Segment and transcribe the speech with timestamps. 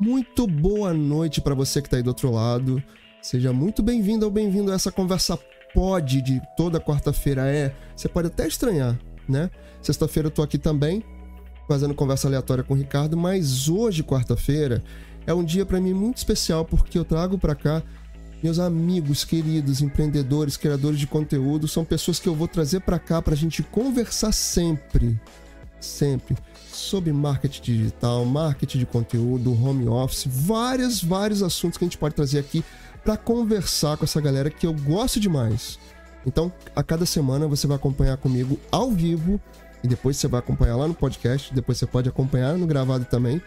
[0.00, 2.82] Muito boa noite para você que está aí do outro lado.
[3.22, 5.38] Seja muito bem-vindo ou bem-vindo a essa conversa
[5.74, 7.46] pod de toda quarta-feira.
[7.46, 9.50] É, você pode até estranhar, né?
[9.82, 11.04] Sexta-feira eu tô aqui também,
[11.68, 14.82] fazendo conversa aleatória com o Ricardo, mas hoje, quarta-feira,
[15.26, 17.82] é um dia para mim muito especial porque eu trago para cá
[18.42, 23.20] meus amigos queridos, empreendedores, criadores de conteúdo, são pessoas que eu vou trazer para cá
[23.20, 25.20] para a gente conversar sempre,
[25.78, 26.34] sempre
[26.72, 32.14] sobre marketing digital, marketing de conteúdo, home office, vários, vários assuntos que a gente pode
[32.14, 32.64] trazer aqui
[33.04, 35.78] para conversar com essa galera que eu gosto demais.
[36.26, 39.40] Então, a cada semana você vai acompanhar comigo ao vivo
[39.82, 43.40] e depois você vai acompanhar lá no podcast, depois você pode acompanhar no gravado também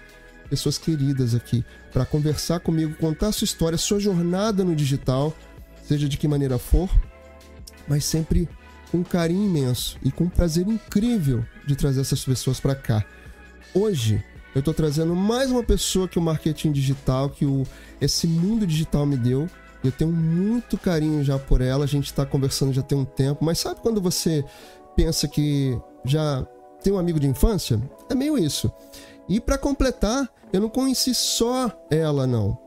[0.50, 5.34] pessoas queridas aqui para conversar comigo, contar a sua história, sua jornada no digital,
[5.84, 6.90] seja de que maneira for,
[7.88, 8.50] mas sempre
[8.92, 13.04] com carinho imenso e com prazer incrível de trazer essas pessoas para cá.
[13.74, 17.64] Hoje eu estou trazendo mais uma pessoa que o marketing digital, que o,
[18.04, 19.50] esse mundo digital me deu.
[19.84, 23.44] Eu tenho muito carinho já por ela, a gente está conversando já tem um tempo,
[23.44, 24.46] mas sabe quando você
[24.96, 26.46] pensa que já
[26.82, 27.82] tem um amigo de infância?
[28.10, 28.72] É meio isso.
[29.28, 32.58] E para completar, eu não conheci só ela, não.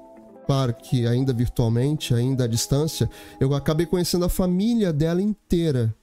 [0.46, 5.94] Claro que ainda virtualmente, ainda à distância, eu acabei conhecendo a família dela inteira.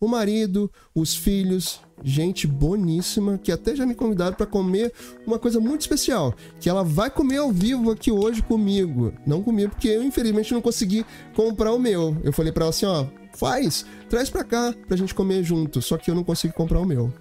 [0.00, 4.92] O marido, os filhos, gente boníssima que até já me convidaram para comer
[5.26, 9.12] uma coisa muito especial, que ela vai comer ao vivo aqui hoje comigo.
[9.26, 11.04] Não comigo porque eu infelizmente não consegui
[11.34, 12.16] comprar o meu.
[12.22, 15.96] Eu falei para ela assim, ó, faz, traz para cá pra gente comer junto, só
[15.96, 17.12] que eu não consegui comprar o meu.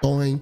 [0.00, 0.40] Tom, hein?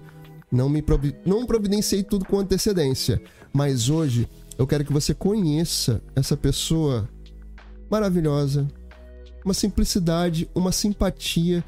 [0.51, 3.21] Não me provi não providenciei tudo com antecedência,
[3.53, 7.09] mas hoje eu quero que você conheça essa pessoa
[7.91, 8.69] maravilhosa,
[9.45, 11.65] uma simplicidade, uma simpatia.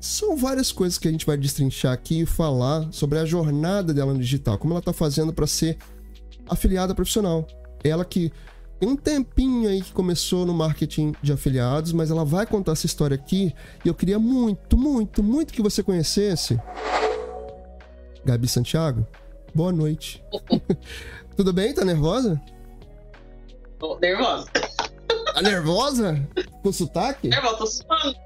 [0.00, 4.14] São várias coisas que a gente vai destrinchar aqui e falar sobre a jornada dela
[4.14, 5.76] no digital, como ela está fazendo para ser
[6.48, 7.46] afiliada profissional.
[7.84, 8.32] Ela que
[8.78, 12.86] tem um tempinho aí que começou no marketing de afiliados, mas ela vai contar essa
[12.86, 16.58] história aqui e eu queria muito, muito, muito que você conhecesse
[18.24, 19.06] Gabi Santiago,
[19.54, 20.24] boa noite.
[21.36, 21.74] Tudo bem?
[21.74, 22.40] Tá nervosa?
[23.78, 24.46] Tô nervosa.
[25.34, 26.28] Tá nervosa?
[26.62, 27.28] Com sotaque?
[27.28, 28.16] Nervosa, tô suando.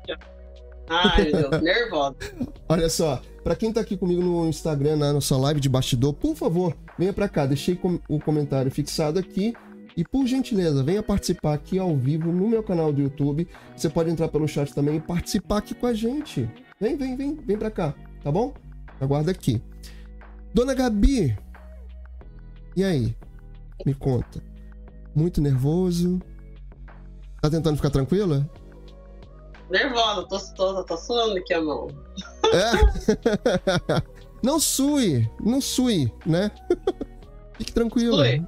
[0.89, 2.17] Ai, nervosa.
[2.69, 6.35] Olha só, para quem tá aqui comigo no Instagram, na nossa live de bastidor, por
[6.35, 7.79] favor, venha para cá, deixei
[8.09, 9.55] o comentário fixado aqui
[9.97, 13.49] e por gentileza, venha participar aqui ao vivo no meu canal do YouTube.
[13.77, 16.49] Você pode entrar pelo chat também e participar aqui com a gente.
[16.81, 18.53] Vem, vem, vem, vem para cá, tá bom?
[19.01, 19.63] Aguarda aqui.
[20.53, 21.37] Dona Gabi,
[22.77, 23.17] e aí?
[23.87, 24.43] Me conta.
[25.15, 26.21] Muito nervoso?
[27.41, 28.51] Tá tentando ficar tranquila?
[29.75, 31.89] Nervosa, tô, tô, tô suando aqui a mão.
[32.45, 34.03] É?
[34.41, 36.49] não sue, não sue, né?
[37.59, 38.25] fique tranquila.
[38.25, 38.47] Sui.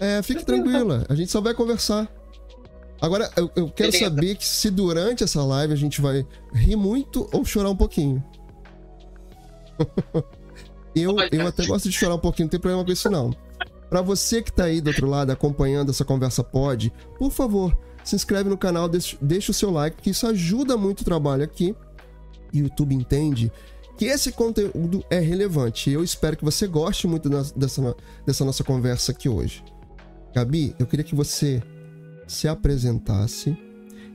[0.00, 1.06] É, fique tranquila.
[1.08, 2.12] A gente só vai conversar.
[3.00, 4.10] Agora, eu, eu quero Beleza.
[4.10, 8.22] saber que se durante essa live a gente vai rir muito ou chorar um pouquinho.
[10.96, 13.30] Eu, eu até gosto de chorar um pouquinho, não tem problema com isso não.
[13.88, 17.72] Para você que tá aí do outro lado acompanhando essa conversa pode, por favor,
[18.08, 21.74] se inscreve no canal, deixa, o seu like, que isso ajuda muito o trabalho aqui.
[22.52, 23.52] YouTube entende
[23.96, 25.90] que esse conteúdo é relevante.
[25.90, 29.62] Eu espero que você goste muito dessa, dessa nossa conversa aqui hoje.
[30.34, 31.62] Gabi, eu queria que você
[32.26, 33.56] se apresentasse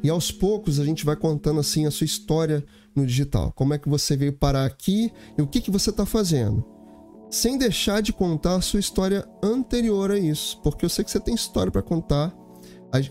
[0.03, 2.63] e aos poucos a gente vai contando assim a sua história
[2.95, 3.51] no digital.
[3.53, 6.63] Como é que você veio parar aqui e o que, que você está fazendo?
[7.29, 11.19] Sem deixar de contar a sua história anterior a isso, porque eu sei que você
[11.19, 12.33] tem história para contar.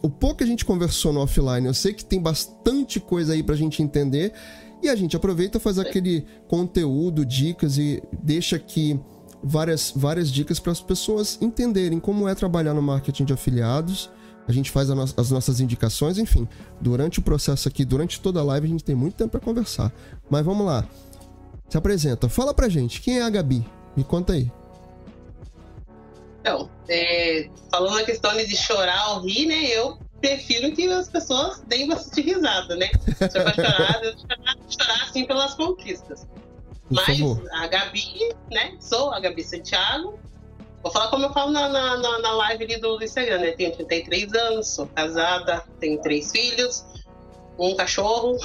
[0.00, 3.42] O pouco que a gente conversou no offline, eu sei que tem bastante coisa aí
[3.42, 4.32] para a gente entender.
[4.82, 8.98] E a gente aproveita faz aquele conteúdo, dicas e deixa aqui
[9.42, 14.10] várias, várias dicas para as pessoas entenderem como é trabalhar no marketing de afiliados
[14.46, 16.48] a gente faz no as nossas indicações, enfim.
[16.80, 19.92] Durante o processo aqui, durante toda a live, a gente tem muito tempo para conversar.
[20.28, 20.86] Mas vamos lá.
[21.68, 22.28] Se apresenta.
[22.28, 23.64] Fala pra gente, quem é a Gabi?
[23.96, 24.50] Me conta aí.
[26.42, 29.64] Então, é, falando a questão de chorar ou rir, né?
[29.66, 32.90] Eu prefiro que as pessoas deem bastante risada, né?
[33.16, 36.26] Se eu chorar, eu chorar, chorar assim pelas conquistas.
[36.88, 37.20] Por Mas
[37.52, 38.76] a Gabi, né?
[38.80, 40.18] Sou a Gabi Santiago,
[40.82, 43.52] Vou falar como eu falo na, na, na live ali do, Instagram, né?
[43.52, 46.84] Tenho 33 anos, sou casada, tenho três filhos,
[47.56, 48.36] um cachorro,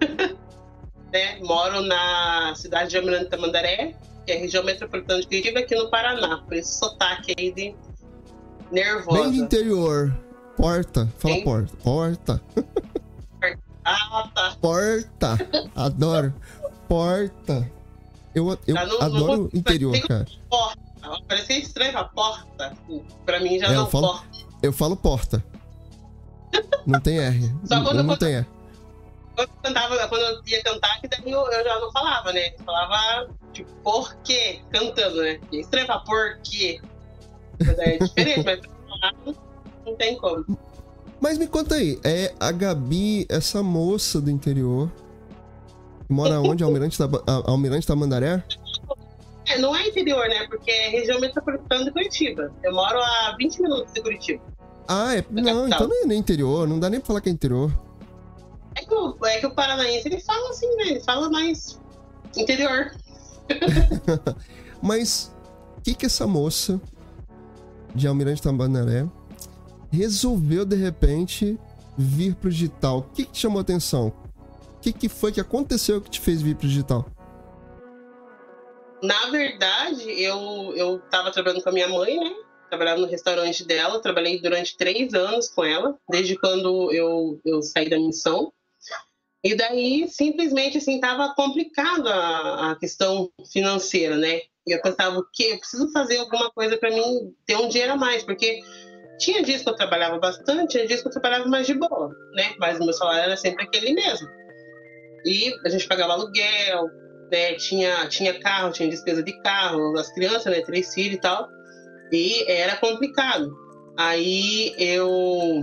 [1.10, 1.38] né?
[1.40, 3.96] Moro na cidade de Almirante Tamandaré,
[4.28, 6.42] que é a região metropolitana de Curitiba, aqui no Paraná.
[6.46, 7.74] Por esse sotaque aí de
[8.70, 9.22] nervosa.
[9.22, 10.14] Bem de interior.
[10.54, 11.08] Porta.
[11.18, 11.44] Fala Bem...
[11.44, 11.76] porta.
[11.82, 12.42] Porta.
[13.84, 14.56] Ah, tá.
[14.60, 15.70] Porta.
[15.74, 16.34] Adoro.
[16.86, 17.72] Porta.
[18.34, 20.26] Eu, eu não, adoro não, interior, cara.
[20.50, 20.78] Porta
[21.26, 22.76] Parecia estranho a porta.
[23.24, 24.28] Pra mim já é, não eu falo, porta.
[24.62, 25.44] Eu falo porta.
[26.84, 27.50] Não tem R.
[27.64, 28.46] Só quando, não, não tem R.
[29.38, 32.48] Quando eu, cantava, quando eu ia cantar, que daí eu, eu já não falava, né?
[32.58, 34.58] Eu falava, tipo, por quê?
[34.68, 35.38] Cantando, né?
[35.52, 36.80] E estranho falar por quê?
[37.64, 39.36] Mas é diferente, mas
[39.86, 40.58] não tem como.
[41.20, 44.90] Mas me conta aí, é a Gabi, essa moça do interior,
[46.08, 46.64] mora onde?
[46.64, 47.08] Almirante, da,
[47.44, 48.42] Almirante Tamandaré?
[49.46, 50.48] É, não é interior, né?
[50.48, 52.52] Porque é região metropolitana de Curitiba.
[52.64, 54.42] Eu moro a 20 minutos de Curitiba.
[54.88, 55.24] Ah, é.
[55.30, 57.70] Não, então não é nem interior, não dá nem pra falar que é interior.
[58.78, 60.84] É que o, é que o paranaense ele fala assim, né?
[60.90, 61.80] Ele fala mais
[62.36, 62.92] interior.
[64.80, 65.32] Mas
[65.76, 66.80] o que que essa moça
[67.92, 69.04] de Almirante Tamandaré
[69.90, 71.58] resolveu de repente
[71.96, 72.98] vir pro digital?
[72.98, 74.12] O que, que te chamou a atenção?
[74.76, 77.04] O que, que foi que aconteceu que te fez vir pro digital?
[79.02, 82.32] Na verdade, eu, eu tava trabalhando com a minha mãe, né?
[82.68, 87.88] Trabalhava no restaurante dela, trabalhei durante três anos com ela, desde quando eu, eu saí
[87.88, 88.52] da missão.
[89.44, 94.40] E daí, simplesmente, assim, tava complicado a, a questão financeira, né?
[94.66, 95.50] E eu pensava, o quê?
[95.52, 98.60] Eu preciso fazer alguma coisa para mim ter um dinheiro a mais, porque
[99.18, 102.54] tinha dias que eu trabalhava bastante, tinha dias que eu trabalhava mais de boa, né?
[102.58, 104.28] Mas o meu salário era sempre aquele mesmo.
[105.24, 106.86] E a gente pagava aluguel,
[107.30, 107.54] né?
[107.54, 110.62] Tinha, tinha carro, tinha despesa de carro, as crianças, né?
[110.62, 111.48] Três filhos e tal.
[112.12, 113.52] E era complicado.
[113.96, 115.62] Aí eu.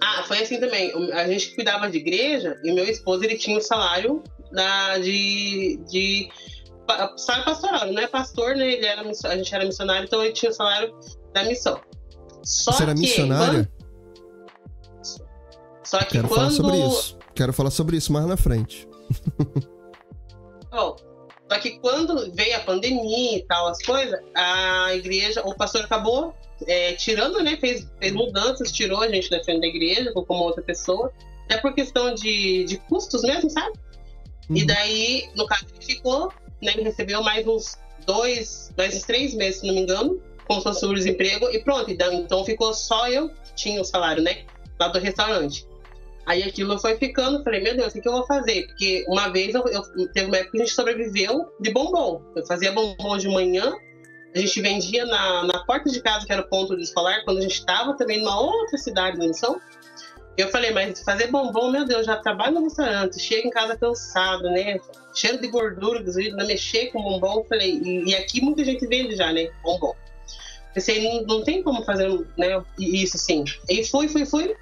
[0.00, 0.92] Ah, foi assim também.
[1.12, 4.22] A gente cuidava de igreja e meu esposo ele tinha o salário
[4.52, 6.28] da, de, de
[7.16, 8.72] salário pastoral, não é pastor, né?
[8.72, 10.94] Ele era, a gente era missionário, então ele tinha o salário
[11.32, 11.80] da missão.
[12.42, 13.70] Só Você era que, missionária?
[13.70, 13.78] Quando...
[15.84, 16.38] Só que Quero quando...
[16.38, 17.18] falar sobre isso.
[17.34, 18.88] Quero falar sobre isso mais na frente.
[20.70, 20.96] Bom,
[21.50, 26.34] só que quando veio a pandemia e tal, as coisas, a igreja, o pastor acabou
[26.66, 27.56] é, tirando, né?
[27.56, 31.12] Fez, fez mudanças, tirou a gente da frente da igreja, colocou uma outra pessoa,
[31.44, 33.78] até por questão de, de custos mesmo, sabe?
[34.48, 34.56] Uhum.
[34.56, 36.32] E daí, no caso, ele ficou,
[36.62, 36.72] né?
[36.74, 40.64] Ele recebeu mais uns dois, mais uns três meses, se não me engano, como se
[40.64, 41.90] fosse o desemprego, e pronto.
[41.90, 44.44] Então ficou só eu, tinha o salário, né?
[44.78, 45.66] Lá do restaurante.
[46.28, 48.66] Aí aquilo foi ficando, falei, meu Deus, o que, eu vou fazer?
[48.66, 49.82] Porque uma vez eu, eu,
[50.12, 52.22] teve uma época que a gente sobreviveu de bombom.
[52.36, 53.74] Eu fazia bombom de manhã,
[54.34, 57.38] a gente vendia na, na porta de casa, que era o ponto de escolar, quando
[57.38, 59.60] a gente estava também numa outra cidade na missão.
[60.36, 64.44] Eu falei, mas fazer bombom, meu Deus, já trabalho no restaurante, chega em casa cansado,
[64.44, 64.78] né?
[65.12, 67.44] Cheiro de gordura, ainda mexer com bombom.
[67.48, 69.50] Falei, e, e aqui muita gente vende já, né?
[69.64, 69.96] Bombom.
[70.72, 73.44] Pensei, não, não tem como fazer né, isso sim.
[73.68, 74.54] E fui, fui, fui.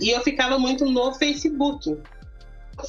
[0.00, 1.96] E eu ficava muito no Facebook.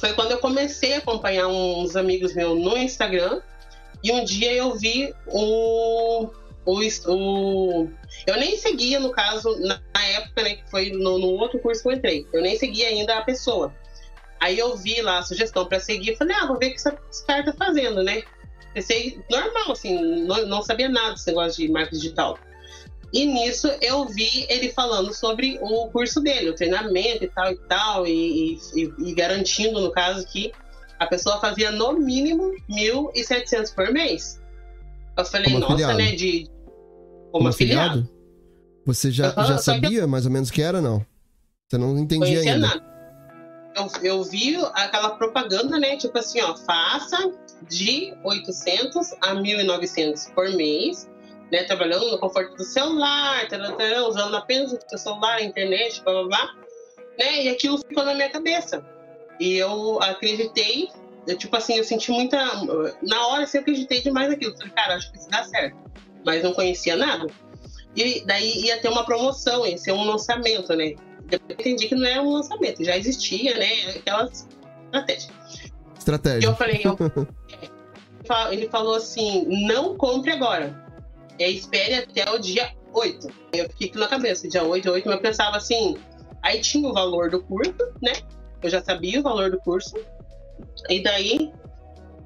[0.00, 3.40] Foi quando eu comecei a acompanhar uns amigos meus no Instagram.
[4.04, 6.28] E um dia eu vi o.
[6.66, 7.88] O, o,
[8.26, 9.78] eu nem seguia, no caso, na
[10.12, 12.26] época, né, que foi no, no outro curso que eu entrei.
[12.32, 13.74] Eu nem seguia ainda a pessoa.
[14.40, 17.26] Aí eu vi lá a sugestão para seguir, falei, ah, vou ver o que esse
[17.26, 18.22] cara tá fazendo, né?
[18.72, 22.38] Pensei normal, assim, não, não sabia nada desse negócio de marketing digital.
[23.12, 27.56] E nisso eu vi ele falando sobre o curso dele, o treinamento e tal e
[27.68, 30.50] tal, e, e, e garantindo, no caso, que
[30.98, 34.40] a pessoa fazia no mínimo 1.700 por mês.
[35.16, 35.98] Eu falei, como nossa, afiliado.
[35.98, 36.12] né?
[36.12, 38.00] De, como, como afiliado?
[38.00, 38.14] afiliado?
[38.86, 40.08] Você já, uhum, já sabia eu...
[40.08, 41.04] mais ou menos o que era, não?
[41.68, 42.58] Você não entendia ainda?
[42.58, 42.94] Nada.
[43.76, 45.96] Eu, eu vi aquela propaganda, né?
[45.96, 47.32] Tipo assim, ó, faça
[47.68, 51.08] de 800 a 1.900 por mês
[51.50, 53.46] né, trabalhando no conforto do celular,
[54.08, 56.54] usando apenas o seu celular, a internet, blá blá blá,
[57.18, 58.84] né, e aquilo ficou na minha cabeça.
[59.40, 60.88] E eu acreditei,
[61.26, 62.38] eu, tipo assim, eu senti muita.
[63.02, 64.56] Na hora, assim, eu acreditei demais naquilo.
[64.56, 65.76] Falei, cara, acho que isso dá certo.
[66.24, 67.26] Mas não conhecia nada.
[67.96, 70.94] E daí ia ter uma promoção, ia ser um lançamento, né?
[71.26, 73.96] Depois eu entendi que não era um lançamento, já existia, né?
[73.96, 74.48] Aquelas
[74.86, 75.32] estratégias.
[75.98, 76.46] Estratégia.
[76.46, 76.96] E eu falei, eu,
[78.52, 80.84] ele falou assim: não compre agora
[81.38, 83.28] é, espere até o dia 8.
[83.52, 85.96] Eu fiquei na cabeça, dia 8, 8, mas eu pensava assim,
[86.42, 88.12] aí tinha o valor do curso, né?
[88.64, 89.94] Eu já sabia o valor do curso.
[90.88, 91.52] E daí,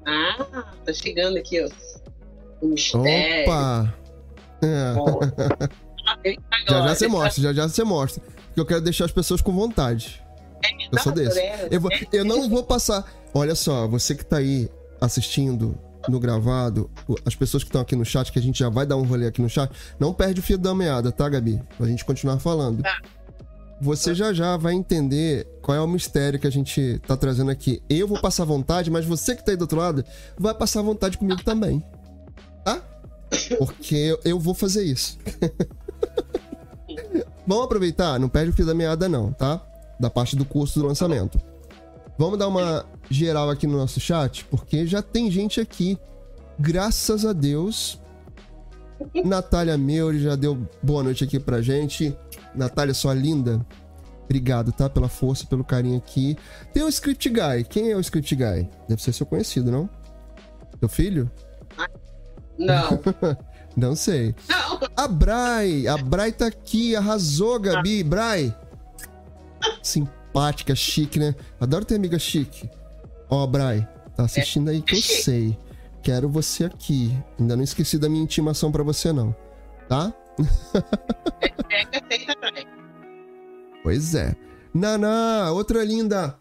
[0.07, 1.69] ah, tá chegando aqui, ó.
[2.61, 3.51] O mistério.
[3.51, 3.93] Opa!
[4.61, 4.93] É.
[6.69, 8.23] já já você mostra, já já você mostra.
[8.45, 10.23] Porque eu quero deixar as pessoas com vontade.
[10.63, 11.41] É, eu sou desse.
[11.69, 13.05] Eu, vou, eu não vou passar.
[13.33, 14.69] Olha só, você que tá aí
[15.01, 15.77] assistindo,
[16.07, 16.89] no gravado,
[17.25, 19.27] as pessoas que estão aqui no chat, que a gente já vai dar um rolê
[19.27, 19.69] aqui no chat,
[19.99, 21.61] não perde o fio da meada, tá, Gabi?
[21.77, 22.81] Pra gente continuar falando.
[22.81, 23.01] Tá.
[23.81, 27.81] Você já já vai entender qual é o mistério que a gente tá trazendo aqui.
[27.89, 30.03] Eu vou passar vontade, mas você que tá aí do outro lado
[30.37, 31.83] vai passar vontade comigo também.
[32.63, 32.81] Tá?
[33.57, 35.17] Porque eu vou fazer isso.
[37.47, 39.65] Vamos aproveitar, não perde o fio da meada, não, tá?
[39.99, 41.39] Da parte do custo do lançamento.
[42.17, 45.97] Vamos dar uma geral aqui no nosso chat, porque já tem gente aqui.
[46.59, 47.98] Graças a Deus.
[49.23, 52.15] Natália Meuri já deu boa noite aqui pra gente.
[52.53, 53.65] Natália, sua linda.
[54.25, 54.89] Obrigado, tá?
[54.89, 56.37] Pela força, pelo carinho aqui.
[56.73, 57.63] Tem o Script Guy.
[57.67, 58.69] Quem é o Script Guy?
[58.87, 59.89] Deve ser seu conhecido, não?
[60.79, 61.31] Teu filho?
[62.57, 62.99] Não.
[63.75, 64.35] não sei.
[64.47, 64.79] Não.
[64.95, 65.87] A Brai.
[65.87, 66.95] A Brai tá aqui.
[66.95, 68.03] Arrasou, Gabi.
[68.03, 68.55] Brai.
[69.81, 71.33] Simpática, chique, né?
[71.59, 72.69] Adoro ter amiga chique.
[73.29, 73.87] Ó, Brai.
[74.15, 75.57] Tá assistindo aí que eu sei.
[76.09, 77.15] Quero você aqui.
[77.39, 79.35] Ainda não esqueci da minha intimação para você, não.
[79.87, 80.11] Tá?
[83.83, 84.35] pois é.
[84.73, 86.35] Naná, outra linda.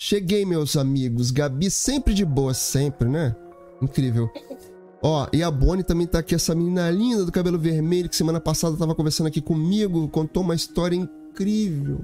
[0.00, 1.30] Cheguei, meus amigos.
[1.30, 3.36] Gabi sempre de boa, sempre, né?
[3.82, 4.30] Incrível.
[5.02, 8.40] Ó, e a Bonnie também tá aqui, essa menina linda do cabelo vermelho, que semana
[8.40, 12.00] passada tava conversando aqui comigo, contou uma história incrível.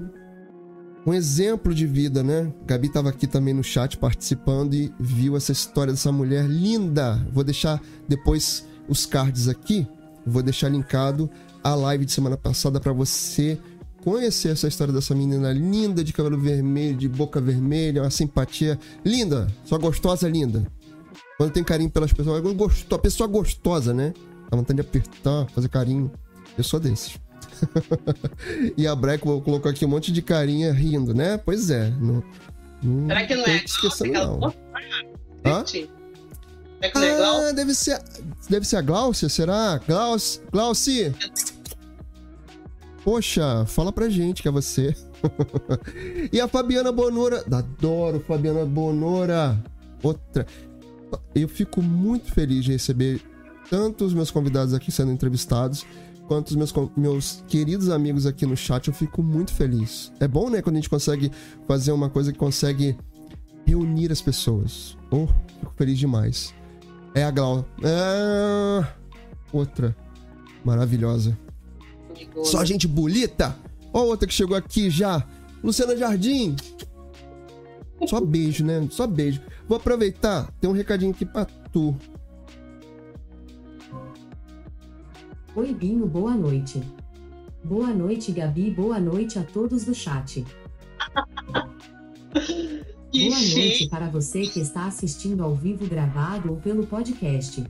[1.07, 2.51] Um exemplo de vida, né?
[2.65, 7.25] Gabi tava aqui também no chat participando e viu essa história dessa mulher linda.
[7.31, 9.87] Vou deixar depois os cards aqui,
[10.25, 11.29] vou deixar linkado
[11.63, 13.57] a live de semana passada para você
[14.03, 19.47] conhecer essa história dessa menina linda de cabelo vermelho, de boca vermelha, uma simpatia linda,
[19.63, 20.69] só gostosa linda.
[21.37, 24.13] Quando tem carinho pelas pessoas, gosto, a pessoa gostosa, né?
[24.51, 26.11] Dá vontade de apertar, fazer carinho.
[26.57, 27.17] Eu sou desses.
[28.77, 31.37] e a Breco colocou aqui um monte de carinha rindo, né?
[31.37, 31.89] Pois é.
[31.91, 32.23] Não,
[32.83, 34.53] não Será que não é esquecendo, não.
[35.45, 35.63] Hã?
[36.79, 37.99] É ah, deve ser,
[38.47, 39.81] deve ser a Glaucia, será?
[39.87, 41.11] Glaus, Glauci!
[43.03, 44.95] Poxa, fala pra gente que é você.
[46.31, 47.43] e a Fabiana Bonora.
[47.51, 49.57] Adoro Fabiana Bonora.
[50.03, 50.45] Outra.
[51.33, 53.21] Eu fico muito feliz de receber
[53.69, 55.85] tanto os meus convidados aqui sendo entrevistados,
[56.27, 58.87] quanto os meus, meus queridos amigos aqui no chat.
[58.87, 60.11] Eu fico muito feliz.
[60.19, 61.31] É bom, né, quando a gente consegue
[61.67, 62.97] fazer uma coisa que consegue
[63.65, 64.97] reunir as pessoas.
[65.09, 65.27] Oh,
[65.59, 66.53] fico feliz demais.
[67.15, 67.65] É a Glau.
[67.83, 68.87] É...
[69.51, 69.95] Outra.
[70.63, 71.37] Maravilhosa.
[72.43, 73.55] Só gente bonita.
[73.93, 75.25] Ó, outra que chegou aqui já.
[75.63, 76.55] Luciana Jardim.
[78.07, 78.87] Só beijo, né?
[78.91, 79.41] Só beijo.
[79.67, 81.95] Vou aproveitar, tem um recadinho aqui pra tu.
[85.57, 86.83] Oi, Binho, boa noite.
[87.63, 90.45] Boa noite, Gabi, boa noite a todos do chat.
[93.11, 97.65] boa noite para você que está assistindo ao vivo gravado ou pelo podcast.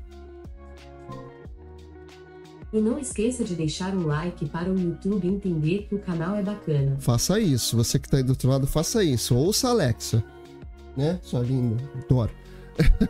[2.73, 6.43] E não esqueça de deixar um like para o YouTube entender que o canal é
[6.43, 6.97] bacana.
[6.99, 7.77] Faça isso.
[7.77, 9.33] Você que está aí do outro lado, faça isso.
[9.33, 10.21] Ouça a Alexa.
[10.97, 11.21] Né?
[11.23, 11.81] Sua linda.
[12.03, 12.33] Adoro.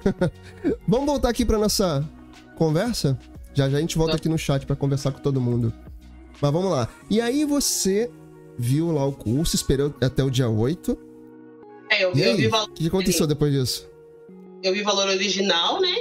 [0.88, 2.08] Vamos voltar aqui para nossa
[2.56, 3.18] conversa?
[3.58, 5.74] Já já a gente volta aqui no chat para conversar com todo mundo.
[6.40, 6.88] Mas vamos lá.
[7.10, 8.08] E aí você
[8.56, 10.96] viu lá o curso, esperou até o dia 8.
[11.90, 12.70] É, eu vi, eu vi valor.
[12.70, 13.90] O que aconteceu depois disso?
[14.62, 15.96] Eu vi valor original, né?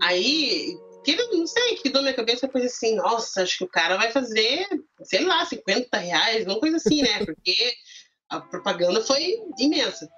[0.00, 0.74] Aí
[1.04, 3.98] que não sei, que deu na minha cabeça depois assim, nossa, acho que o cara
[3.98, 4.66] vai fazer,
[5.02, 7.18] sei lá, 50 reais, uma coisa assim, né?
[7.26, 7.74] Porque
[8.30, 10.08] a propaganda foi imensa.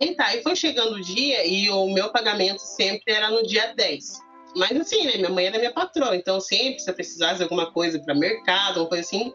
[0.00, 3.72] E tá, e foi chegando o dia e o meu pagamento sempre era no dia
[3.74, 4.25] 10.
[4.56, 5.16] Mas assim, né?
[5.16, 8.80] Minha mãe era minha patroa, então sempre se eu precisasse de alguma coisa para mercado,
[8.80, 9.32] alguma coisa assim,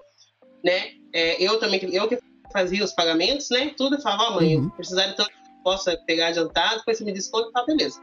[0.63, 0.91] né?
[1.13, 2.17] É, eu também, eu que
[2.51, 3.73] fazia os pagamentos, né?
[3.77, 4.69] Tudo, eu falava, ó, mãe, uhum.
[4.71, 5.31] precisar de tanto
[5.63, 8.01] possa pegar adiantado, depois você me desconta, tá, beleza.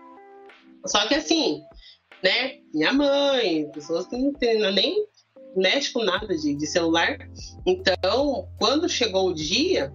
[0.87, 1.61] Só que assim,
[2.23, 2.59] né?
[2.73, 5.05] Minha mãe, pessoas que não tem, nem
[5.57, 7.19] mexe com nada de, de celular.
[7.67, 9.93] Então, quando chegou o dia,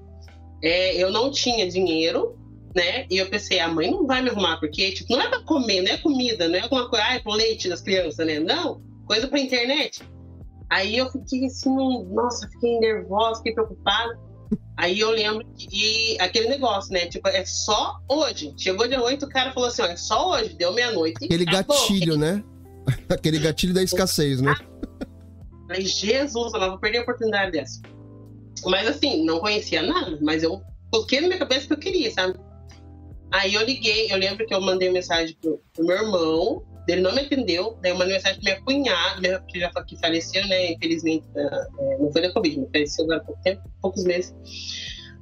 [0.61, 2.37] é, eu não tinha dinheiro,
[2.75, 3.05] né?
[3.09, 5.81] E eu pensei, a mãe não vai me arrumar, porque tipo, não é para comer,
[5.81, 8.39] não é comida, não é alguma coisa, ah, é pro leite das crianças, né?
[8.39, 10.01] Não, coisa para internet.
[10.69, 14.19] Aí eu fiquei assim, nossa, fiquei nervosa, fiquei preocupada.
[14.75, 17.05] Aí eu lembro que aquele negócio, né?
[17.05, 18.53] Tipo, é só hoje.
[18.57, 21.25] Chegou dia 8, o cara falou assim: ó, é só hoje, deu meia-noite.
[21.25, 21.77] Aquele acabou.
[21.77, 22.43] gatilho, né?
[23.07, 24.55] aquele gatilho da escassez, né?
[25.67, 27.81] Falei, Jesus, eu não vou perder a oportunidade dessa.
[28.65, 30.61] Mas assim, não conhecia nada, mas eu
[30.91, 32.37] coloquei na minha cabeça que eu queria, sabe?
[33.33, 37.01] Aí eu liguei, eu lembro que eu mandei uma mensagem pro, pro meu irmão, ele
[37.01, 40.73] não me atendeu, daí eu mandei mensagem pra minha cunhada, que já que faleceu, né?
[40.73, 44.35] Infelizmente, é, não foi da Covid, mas faleceu agora há pouco tempo, poucos meses.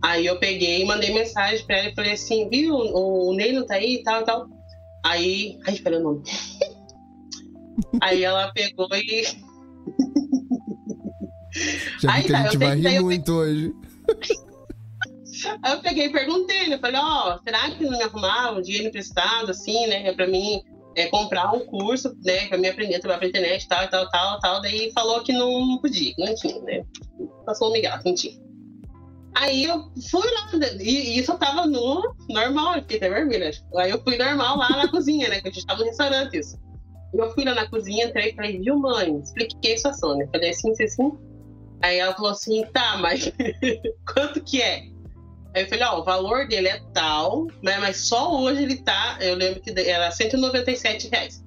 [0.03, 3.65] Aí eu peguei e mandei mensagem pra ela e falei assim, viu, o, Ney não
[3.65, 4.45] tá aí e tal tal.
[5.05, 5.57] Aí.
[5.65, 6.23] Ai, espera o nome.
[8.01, 9.23] aí ela pegou e.
[12.01, 13.73] Já vi que a gente vai rir muito hoje.
[15.63, 16.77] Aí eu peguei e perguntei, né?
[16.77, 20.13] Falei, ó, oh, será que não me arrumava um dinheiro emprestado, assim, né?
[20.13, 20.61] Pra mim
[20.95, 24.39] é, comprar um curso, né, pra me aprender a trabalhar pela internet, tal, tal, tal,
[24.39, 24.61] tal.
[24.61, 26.83] Daí falou que não podia, não tinha, né?
[27.45, 28.39] Passou um miguel, não tinha.
[29.33, 33.51] Aí eu fui lá, e isso eu tava no normal, fiquei até vermelha.
[33.77, 35.39] Aí eu fui normal lá na cozinha, né?
[35.39, 36.59] Que a gente tava no restaurante isso.
[37.13, 39.19] Eu fui lá na cozinha, entrei e falei, viu, mãe?
[39.19, 40.29] Expliquei a Sônia.
[40.31, 41.11] Falei assim, assim, assim.
[41.81, 43.31] Aí ela falou assim, tá, mas
[44.13, 44.83] quanto que é?
[45.53, 47.77] Aí eu falei, ó, o valor dele é tal, né?
[47.79, 51.43] Mas só hoje ele tá, eu lembro que era 197 reais.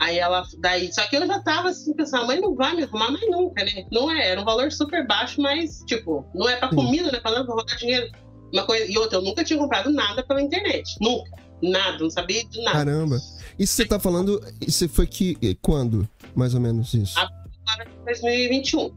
[0.00, 3.10] Aí ela, daí, só que eu já tava assim, pensando, mãe não vai me arrumar
[3.10, 3.84] mais nunca, né?
[3.90, 7.18] Não é, era um valor super baixo, mas, tipo, não é pra comida, né?
[7.18, 8.08] Pra não rodar dinheiro.
[8.52, 10.96] Uma coisa, e outra, eu nunca tinha comprado nada pela internet.
[11.00, 11.30] Nunca.
[11.60, 12.78] Nada, não sabia de nada.
[12.78, 13.16] Caramba.
[13.58, 17.18] Isso você tá falando, isso foi que, quando, mais ou menos isso?
[17.18, 18.94] Agora, 2021.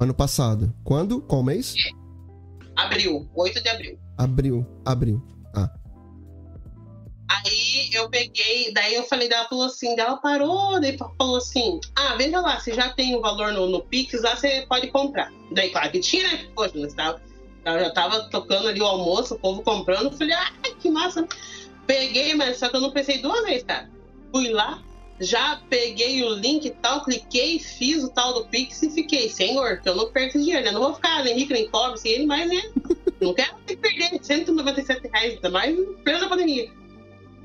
[0.00, 0.74] Ano passado.
[0.82, 1.20] Quando?
[1.22, 1.74] Qual mês?
[1.76, 2.05] É.
[2.76, 3.98] Abril, 8 de abril.
[4.18, 5.22] Abril, abril.
[5.54, 5.70] Ah.
[7.28, 12.14] Aí eu peguei, daí eu falei dela, falou assim, ela parou, daí falou assim, ah,
[12.16, 15.32] veja lá, se já tem o valor no, no Pix, lá você pode comprar.
[15.52, 16.46] Daí, claro que tinha, né?
[16.54, 17.20] Poxa, mas tava,
[17.64, 21.26] eu já tava tocando ali o almoço, o povo comprando, eu falei, ai, que massa.
[21.86, 23.90] Peguei, mas só que eu não pensei duas vezes, cara.
[24.32, 24.82] Fui lá,
[25.18, 29.80] já peguei o link e tal, cliquei, fiz o tal do Pix e fiquei, senhor,
[29.80, 30.70] que eu não perco dinheiro, né?
[30.70, 32.62] Não vou ficar nem rico nem pobre sem ele, mas né?
[33.18, 36.70] Não quero perder 197 reais, ainda mais plena pandemia.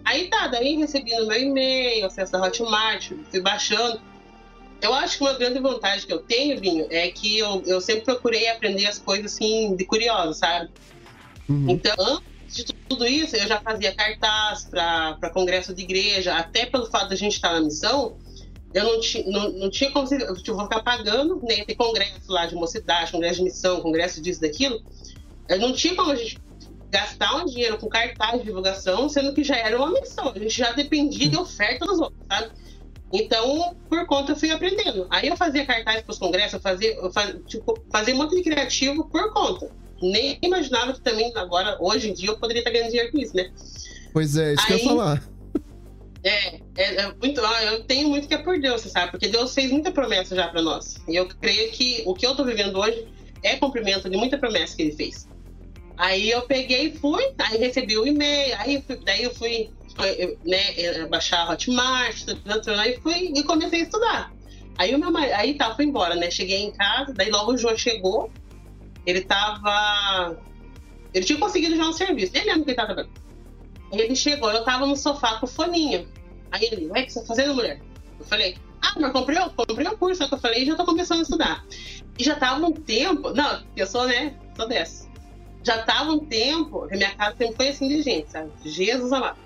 [0.04, 4.02] Aí tá, daí recebi no meu e-mail, acesso da Hotmart, fui baixando.
[4.82, 8.04] Eu acho que uma grande vantagem que eu tenho, Vinho, é que eu, eu sempre
[8.04, 10.70] procurei aprender as coisas assim de curioso, sabe?
[11.48, 11.70] Uhum.
[11.70, 17.08] Então, de tudo isso, eu já fazia cartaz para congresso de igreja, até pelo fato
[17.10, 18.18] de a gente estar na missão,
[18.74, 20.08] eu não, ti, não, não tinha como.
[20.14, 21.64] Eu tipo, vou ficar pagando, né?
[21.66, 24.80] Tem congresso lá de mocidade, congresso de missão, congresso disso, daquilo.
[25.50, 26.40] Eu não tinha como a gente
[26.90, 30.32] gastar um dinheiro com cartaz de divulgação, sendo que já era uma missão.
[30.34, 32.50] A gente já dependia de oferta dos outros, sabe?
[33.14, 35.06] Então, por conta, eu fui aprendendo.
[35.10, 38.36] Aí eu fazia cartaz para os congressos, eu fazia, eu fazia, tipo, fazia um monte
[38.36, 39.70] de criativo por conta
[40.02, 43.36] nem imaginava que também agora, hoje em dia, eu poderia estar ganhando dinheiro com isso,
[43.36, 43.52] né?
[44.14, 45.32] Pois é, isso Aí, que eu ia falar.
[46.24, 49.12] É, é, é, muito, eu tenho muito que é por Deus, você sabe?
[49.12, 51.02] Porque Deus fez muita promessa já para nós.
[51.08, 53.08] E eu creio que o que eu tô vivendo hoje
[53.42, 55.28] é cumprimento de muita promessa que ele fez.
[55.98, 59.70] Aí eu peguei e fui, aí recebi o e-mail, aí fui, daí eu fui
[60.46, 62.26] né, baixar a Hotmart,
[62.80, 64.34] aí fui e comecei a estudar.
[64.78, 66.32] Aí o meu aí tá, fui embora, né?
[66.32, 68.32] Cheguei em casa, daí logo o João chegou,
[69.06, 70.38] ele tava.
[71.14, 73.08] Ele tinha conseguido já um serviço, ele mesmo que ele tava
[73.92, 76.08] ele chegou, eu tava no sofá com o foninho.
[76.52, 77.82] Aí ele, ué, o que você tá fazendo, mulher?
[78.20, 80.86] Eu falei, ah, mas comprei, comprei o curso, só que eu falei, e já tô
[80.86, 81.66] começando a estudar.
[82.18, 85.10] E já tava um tempo, não, eu sou, né, sou dessa.
[85.64, 88.52] Já tava um tempo, que minha casa sempre foi assim de gente, sabe?
[88.66, 89.38] Jesus amado.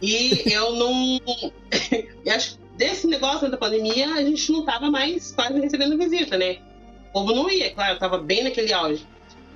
[0.00, 1.20] E eu não.
[2.24, 6.58] eu acho desse negócio da pandemia, a gente não tava mais quase recebendo visita, né?
[7.18, 9.04] O povo não ia, claro, eu tava bem naquele auge.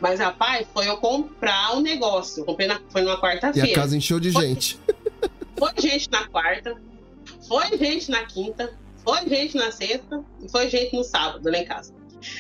[0.01, 2.41] Mas, rapaz, foi eu comprar o um negócio.
[2.41, 3.69] Eu comprei na, foi numa quarta-feira.
[3.69, 4.81] E a casa encheu de foi, gente.
[5.57, 6.77] Foi gente na quarta,
[7.47, 11.65] foi gente na quinta, foi gente na sexta e foi gente no sábado lá em
[11.65, 11.95] casa.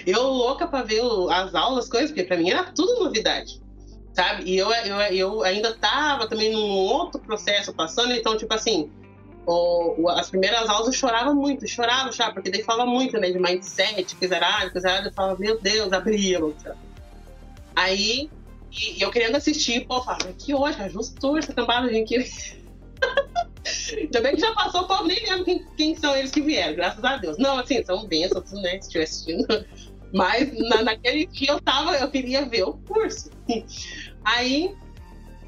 [0.04, 3.60] Eu louca pra ver as aulas, coisas, porque pra mim era tudo novidade.
[4.12, 4.42] Sabe?
[4.50, 8.90] E eu, eu, eu ainda tava também num outro processo passando, então, tipo assim,
[9.46, 13.38] o, as primeiras aulas eu chorava muito, chorava, chorava, porque daí falava muito, né, de
[13.38, 16.38] mindset, que zerado, eu falava, meu Deus, abria,
[17.74, 18.30] Aí,
[18.70, 22.24] e, e eu querendo assistir, pô, eu falava, que ótimo, ajustou essa cambada de aqui.
[24.12, 27.02] Também que já passou, o povo nem lembra quem, quem, são eles que vieram, graças
[27.04, 27.38] a Deus.
[27.38, 29.66] Não, assim, são bênçãos, né, se estiver assistindo.
[30.12, 33.30] Mas na, naquele dia eu tava, eu queria ver o curso.
[34.24, 34.74] Aí,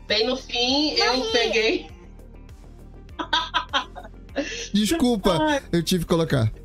[0.07, 1.94] bem no fim, eu peguei
[4.73, 6.53] Desculpa, eu tive que colocar.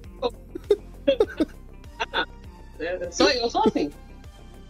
[3.12, 3.91] sou eu, sou assim.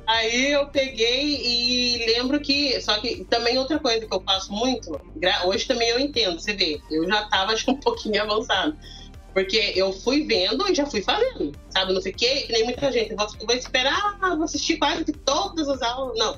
[0.10, 2.82] Aí eu peguei e lembro que.
[2.82, 5.00] Só que também outra coisa que eu faço muito,
[5.46, 8.76] hoje também eu entendo, você vê, eu já tava acho, um pouquinho avançado.
[9.34, 11.94] Porque eu fui vendo e já fui fazendo, sabe?
[11.94, 13.14] Não fiquei que nem muita gente.
[13.14, 16.18] Vou, vou esperar, vou assistir quase que todas as aulas.
[16.18, 16.36] Não.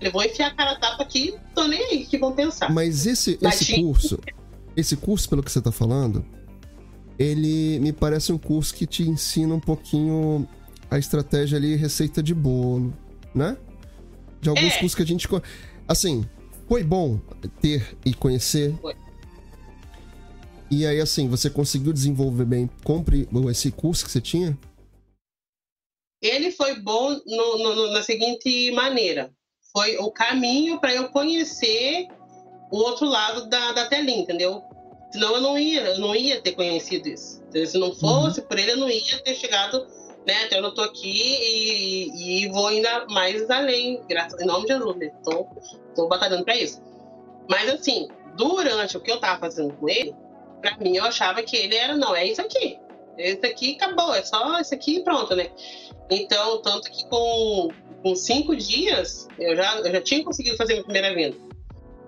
[0.00, 2.72] Eu vou enfiar a cara tapa aqui, tô nem aí, que vão pensar.
[2.72, 4.20] Mas esse, esse curso,
[4.78, 6.24] esse curso, pelo que você está falando,
[7.18, 10.48] ele me parece um curso que te ensina um pouquinho
[10.88, 12.94] a estratégia ali, receita de bolo,
[13.34, 13.56] né?
[14.40, 14.78] De alguns é.
[14.78, 15.26] cursos que a gente.
[15.88, 16.24] Assim,
[16.68, 17.18] foi bom
[17.60, 18.72] ter e conhecer.
[18.80, 18.94] Foi.
[20.70, 24.56] E aí, assim, você conseguiu desenvolver bem compre esse curso que você tinha?
[26.22, 29.32] Ele foi bom no, no, na seguinte maneira:
[29.72, 32.06] foi o caminho para eu conhecer
[32.70, 34.62] o outro lado da, da telinha, entendeu?
[35.10, 37.42] Senão eu não ia, eu não ia ter conhecido isso.
[37.50, 38.46] Se não fosse uhum.
[38.46, 39.86] por ele, eu não ia ter chegado,
[40.26, 40.44] né?
[40.44, 44.74] Até eu não tô aqui e, e vou ainda mais além, graças em nome de
[44.74, 45.10] Jesus, né?
[45.24, 45.46] Tô,
[45.94, 46.82] tô batalhando para isso.
[47.48, 50.14] Mas assim, durante o que eu tava fazendo com ele,
[50.60, 52.78] para mim eu achava que ele era, não, é isso aqui.
[53.16, 55.50] Esse aqui acabou, é só isso aqui e pronto, né?
[56.10, 57.70] Então, tanto que com,
[58.02, 61.47] com cinco dias, eu já, eu já tinha conseguido fazer minha primeira venda.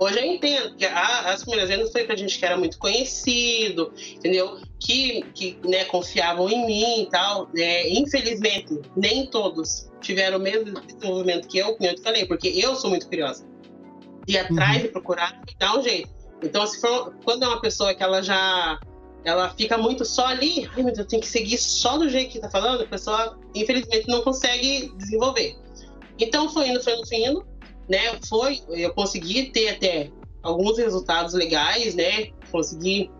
[0.00, 3.92] Hoje eu entendo que a, as primeiras vendas foi pra gente que era muito conhecido,
[4.14, 4.58] entendeu?
[4.78, 7.50] Que, que né, confiavam em mim e tal.
[7.54, 12.48] É, infelizmente, nem todos tiveram o mesmo desenvolvimento que eu, como eu te falei, porque
[12.48, 13.46] eu sou muito curiosa.
[14.26, 14.82] Ir atrás uhum.
[14.84, 16.08] de procurar e dar um jeito.
[16.42, 18.80] Então, se for, quando é uma pessoa que ela já
[19.22, 22.30] ela fica muito só ali, ai meu Deus, eu tenho que seguir só do jeito
[22.30, 25.58] que tá falando, a pessoa infelizmente não consegue desenvolver.
[26.18, 27.46] Então foi indo, foi indo, foi indo,
[27.90, 28.18] né?
[28.28, 30.10] Foi, eu consegui ter até
[30.42, 32.30] alguns resultados legais, né?
[32.50, 33.10] Consegui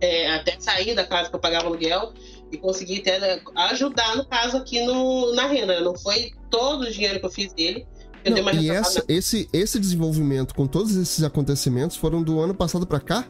[0.00, 2.12] é, até sair da casa que eu pagava aluguel
[2.50, 5.80] e consegui até ajudar, no caso, aqui no, na renda.
[5.80, 7.86] Não foi todo o dinheiro que eu fiz dele.
[8.24, 13.00] Não, e essa, esse, esse desenvolvimento com todos esses acontecimentos foram do ano passado para
[13.00, 13.26] cá?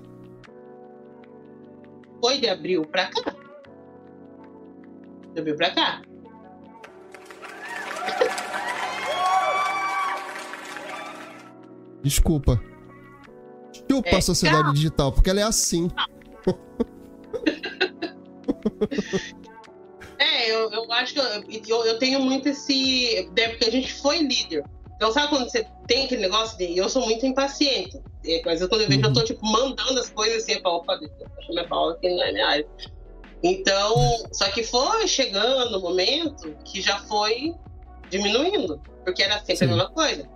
[2.23, 3.35] foi de abril para cá.
[5.35, 6.03] De abril para cá.
[12.03, 12.61] Desculpa.
[13.73, 14.75] Chupa é, a sociedade calma.
[14.75, 15.88] digital, porque ela é assim.
[20.19, 21.25] é, eu, eu acho que eu,
[21.69, 23.31] eu, eu tenho muito esse.
[23.37, 24.65] É porque a gente foi líder.
[24.97, 26.77] Então, sabe quando você tem aquele negócio de.
[26.77, 28.01] Eu sou muito impaciente.
[28.25, 29.09] É, às vezes, quando eu vejo, uhum.
[29.09, 29.27] eu tô, uhum.
[29.27, 31.12] tipo, mandando as coisas assim, pra opa, deixa
[31.49, 32.67] minha Paula que não é minha área.
[33.43, 33.95] Então,
[34.33, 37.53] só que foi chegando o momento que já foi
[38.09, 39.65] diminuindo, porque era sempre Sim.
[39.65, 40.29] a mesma coisa.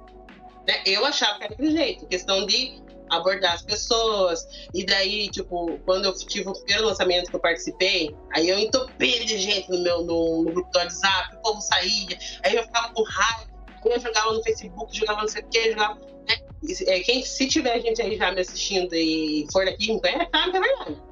[0.67, 0.83] Né?
[0.85, 4.47] Eu achava que era aquele jeito, questão de abordar as pessoas.
[4.75, 9.25] E daí, tipo, quando eu tive o primeiro lançamento que eu participei, aí eu entopei
[9.25, 12.93] de gente no meu no, no grupo do WhatsApp, o povo saía, aí eu ficava
[12.93, 13.57] com raiva
[13.91, 15.95] eu jogava no Facebook, jogava não sei o que, jogava.
[15.95, 16.37] Né?
[16.87, 20.51] É, quem, se tiver gente aí já me assistindo e for daqui, me conhece, sabe
[20.51, 21.03] que é verdade.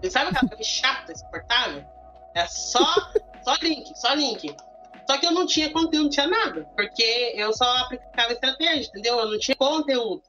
[0.00, 1.84] Você sabe aquela coisa chata, insuportável?
[2.34, 2.84] É só,
[3.44, 4.54] só link, só link.
[5.08, 9.18] Só que eu não tinha conteúdo, não tinha nada, porque eu só aplicava estratégia, entendeu?
[9.18, 10.22] Eu não tinha conteúdo.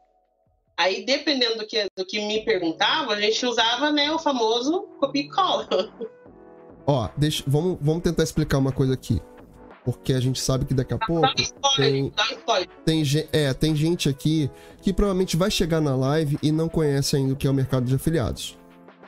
[0.76, 5.20] Aí, dependendo do que, do que me perguntava, a gente usava né, o famoso copy
[5.20, 5.68] e cola.
[6.86, 9.22] Ó, deixa, vamos, vamos tentar explicar uma coisa aqui
[9.84, 11.28] porque a gente sabe que daqui a pouco
[11.76, 12.12] tem,
[12.86, 14.50] tem, é, tem gente aqui
[14.82, 17.86] que provavelmente vai chegar na live e não conhece ainda o que é o mercado
[17.86, 18.58] de afiliados.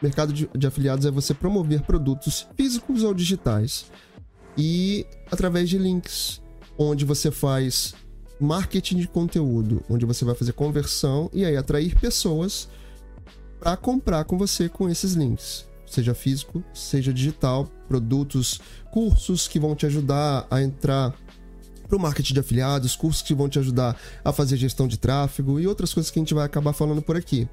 [0.01, 3.85] Mercado de, de afiliados é você promover produtos físicos ou digitais
[4.57, 6.41] e através de links,
[6.77, 7.93] onde você faz
[8.39, 12.67] marketing de conteúdo, onde você vai fazer conversão e aí atrair pessoas
[13.59, 15.65] para comprar com você com esses links
[15.95, 18.59] seja físico, seja digital, produtos,
[18.91, 21.13] cursos que vão te ajudar a entrar
[21.87, 25.59] para o marketing de afiliados, cursos que vão te ajudar a fazer gestão de tráfego
[25.59, 27.47] e outras coisas que a gente vai acabar falando por aqui.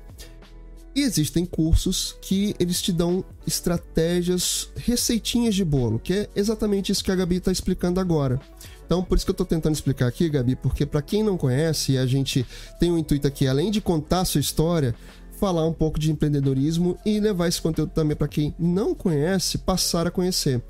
[0.94, 7.02] E existem cursos que eles te dão estratégias, receitinhas de bolo, que é exatamente isso
[7.02, 8.38] que a Gabi está explicando agora.
[8.84, 11.96] Então, por isso que eu estou tentando explicar aqui, Gabi, porque para quem não conhece,
[11.96, 12.46] a gente
[12.78, 14.94] tem o um intuito aqui, além de contar a sua história,
[15.38, 20.06] falar um pouco de empreendedorismo e levar esse conteúdo também para quem não conhece, passar
[20.06, 20.62] a conhecer.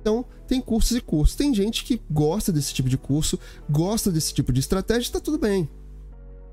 [0.00, 1.36] Então, tem cursos e cursos.
[1.36, 3.38] Tem gente que gosta desse tipo de curso,
[3.68, 5.68] gosta desse tipo de estratégia, está tudo bem.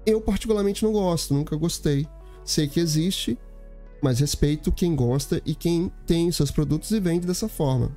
[0.06, 2.08] Eu, particularmente, não gosto, nunca gostei.
[2.47, 3.38] Sei que existe,
[4.01, 7.89] mas respeito quem gosta e quem tem seus produtos e vende dessa forma.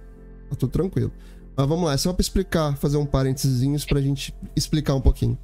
[0.51, 1.13] Tá tudo tranquilo.
[1.57, 5.01] Mas vamos lá, é só para explicar, fazer um parênteses para a gente explicar um
[5.01, 5.39] pouquinho.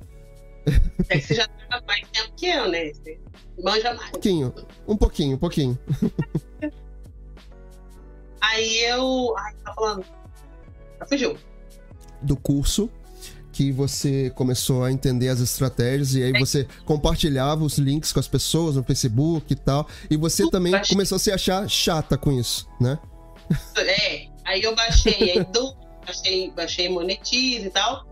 [1.08, 2.92] É que você já tá mais tempo que eu, né?
[2.92, 3.20] Você
[3.62, 4.08] manja mais.
[4.08, 4.54] Um pouquinho,
[4.88, 5.78] um pouquinho, um pouquinho.
[8.40, 9.36] Aí eu.
[9.38, 10.04] Ai, tá falando.
[10.98, 11.38] Já fugiu.
[12.22, 12.90] Do curso
[13.56, 16.38] que você começou a entender as estratégias e aí é.
[16.38, 19.88] você compartilhava os links com as pessoas no Facebook e tal.
[20.10, 20.94] E você também baixei.
[20.94, 22.98] começou a se achar chata com isso, né?
[23.78, 28.04] É, aí eu baixei, aí do, baixei, baixei monetize e tal.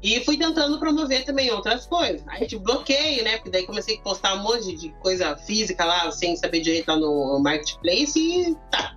[0.00, 2.22] E fui tentando promover também outras coisas.
[2.28, 3.38] Aí, tipo, bloqueio, né?
[3.38, 6.96] Porque daí comecei a postar um monte de coisa física lá, sem saber direito lá
[6.96, 8.96] no Marketplace e tá.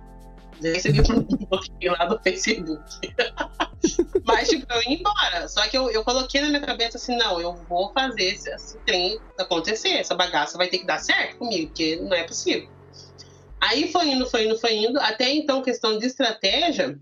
[0.62, 2.82] Recebi um bloqueio lá do Facebook.
[4.24, 5.48] Mas, tipo, eu ia embora.
[5.48, 8.78] Só que eu, eu coloquei na minha cabeça assim, não, eu vou fazer esse, esse
[8.80, 9.90] trem acontecer.
[9.90, 12.68] Essa bagaça vai ter que dar certo comigo, porque não é possível.
[13.60, 14.98] Aí foi indo, foi indo, foi indo.
[15.00, 16.98] Até então, questão de estratégia,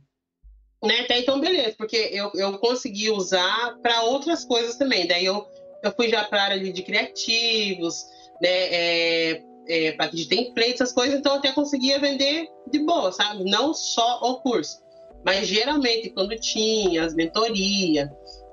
[0.83, 1.01] né?
[1.01, 5.07] Até então, beleza, porque eu, eu consegui usar para outras coisas também.
[5.07, 5.47] Daí eu,
[5.83, 8.05] eu fui já para a área de criativos,
[8.41, 8.49] né?
[8.51, 13.45] É, é, parte de template, essas coisas, então até conseguia vender de boa, sabe?
[13.45, 14.83] Não só o curso.
[15.25, 18.09] Mas geralmente, quando tinha as mentorias,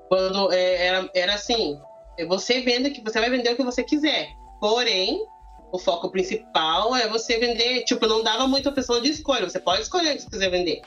[0.08, 1.78] quando é, era, era assim,
[2.26, 4.28] você vende que você vai vender o que você quiser.
[4.60, 5.22] Porém,
[5.72, 9.82] o foco principal é você vender, tipo, não dava muita opção de escolha, você pode
[9.82, 10.82] escolher o que você quiser vender,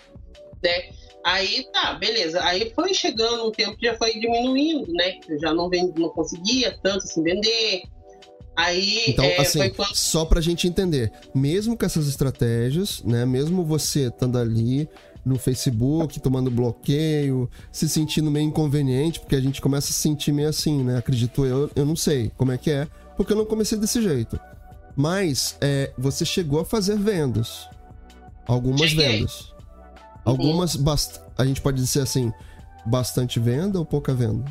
[0.63, 0.89] né?
[1.25, 2.43] Aí tá, beleza.
[2.43, 5.19] Aí foi chegando um tempo que já foi diminuindo, né?
[5.27, 7.81] Eu já não, vendi, não conseguia tanto assim vender.
[8.55, 9.95] Aí, então, é, assim, quando...
[9.95, 13.25] só pra gente entender, mesmo com essas estratégias, né?
[13.25, 14.87] Mesmo você estando ali
[15.25, 20.31] no Facebook, tomando bloqueio, se sentindo meio inconveniente, porque a gente começa a se sentir
[20.31, 20.97] meio assim, né?
[20.97, 22.87] Acredito eu, eu não sei como é que é,
[23.17, 24.39] porque eu não comecei desse jeito.
[24.95, 27.67] Mas é, você chegou a fazer vendas.
[28.47, 29.19] Algumas Cheguei.
[29.19, 29.53] vendas.
[30.23, 31.19] Algumas, bast...
[31.37, 32.31] a gente pode dizer assim,
[32.85, 34.45] bastante venda ou pouca venda?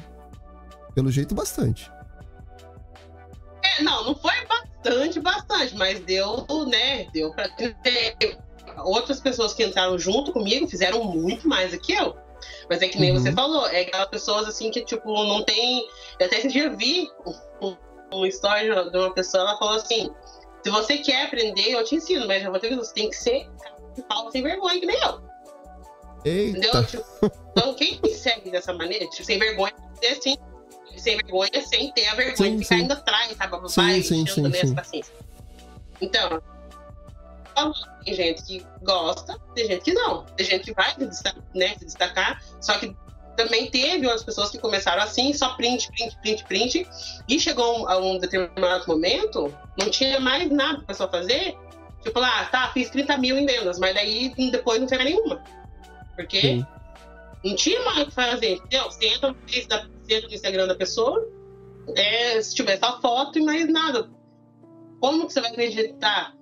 [0.94, 1.90] Pelo jeito, bastante.
[3.78, 7.06] É, não, não foi bastante, bastante, mas deu, né?
[7.12, 8.38] Deu pra ter.
[8.78, 12.16] Outras pessoas que entraram junto comigo fizeram muito mais do que eu.
[12.68, 13.20] Mas é que nem uhum.
[13.20, 15.86] você falou, é aquelas pessoas assim que, tipo, não tem.
[16.18, 17.08] Eu até esse dia vi
[17.60, 17.76] um,
[18.12, 20.10] um story de uma pessoa, ela falou assim:
[20.62, 23.16] se você quer aprender, eu te ensino, mas já vou ter que você tem que
[23.16, 23.48] ser
[24.08, 25.20] pau sem vergonha, que nem eu.
[26.24, 26.58] Eita.
[26.58, 26.86] Entendeu?
[26.86, 27.04] Tipo,
[27.50, 30.36] então, quem segue dessa maneira, tipo, sem vergonha, é assim,
[30.98, 32.84] sem vergonha, sem ter a vergonha sim, de ficar sim.
[32.84, 33.68] indo atrás, sabe?
[33.68, 34.74] Sim, Vai sim, sim, sim.
[34.74, 35.14] paciência.
[36.00, 36.42] Então,
[38.04, 40.24] tem gente que gosta, tem gente que não.
[40.36, 42.94] Tem gente que vai se destacar, né, se destacar só que
[43.36, 46.88] também teve outras pessoas que começaram assim, só print, print, print, print,
[47.28, 51.56] e chegou a um determinado momento, não tinha mais nada pra pessoa fazer.
[52.02, 55.42] Tipo, lá, ah, tá, fiz 30 mil em vendas, mas daí depois não teve nenhuma.
[56.14, 56.66] Porque Sim.
[57.42, 58.84] não tinha mais o que fazer, entendeu?
[58.84, 61.28] Você entra no, da, entra no Instagram da pessoa,
[61.96, 64.10] é, se tiver só foto e mais nada.
[65.00, 66.34] Como que você vai acreditar?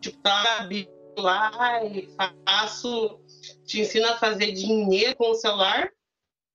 [0.00, 0.68] Tipo, tá
[1.16, 2.08] lá e
[2.46, 3.20] faço,
[3.64, 5.90] te ensina a fazer dinheiro com o celular,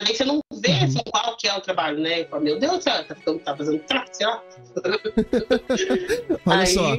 [0.02, 0.84] Aí você não vê uhum.
[0.84, 2.26] assim, qual que é o trabalho, né?
[2.26, 4.44] Falo, Meu Deus do céu, tá, tá fazendo trato, sei lá.
[6.46, 6.98] Olha Aí, só,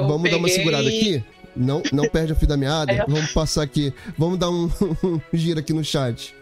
[0.00, 1.24] vamos dar uma segurada aqui.
[1.54, 2.90] Não, não perde a fio da meada.
[2.92, 3.06] É.
[3.06, 3.94] Vamos passar aqui.
[4.18, 4.64] Vamos dar um,
[5.04, 6.34] um giro aqui no chat.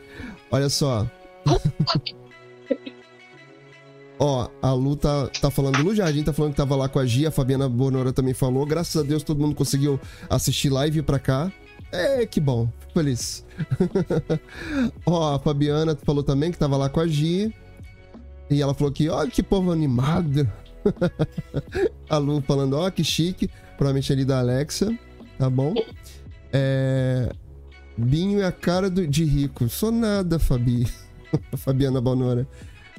[0.51, 1.07] Olha só.
[4.23, 7.07] Ó, a Lu tá, tá falando, Lu Jardim tá falando que tava lá com a
[7.07, 8.67] Gia, a Fabiana Bonora também falou.
[8.67, 11.51] Graças a Deus todo mundo conseguiu assistir live pra cá.
[11.91, 12.69] É, que bom.
[12.81, 13.47] Fico feliz.
[15.07, 17.51] Ó, a Fabiana falou também que tava lá com a Gi.
[18.51, 20.47] E ela falou que, ó, que povo animado.
[22.11, 23.49] a Lu falando, ó, que chique.
[23.79, 24.93] Provavelmente ali da Alexa.
[25.39, 25.73] Tá bom?
[26.53, 27.33] É...
[27.97, 29.69] Binho é a cara do, de rico.
[29.69, 30.87] Sou nada, Fabi.
[31.57, 32.47] Fabiana Bonora.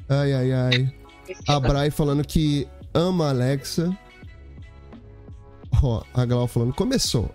[0.08, 1.01] Ai, ai, ai.
[1.46, 3.96] A Bray falando que ama Alexa.
[5.82, 7.30] Ó, a Glau falando, começou.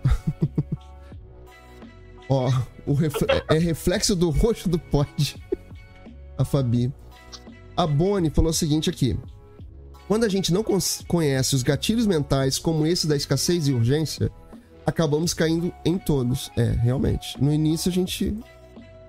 [2.28, 2.50] Ó,
[2.86, 5.36] o refle é reflexo do rosto do pod.
[6.36, 6.92] A Fabi.
[7.76, 9.18] A Bonnie falou o seguinte aqui.
[10.06, 10.64] Quando a gente não
[11.06, 14.30] conhece os gatilhos mentais como esse da escassez e urgência,
[14.86, 16.50] acabamos caindo em todos.
[16.56, 17.40] É, realmente.
[17.42, 18.34] No início a gente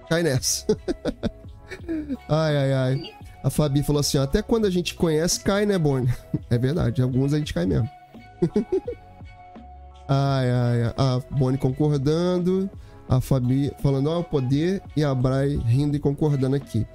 [0.10, 0.66] cai nessa.
[2.28, 3.19] ai, ai, ai.
[3.44, 6.14] A Fabi falou assim: até quando a gente conhece, cai, né, Bonnie?
[6.50, 7.90] É verdade, alguns a gente cai mesmo.
[10.08, 10.94] ai, ai, ai.
[10.98, 12.70] A Bonnie concordando
[13.10, 16.86] a Fabi falando, ó, oh, o poder, e a Bray rindo e concordando aqui.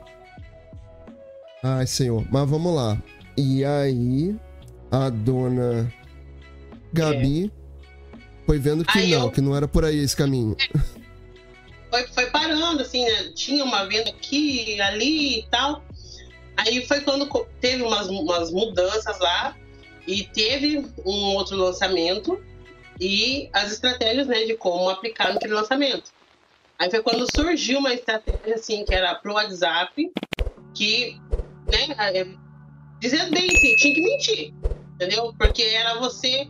[1.60, 2.24] Ai, senhor.
[2.30, 2.96] Mas vamos lá.
[3.36, 4.36] E aí,
[4.92, 5.92] a dona
[6.92, 8.18] Gabi é.
[8.46, 9.30] foi vendo que aí não, eu...
[9.30, 10.56] que não era por aí esse caminho.
[11.90, 13.32] Foi, foi parando, assim, né?
[13.34, 15.83] Tinha uma venda aqui, ali e tal.
[16.56, 17.28] Aí foi quando
[17.60, 19.56] teve umas, umas mudanças lá
[20.06, 22.42] e teve um outro lançamento
[23.00, 26.12] e as estratégias né, de como aplicar naquele lançamento.
[26.78, 30.12] Aí foi quando surgiu uma estratégia assim, que era pro WhatsApp,
[30.74, 31.16] que,
[31.70, 32.26] né, é,
[33.00, 34.54] dizendo bem assim, tinha que mentir,
[34.94, 35.34] entendeu?
[35.38, 36.48] Porque era você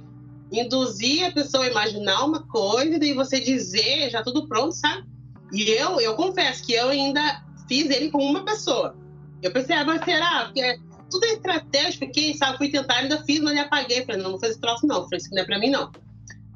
[0.52, 5.06] induzir a pessoa a imaginar uma coisa, e você dizer, já tudo pronto, sabe?
[5.52, 8.96] E eu, eu confesso que eu ainda fiz ele com uma pessoa.
[9.44, 10.44] Eu pensei, ah, mas será?
[10.46, 10.80] Porque
[11.10, 14.02] tudo é estratégia, porque, sabe, fui tentar, ainda fiz, mas apaguei.
[14.06, 15.04] Falei, não, não faz esse troço não.
[15.04, 15.92] Falei, isso não é pra mim, não.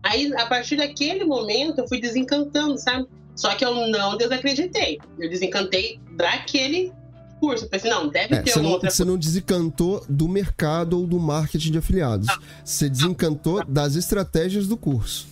[0.02, 3.06] Aí, a partir daquele momento, eu fui desencantando, sabe?
[3.36, 4.98] Só que eu não desacreditei.
[5.18, 6.90] Eu desencantei daquele
[7.38, 7.66] curso.
[7.66, 11.18] Eu pensei, não, deve é, ter uma outra Você não desencantou do mercado ou do
[11.18, 12.26] marketing de afiliados.
[12.26, 12.38] Não.
[12.64, 13.70] Você desencantou não.
[13.70, 15.28] das estratégias do curso.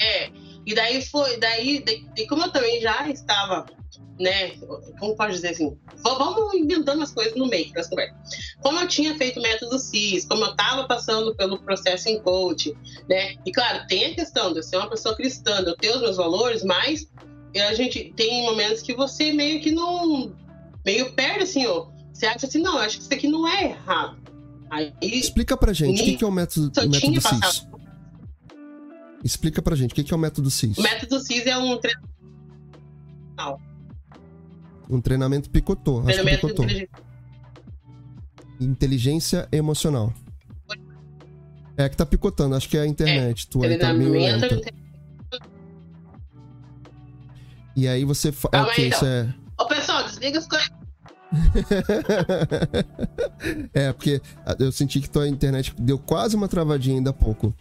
[0.00, 0.30] É.
[0.66, 3.66] E daí foi, daí, daí, como eu também já estava
[4.22, 4.52] né?
[4.98, 5.76] Como pode dizer assim?
[5.96, 8.16] Vamos inventando as coisas no meio das conversas.
[8.62, 12.72] Como eu tinha feito o método CIS, como eu estava passando pelo processo em coach,
[13.08, 13.34] né?
[13.44, 16.00] E claro, tem a questão de eu ser uma pessoa cristã, de eu ter os
[16.00, 17.10] meus valores, mas
[17.56, 20.32] a gente tem momentos que você meio que não.
[20.84, 21.90] meio perde assim, ó.
[22.12, 24.22] Você acha assim, não, eu acho que isso aqui não é errado.
[24.70, 27.66] Aí, Explica pra gente o que, que, é o método, o método CIS.
[29.24, 30.78] Explica pra gente o que, que é o método CIS.
[30.78, 33.71] O método CIS é um treinamento.
[34.92, 36.02] Um treinamento picotô.
[36.02, 36.98] Treinamento acho que picotô.
[38.60, 40.12] Inteligência emocional.
[41.76, 43.46] É que tá picotando, acho que é a internet.
[43.46, 44.60] É, tu aí tá meio lenta.
[47.74, 48.52] E aí você fala.
[48.52, 48.98] Ah, ok, então.
[48.98, 49.34] isso é.
[49.58, 50.70] Ô pessoal, desliga as coisas.
[53.72, 54.20] é, porque
[54.58, 57.54] eu senti que tua internet deu quase uma travadinha ainda há pouco.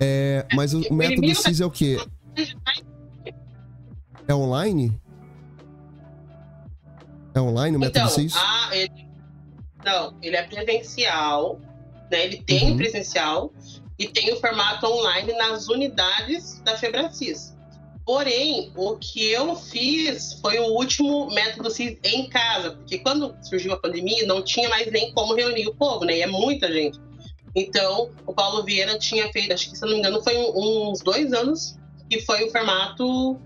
[0.00, 1.98] É, mas o, o método CIS é o quê?
[4.26, 4.98] É online?
[7.34, 8.34] É online o método então, CIS?
[8.36, 9.08] Ah, ele...
[9.84, 11.60] Não, ele é presencial,
[12.10, 12.24] né?
[12.24, 12.76] Ele tem uhum.
[12.76, 13.52] presencial
[13.98, 17.56] e tem o formato online nas unidades da Febracis.
[18.04, 23.72] Porém, o que eu fiz foi o último método CIS em casa, porque quando surgiu
[23.72, 26.18] a pandemia, não tinha mais nem como reunir o povo, né?
[26.18, 26.98] E é muita gente.
[27.54, 31.32] Então, o Paulo Vieira tinha feito, acho que se não me engano, foi uns dois
[31.32, 31.78] anos
[32.10, 33.38] que foi o formato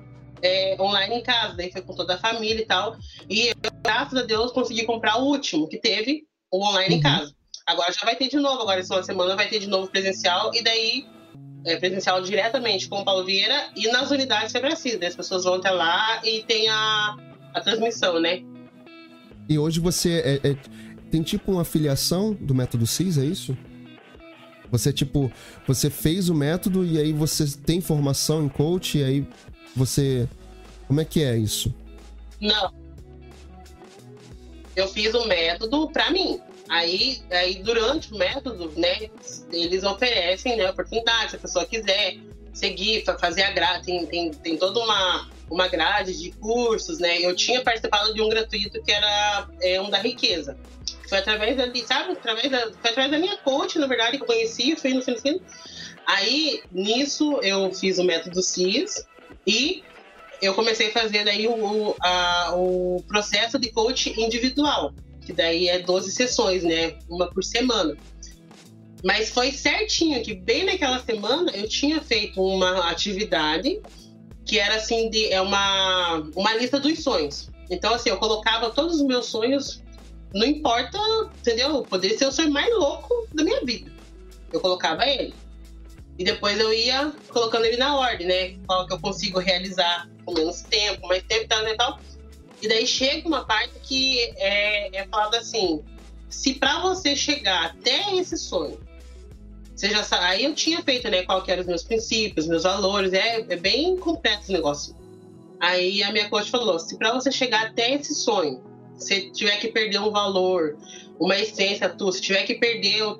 [0.42, 2.96] é, online em casa, daí foi com toda a família e tal.
[3.28, 7.00] E eu, graças a Deus, consegui comprar o último que teve, o online uhum.
[7.00, 7.34] em casa.
[7.66, 10.54] Agora já vai ter de novo, agora essa uma semana vai ter de novo presencial,
[10.54, 11.06] e daí
[11.64, 15.00] é, presencial diretamente com o Paulo Vieira e nas unidades Febracis.
[15.02, 17.16] As pessoas vão até lá e tem a,
[17.52, 18.42] a transmissão, né?
[19.48, 20.56] E hoje você é, é,
[21.10, 23.56] tem tipo uma afiliação do método CIS, é isso?
[24.70, 25.30] Você, tipo,
[25.66, 29.26] você fez o método e aí você tem formação em coach e aí
[29.76, 30.28] você.
[30.86, 31.72] Como é que é isso?
[32.40, 32.72] Não.
[34.74, 36.40] Eu fiz o método para mim.
[36.68, 39.08] Aí, aí, durante o método, né,
[39.52, 42.16] eles oferecem né, oportunidade, se a pessoa quiser
[42.52, 47.20] seguir, fazer a grade, tem, tem, tem toda uma, uma grade de cursos, né?
[47.20, 50.56] Eu tinha participado de um gratuito que era é, um da riqueza.
[51.08, 54.26] Foi através da, sabe, através da, foi através da minha coach, na verdade, que eu
[54.26, 55.14] conheci, fui no fim,
[56.06, 59.06] Aí, nisso, eu fiz o método CIS,
[59.46, 59.82] e
[60.42, 64.92] eu comecei a fazer daí o, a, o processo de coach individual,
[65.24, 66.98] que daí é 12 sessões, né?
[67.08, 67.96] Uma por semana.
[69.04, 73.80] Mas foi certinho que bem naquela semana eu tinha feito uma atividade
[74.44, 77.50] que era assim de é uma uma lista dos sonhos.
[77.70, 79.82] Então assim, eu colocava todos os meus sonhos,
[80.34, 80.98] não importa,
[81.38, 81.82] entendeu?
[81.82, 83.90] Poderia ser o sonho mais louco da minha vida.
[84.52, 85.34] Eu colocava ele.
[86.18, 88.56] E depois eu ia colocando ele na ordem, né?
[88.66, 92.00] Qual que eu consigo realizar com menos tempo, mais tempo tal, e tal.
[92.62, 95.84] E daí chega uma parte que é, é falado assim:
[96.28, 98.80] se para você chegar até esse sonho,
[99.74, 100.24] você já sabe.
[100.24, 101.22] Aí eu tinha feito, né?
[101.22, 104.96] Qual que eram os meus princípios, meus valores, é, é bem completo esse negócio.
[105.60, 108.62] Aí a minha coach falou: se para você chegar até esse sonho,
[108.94, 110.78] você tiver que perder um valor,
[111.20, 113.18] uma essência tua, se tiver que perder os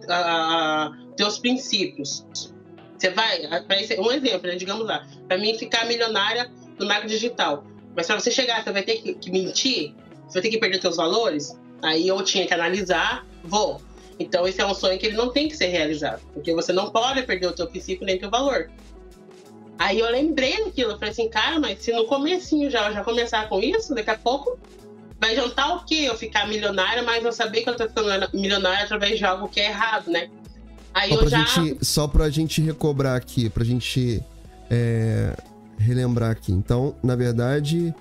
[1.16, 2.24] teus princípios,
[2.98, 3.40] você vai,
[3.98, 7.64] um exemplo, né, digamos lá, para mim ficar milionária no marketing digital.
[7.94, 9.94] Mas para você chegar, você vai ter que, que, mentir,
[10.26, 11.58] você vai ter que perder seus valores.
[11.82, 13.80] Aí eu tinha que analisar, vou.
[14.18, 16.90] Então esse é um sonho que ele não tem que ser realizado, porque você não
[16.90, 18.70] pode perder o teu princípio nem o teu valor.
[19.78, 23.46] Aí eu lembrei daquilo, eu falei assim, cara, mas se no comecinho já já começar
[23.48, 24.58] com isso, daqui a pouco
[25.20, 26.04] vai jantar o quê?
[26.06, 29.60] Eu ficar milionária, mas eu saber que eu tô ficando milionária através de algo que
[29.60, 30.30] é errado, né?
[30.96, 31.44] Aí só, pra já...
[31.44, 34.24] gente, só pra gente recobrar aqui, pra gente
[34.70, 35.36] é,
[35.76, 36.50] relembrar aqui.
[36.50, 37.94] Então, na verdade,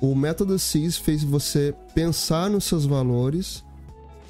[0.00, 3.62] o método CIS fez você pensar nos seus valores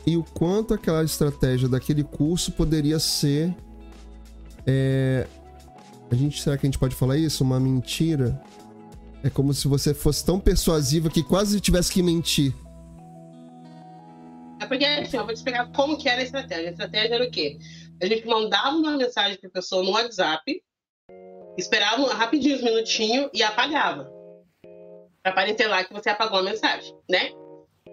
[0.04, 3.54] e o quanto aquela estratégia daquele curso poderia ser.
[4.66, 5.28] É,
[6.10, 7.44] a gente, será que a gente pode falar isso?
[7.44, 8.42] Uma mentira?
[9.22, 12.52] É como se você fosse tão persuasiva que quase tivesse que mentir.
[14.58, 16.70] É porque, assim, eu vou te explicar como que era a estratégia.
[16.70, 17.56] A estratégia era o quê?
[18.02, 20.62] A gente mandava uma mensagem para a pessoa no WhatsApp,
[21.58, 24.10] esperava rapidinho, uns minutinhos e apagava.
[25.22, 27.30] Para aparecer lá que você apagou a mensagem, né?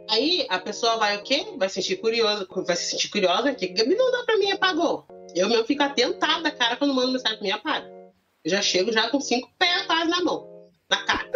[0.09, 1.45] Aí a pessoa vai o quê?
[1.57, 5.05] Vai se sentir curiosa, vai se sentir curiosa que Gabi não dá para mim apagou.
[5.35, 7.87] Eu mesmo fico atentada, cara, quando mando mensagem para mim apaga.
[8.45, 10.47] Eu já chego já com cinco pés quase na mão,
[10.89, 11.29] na cara.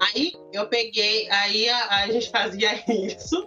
[0.00, 3.44] Aí eu peguei, aí a, a gente fazia isso.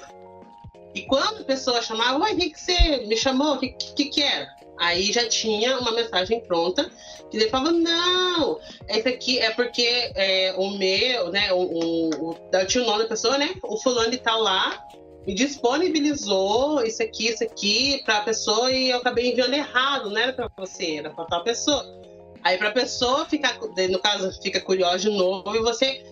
[0.94, 3.56] E quando a pessoa chamava, uai, o que, que você me chamou?
[3.56, 4.55] O que, que, que era?
[4.78, 6.90] Aí já tinha uma mensagem pronta
[7.30, 8.60] que ele falava, não,
[8.90, 13.10] esse aqui é porque é, o meu, né, o, o, o, tinha o nome da
[13.10, 14.86] pessoa, né, o fulano tal lá,
[15.26, 20.18] me disponibilizou isso aqui, isso aqui para a pessoa e eu acabei enviando errado, não
[20.18, 21.84] era para você, era para tal pessoa.
[22.44, 23.58] Aí para a pessoa ficar,
[23.90, 26.04] no caso, fica curiosa de novo e você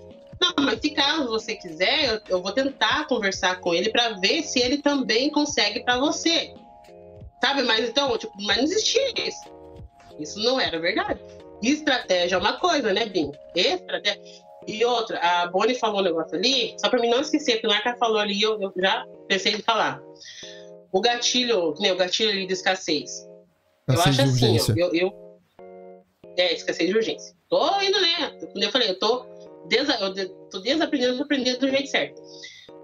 [0.41, 4.43] não, mas se caso você quiser, eu, eu vou tentar conversar com ele para ver
[4.43, 6.53] se ele também consegue para você.
[7.44, 7.64] Sabe?
[7.64, 9.44] Mas então, tipo, mas não existia isso.
[10.18, 11.20] Isso não era verdade.
[11.62, 13.32] Estratégia é uma coisa, né, Bim?
[13.54, 14.22] Estratégia.
[14.66, 17.70] E outra, a Bonnie falou um negócio ali, só para mim não esquecer, porque o
[17.70, 20.02] Narca falou ali, eu, eu já pensei em falar.
[20.89, 23.28] O gatilho, né, o gatilho ali de escassez.
[23.89, 25.14] eu acho assim, eu, eu,
[26.38, 27.36] É, escassez de urgência.
[27.50, 28.32] Tô indo, né?
[28.54, 29.26] Como eu falei, eu tô
[29.68, 32.22] desa, eu tô desaprendendo a aprender do jeito certo.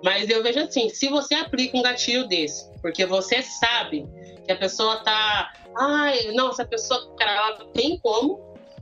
[0.03, 4.05] Mas eu vejo assim, se você aplica um gatilho desse, porque você sabe
[4.49, 5.53] que a pessoa tá.
[5.77, 8.41] Ai, não, essa pessoa, cara, ela tem como,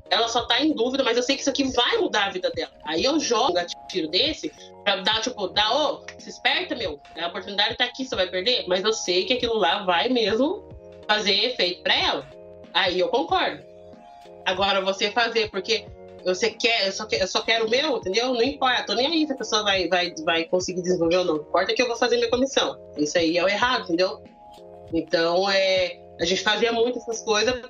[0.10, 2.50] ela só tá em dúvida, mas eu sei que isso aqui vai mudar a vida
[2.52, 2.72] dela.
[2.86, 4.50] Aí eu jogo um gatilho desse
[4.86, 8.64] pra dar, tipo, dar, ô, se esperta, meu, a oportunidade tá aqui, você vai perder,
[8.66, 10.70] mas eu sei que aquilo lá vai mesmo
[11.06, 12.28] fazer efeito pra ela.
[12.74, 13.62] Aí eu concordo.
[14.46, 15.86] Agora você fazer, porque
[16.24, 18.34] você quer, eu só, quer, eu só quero o meu, entendeu?
[18.34, 21.36] Não importa, tô nem aí se a pessoa vai, vai, vai conseguir desenvolver ou não.
[21.36, 22.80] Importa que eu vou fazer minha comissão.
[22.96, 24.24] Isso aí é o errado, entendeu?
[24.94, 27.62] Então, é, a gente fazia muito essas coisas,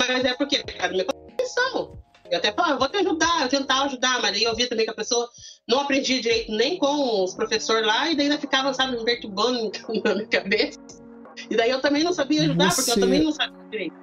[0.00, 1.98] mas é porque é minha comissão.
[2.30, 4.90] Eu até falava, vou te ajudar, eu tentava ajudar, mas aí eu via também que
[4.90, 5.28] a pessoa
[5.68, 9.70] não aprendia direito nem com os professores lá, e daí ainda ficava, sabe, me perturbando
[10.04, 10.80] na minha cabeça.
[11.50, 12.76] E daí eu também não sabia ajudar, você...
[12.76, 13.96] porque eu também não sabia direito.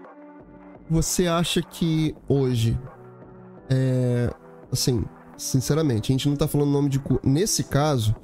[0.89, 2.77] Você acha que hoje,
[3.69, 4.29] é,
[4.71, 5.05] assim,
[5.37, 7.21] sinceramente, a gente não tá falando nome de curso.
[7.27, 8.15] Nesse caso,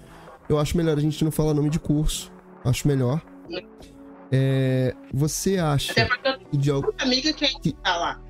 [0.50, 2.32] eu acho melhor a gente não falar nome de curso.
[2.64, 3.22] Acho melhor.
[3.52, 3.64] É,
[5.14, 5.92] você acha.
[5.92, 8.22] Até porque eu tenho de alguma amiga que ainda tá lá.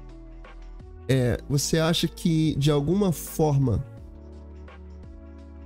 [1.10, 3.84] É, você acha que de alguma forma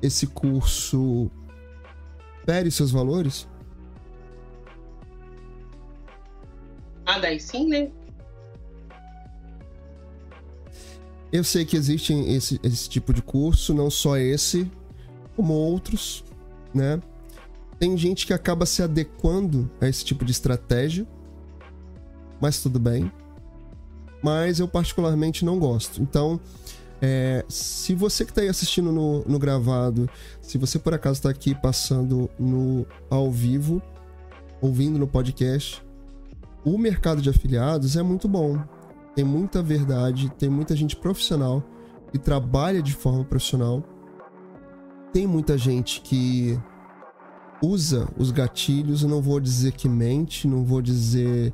[0.02, 1.30] esse curso
[2.46, 3.48] fere seus valores?
[7.06, 7.92] Ah, daí sim, né?
[11.32, 14.70] Eu sei que existe esse, esse tipo de curso, não só esse,
[15.36, 16.26] como outros,
[16.74, 17.02] né?
[17.82, 21.08] Tem gente que acaba se adequando a esse tipo de estratégia,
[22.40, 23.12] mas tudo bem.
[24.22, 26.00] Mas eu particularmente não gosto.
[26.00, 26.40] Então,
[27.02, 30.08] é, se você que está aí assistindo no, no, gravado,
[30.40, 33.82] se você por acaso está aqui passando no ao vivo,
[34.62, 35.84] ouvindo no podcast,
[36.64, 38.64] o mercado de afiliados é muito bom
[39.16, 41.64] tem muita verdade, tem muita gente profissional
[42.12, 43.84] que trabalha de forma profissional.
[45.12, 46.58] Tem muita gente que
[47.62, 51.54] usa os gatilhos, não vou dizer que mente, não vou dizer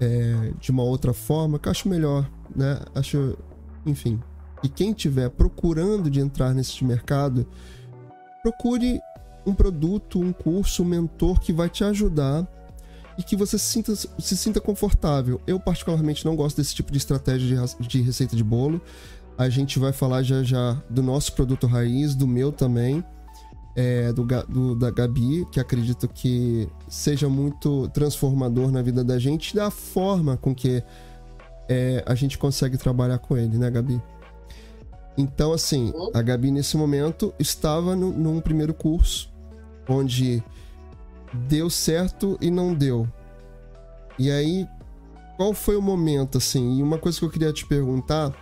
[0.00, 2.80] é, de uma outra forma, que eu acho melhor, né?
[2.94, 3.36] Acho,
[3.84, 4.20] enfim.
[4.62, 7.46] E quem tiver procurando de entrar nesse mercado,
[8.42, 9.00] procure
[9.46, 12.46] um produto, um curso, um mentor que vai te ajudar
[13.16, 15.40] e que você se sinta, se sinta confortável.
[15.46, 18.80] Eu, particularmente, não gosto desse tipo de estratégia de, de receita de bolo.
[19.36, 23.04] A gente vai falar já já do nosso produto raiz, do meu também,
[23.78, 29.54] é, do, do, da Gabi, que acredito que seja muito transformador na vida da gente,
[29.54, 30.82] da forma com que
[31.68, 34.02] é, a gente consegue trabalhar com ele, né, Gabi?
[35.16, 39.32] Então, assim, a Gabi nesse momento estava no, num primeiro curso,
[39.88, 40.42] onde
[41.46, 43.06] deu certo e não deu.
[44.18, 44.66] E aí,
[45.36, 46.78] qual foi o momento, assim?
[46.78, 48.34] E uma coisa que eu queria te perguntar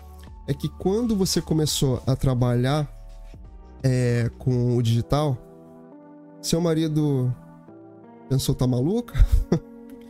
[0.49, 2.95] é que quando você começou a trabalhar
[3.83, 5.37] é, com o digital,
[6.41, 7.35] seu marido
[8.29, 9.14] pensou, tá maluca?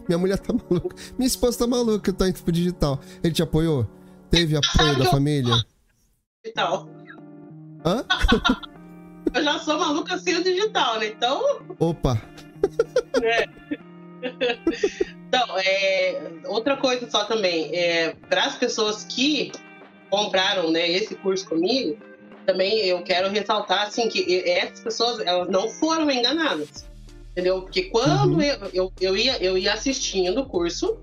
[0.08, 0.96] Minha mulher tá maluca.
[1.18, 3.00] Minha esposa tá maluca, tá indo pro digital.
[3.22, 3.86] Ele te apoiou?
[4.30, 5.54] Teve apoio da família?
[6.44, 6.88] Digital.
[7.84, 8.04] Hã?
[9.34, 11.08] eu já sou maluca sem o digital, né?
[11.08, 11.60] Então.
[11.78, 12.20] Opa!
[13.22, 13.48] É.
[15.28, 19.52] Então, é, outra coisa só também, é, para as pessoas que
[20.08, 21.98] compraram né, esse curso comigo,
[22.46, 26.86] também eu quero ressaltar assim, que essas pessoas elas não foram enganadas.
[27.32, 27.60] Entendeu?
[27.62, 28.42] Porque quando uhum.
[28.42, 30.96] eu, eu, eu, ia, eu ia assistindo o curso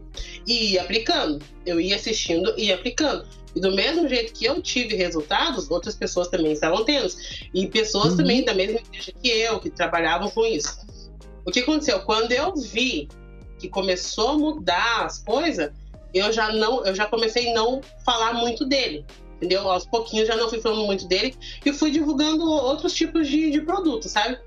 [0.47, 1.43] e ia aplicando.
[1.63, 3.27] Eu ia assistindo e ia aplicando.
[3.55, 7.13] E do mesmo jeito que eu tive resultados, outras pessoas também estavam tendo.
[7.53, 8.17] E pessoas uhum.
[8.17, 10.75] também da mesma igreja que eu, que trabalhavam com isso.
[11.45, 11.99] O que aconteceu?
[11.99, 13.07] Quando eu vi
[13.59, 15.71] que começou a mudar as coisas,
[16.13, 19.05] eu já não, eu já comecei a não falar muito dele.
[19.43, 19.69] Entendeu?
[19.69, 21.35] Aos pouquinhos já não fui falando muito dele
[21.65, 24.37] e fui divulgando outros tipos de, de produtos, sabe?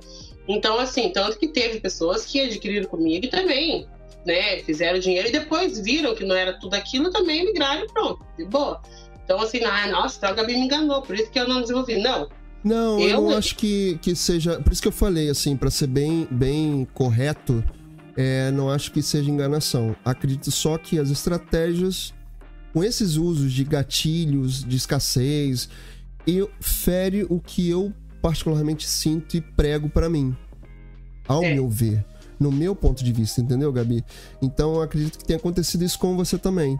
[0.48, 3.86] Então, assim, tanto que teve pessoas que adquiriram comigo e também
[4.24, 8.24] né, fizeram dinheiro e depois viram que não era tudo aquilo, também migraram e pronto,
[8.38, 8.80] de boa.
[9.22, 12.00] Então, assim, ah, nossa, então a Gabi me enganou, por isso que eu não desenvolvi.
[12.00, 12.28] Não.
[12.64, 14.60] Não, eu, eu não acho que, que seja.
[14.60, 17.62] Por isso que eu falei, assim, para ser bem, bem correto,
[18.16, 19.94] é, não acho que seja enganação.
[20.02, 22.14] Acredito só que as estratégias,
[22.76, 25.66] com esses usos de gatilhos, de escassez,
[26.26, 30.36] eu, fere o que eu particularmente sinto e prego para mim.
[31.26, 31.54] Ao é.
[31.54, 32.04] meu ver.
[32.38, 34.04] No meu ponto de vista, entendeu, Gabi?
[34.42, 36.78] Então, acredito que tenha acontecido isso com você também.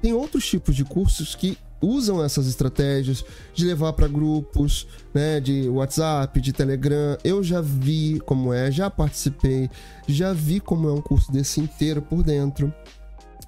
[0.00, 5.68] Tem outros tipos de cursos que usam essas estratégias de levar para grupos, né, de
[5.68, 7.18] WhatsApp, de Telegram.
[7.24, 9.68] Eu já vi como é, já participei,
[10.06, 12.72] já vi como é um curso desse inteiro por dentro.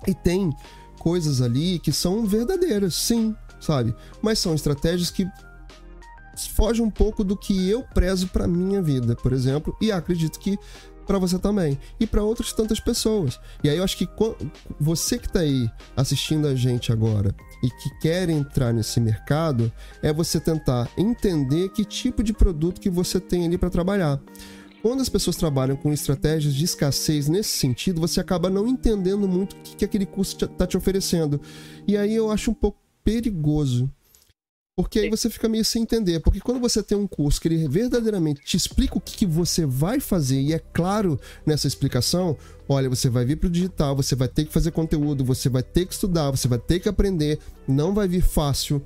[0.09, 0.53] E tem
[1.05, 3.94] coisas ali que são verdadeiras, sim, sabe?
[4.22, 5.28] Mas são estratégias que
[6.55, 10.59] fogem um pouco do que eu prezo para minha vida, por exemplo, e acredito que
[11.07, 13.38] para você também e para outras tantas pessoas.
[13.62, 14.09] E aí eu acho que
[14.80, 19.70] você que está aí assistindo a gente agora e que quer entrar nesse mercado
[20.02, 24.18] é você tentar entender que tipo de produto que você tem ali para trabalhar.
[24.85, 29.55] Quando as pessoas trabalham com estratégias de escassez nesse sentido, você acaba não entendendo muito
[29.55, 31.41] o que, que aquele curso está te oferecendo.
[31.89, 33.91] E aí eu acho um pouco perigoso
[34.76, 36.20] porque aí você fica meio sem entender.
[36.20, 39.64] Porque quando você tem um curso que ele verdadeiramente te explica o que, que você
[39.64, 42.37] vai fazer, e é claro nessa explicação,
[42.68, 45.62] olha, você vai vir para o digital, você vai ter que fazer conteúdo, você vai
[45.62, 48.82] ter que estudar, você vai ter que aprender, não vai vir fácil,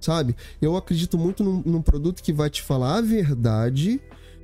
[0.00, 0.34] sabe?
[0.60, 4.00] Eu acredito muito num, num produto que vai te falar a verdade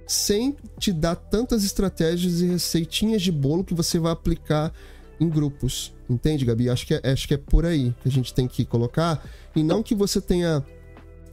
[0.07, 4.73] sem te dar tantas estratégias e receitinhas de bolo que você vai aplicar
[5.21, 5.95] em grupos.
[6.09, 6.69] Entende, Gabi?
[6.69, 9.25] Acho que é, acho que é por aí que a gente tem que colocar.
[9.55, 10.65] E não que você tenha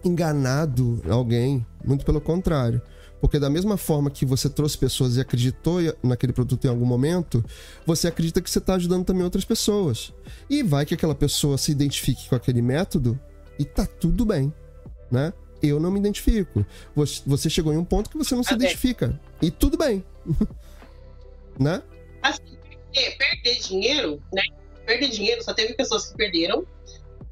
[0.04, 2.82] enganado alguém, muito pelo contrário.
[3.20, 7.44] Porque da mesma forma que você trouxe pessoas e acreditou naquele produto em algum momento,
[7.86, 10.14] você acredita que você está ajudando também outras pessoas.
[10.50, 13.20] E vai que aquela pessoa se identifique com aquele método
[13.58, 14.54] e tá tudo bem,
[15.12, 15.34] né?
[15.62, 16.66] Eu não me identifico.
[17.26, 19.20] Você chegou em um ponto que você não se identifica.
[19.42, 20.04] E tudo bem.
[21.60, 21.82] né?
[22.22, 22.58] Assim,
[22.94, 24.44] perder dinheiro, né?
[24.86, 26.66] Perder dinheiro, só teve pessoas que perderam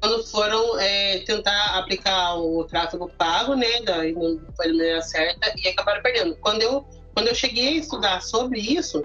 [0.00, 5.52] quando foram é, tentar aplicar o tráfego pago, né, daí não foi da maneira certa
[5.56, 6.36] e acabaram perdendo.
[6.36, 9.04] Quando eu, quando eu cheguei a estudar sobre isso,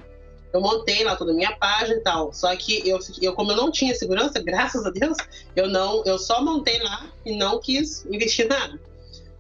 [0.54, 2.32] eu montei lá toda a minha página e tal.
[2.32, 5.18] Só que eu, eu, como eu não tinha segurança, graças a Deus,
[5.56, 8.80] eu não, eu só montei lá e não quis investir nada.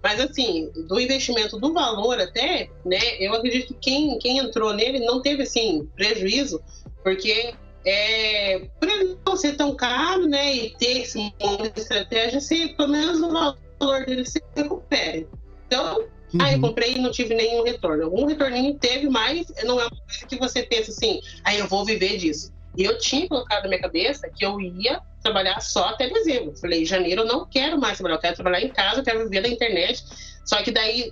[0.04, 5.00] Mas assim, do investimento do valor até, né, eu acredito que quem, quem entrou nele
[5.00, 6.62] não teve assim prejuízo,
[7.02, 7.54] porque
[7.86, 12.70] é, por ele não ser tão caro, né, e ter esse monte de estratégia, se
[12.76, 15.26] pelo menos o valor dele se recupere.
[15.68, 16.00] Então,
[16.34, 16.42] uhum.
[16.42, 18.14] aí eu comprei e não tive nenhum retorno.
[18.14, 21.86] Um retorninho teve, mas não é uma coisa que você pensa assim, aí eu vou
[21.86, 22.52] viver disso.
[22.76, 26.56] E eu tinha colocado na minha cabeça que eu ia trabalhar só até dezembro.
[26.58, 29.42] Falei, janeiro eu não quero mais trabalhar, eu quero trabalhar em casa, eu quero viver
[29.42, 30.04] da internet.
[30.44, 31.12] Só que daí,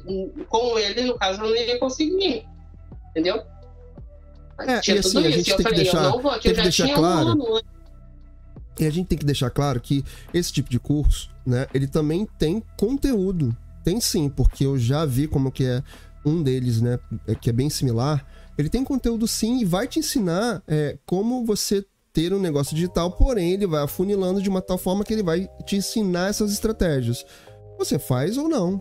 [0.49, 2.45] com ele, no caso, eu não ia conseguir.
[3.11, 3.41] Entendeu?
[4.59, 7.61] É, e assim, a gente tem que deixar, tem que deixar claro.
[8.79, 10.03] e a gente tem que deixar claro que
[10.33, 13.55] esse tipo de curso, né, ele também tem conteúdo.
[13.83, 15.81] Tem sim, porque eu já vi como que é
[16.23, 18.25] um deles, né, é, que é bem similar.
[18.61, 21.83] Ele tem conteúdo sim e vai te ensinar é, como você
[22.13, 25.49] ter um negócio digital, porém ele vai afunilando de uma tal forma que ele vai
[25.65, 27.25] te ensinar essas estratégias.
[27.79, 28.79] Você faz ou não.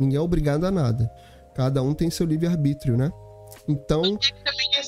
[0.00, 1.08] Ninguém é obrigado a nada.
[1.54, 3.12] Cada um tem seu livre-arbítrio, né?
[3.68, 4.02] Então,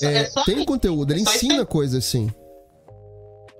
[0.02, 2.28] é, é, é tem conteúdo, ele é ensina coisas assim.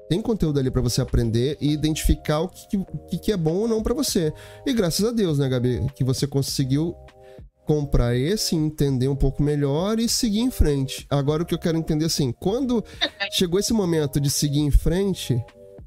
[0.08, 3.68] Tem conteúdo ali para você aprender e identificar o que, que, que é bom ou
[3.68, 4.32] não para você.
[4.66, 6.96] E graças a Deus, né, Gabi, que você conseguiu
[7.66, 11.06] comprar esse, entender um pouco melhor e seguir em frente.
[11.08, 12.84] Agora o que eu quero entender assim, quando
[13.30, 15.42] chegou esse momento de seguir em frente,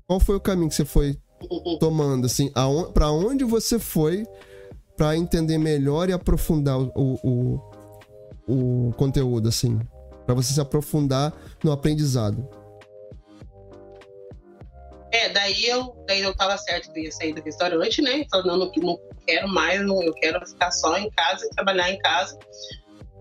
[0.08, 1.18] qual foi o caminho que você foi
[1.80, 2.52] tomando assim,
[2.94, 4.26] para onde você foi
[4.96, 7.60] para entender melhor e aprofundar o, o,
[8.48, 9.78] o conteúdo, assim.
[10.26, 12.48] para você se aprofundar no aprendizado.
[15.12, 18.26] É, daí eu, daí eu tava certo que eu ia sair do restaurante, né?
[18.30, 21.98] Falando que não quero mais, não, eu quero ficar só em casa e trabalhar em
[22.00, 22.38] casa.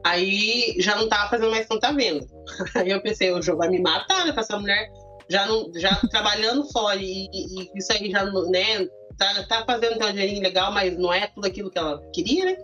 [0.04, 2.26] Aí já não tava fazendo mais tanta venda.
[2.76, 4.32] Aí eu pensei, o jogo vai me matar, né?
[4.32, 4.90] Pra essa mulher
[5.28, 8.86] já, não, já trabalhando fora e, e, isso aí já, né?
[9.16, 12.56] Tá, tá fazendo um dinheirinho legal, mas não é tudo aquilo que ela queria, né?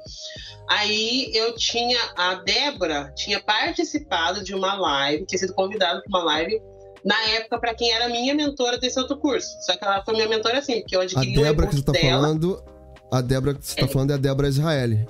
[0.68, 6.24] Aí eu tinha, a Débora tinha participado de uma live, tinha sido convidada para uma
[6.24, 6.60] live
[7.04, 9.48] na época para quem era minha mentora desse outro curso.
[9.62, 11.92] Só que ela foi minha mentora assim, porque eu adquiri a Débora que você tá
[11.92, 12.20] dela.
[12.20, 12.62] falando,
[13.10, 13.88] a Débora que você tá é.
[13.88, 15.06] falando é a Débora Israeli.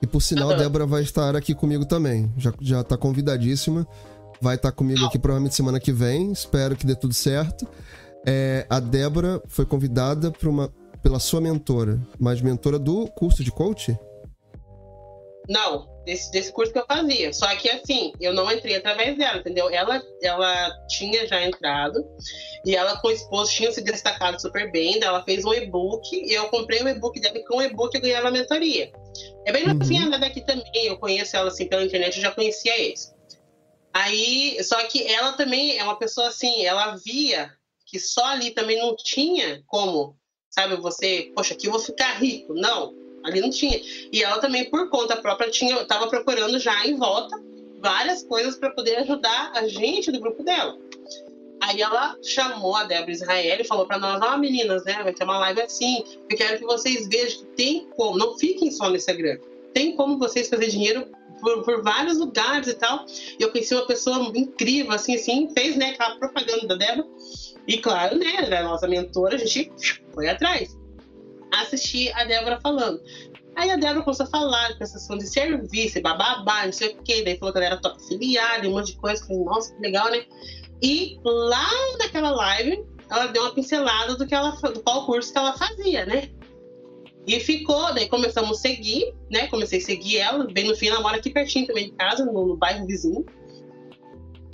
[0.00, 2.32] E por sinal, a Débora vai estar aqui comigo também.
[2.36, 3.86] Já, já tá convidadíssima.
[4.40, 6.30] vai estar tá comigo aqui provavelmente semana que vem.
[6.32, 7.66] Espero que dê tudo certo.
[8.26, 10.72] É, a Débora foi convidada uma,
[11.02, 13.98] pela sua mentora, mas mentora do curso de coach?
[15.48, 17.32] Não, desse, desse curso que eu fazia.
[17.32, 19.70] Só que assim, eu não entrei através dela, entendeu?
[19.70, 22.04] Ela, ela tinha já entrado
[22.66, 25.02] e ela com o esposo tinha se destacado super bem.
[25.02, 28.00] Ela fez um e-book e eu comprei o e-book dela e com o e-book eu
[28.00, 28.92] ganhava a mentoria.
[29.46, 30.20] É bem novinha uhum.
[30.20, 33.14] daqui também, eu conheço ela assim pela internet, eu já conhecia eles.
[33.92, 37.50] Aí, só que ela também é uma pessoa assim, ela via
[37.86, 40.14] que só ali também não tinha como,
[40.50, 42.52] sabe, você, poxa, aqui eu vou ficar rico.
[42.52, 42.94] Não,
[43.28, 43.80] ali não tinha.
[44.12, 47.36] E ela também, por conta própria, tinha, estava procurando já em volta
[47.80, 50.76] várias coisas para poder ajudar a gente do grupo dela.
[51.60, 55.02] Aí ela chamou a Débora Israel e falou para nós: Ó, oh, meninas, né?
[55.02, 56.04] Vai ter uma live assim.
[56.30, 59.38] Eu quero que vocês vejam que tem como, não fiquem só no Instagram.
[59.74, 61.06] Tem como vocês fazer dinheiro
[61.40, 63.04] por, por, vários lugares e tal.
[63.38, 67.08] E eu conheci uma pessoa incrível, assim, assim, fez, né, aquela propaganda da Débora.
[67.66, 69.70] E claro, né, era a nossa mentora, a gente
[70.14, 70.77] foi atrás.
[71.52, 73.00] Assisti a Débora falando.
[73.56, 77.22] Aí a Débora começou a falar de prestação de serviço, bababá, não sei o quê.
[77.24, 79.24] Daí falou que ela era top filiada, um monte de coisa.
[79.24, 80.24] Falei, nossa, que legal, né?
[80.80, 81.68] E lá
[81.98, 86.06] naquela live, ela deu uma pincelada do que ela, do qual curso que ela fazia,
[86.06, 86.30] né?
[87.26, 89.48] E ficou, daí começamos a seguir, né?
[89.48, 92.46] Comecei a seguir ela, bem no fim, ela mora aqui pertinho também de casa, no,
[92.46, 93.26] no bairro vizinho.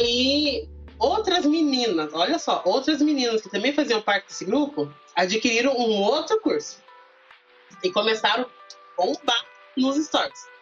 [0.01, 0.69] E
[0.99, 6.41] outras meninas, olha só, outras meninas que também faziam parte desse grupo, adquiriram um outro
[6.41, 6.83] curso.
[7.85, 9.45] E começaram a bombar
[9.77, 10.55] nos stories.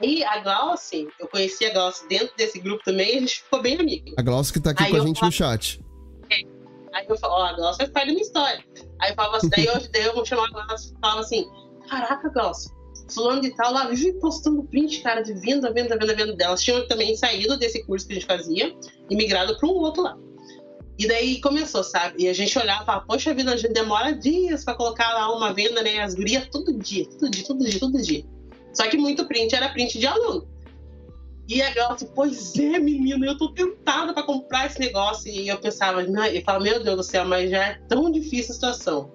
[0.00, 3.78] E a Glauce, eu conheci a Glauce dentro desse grupo também, a gente ficou bem
[3.78, 4.12] amiga.
[4.16, 5.80] A Glauce que tá aqui Aí com a gente falo, no chat.
[6.30, 6.36] É.
[6.94, 8.64] Aí eu falo, ó, a Glauce faz parte da minha história.
[9.00, 11.50] Aí eu falava assim, daí eu, daí eu vou chamar a Glauce e falava assim,
[11.88, 12.70] caraca, Glauce,
[13.12, 16.62] fulano de tal lá vive postando print, cara, de venda, venda, venda, venda delas.
[16.62, 18.74] Tinham também saído desse curso que a gente fazia
[19.10, 20.16] e migrado para um outro lá.
[20.98, 22.24] E daí começou, sabe?
[22.24, 25.32] E a gente olhava e falava, poxa vida, a gente demora dias para colocar lá
[25.34, 26.00] uma venda, né?
[26.00, 28.24] As gurias todo dia, todo dia, todo dia, todo dia.
[28.74, 30.48] Só que muito print era print de aluno.
[31.48, 35.30] E a Glaucia, pois é, menino, eu tô tentada para comprar esse negócio.
[35.30, 38.54] E eu pensava, eu falava, meu Deus do céu, mas já é tão difícil a
[38.54, 39.12] situação.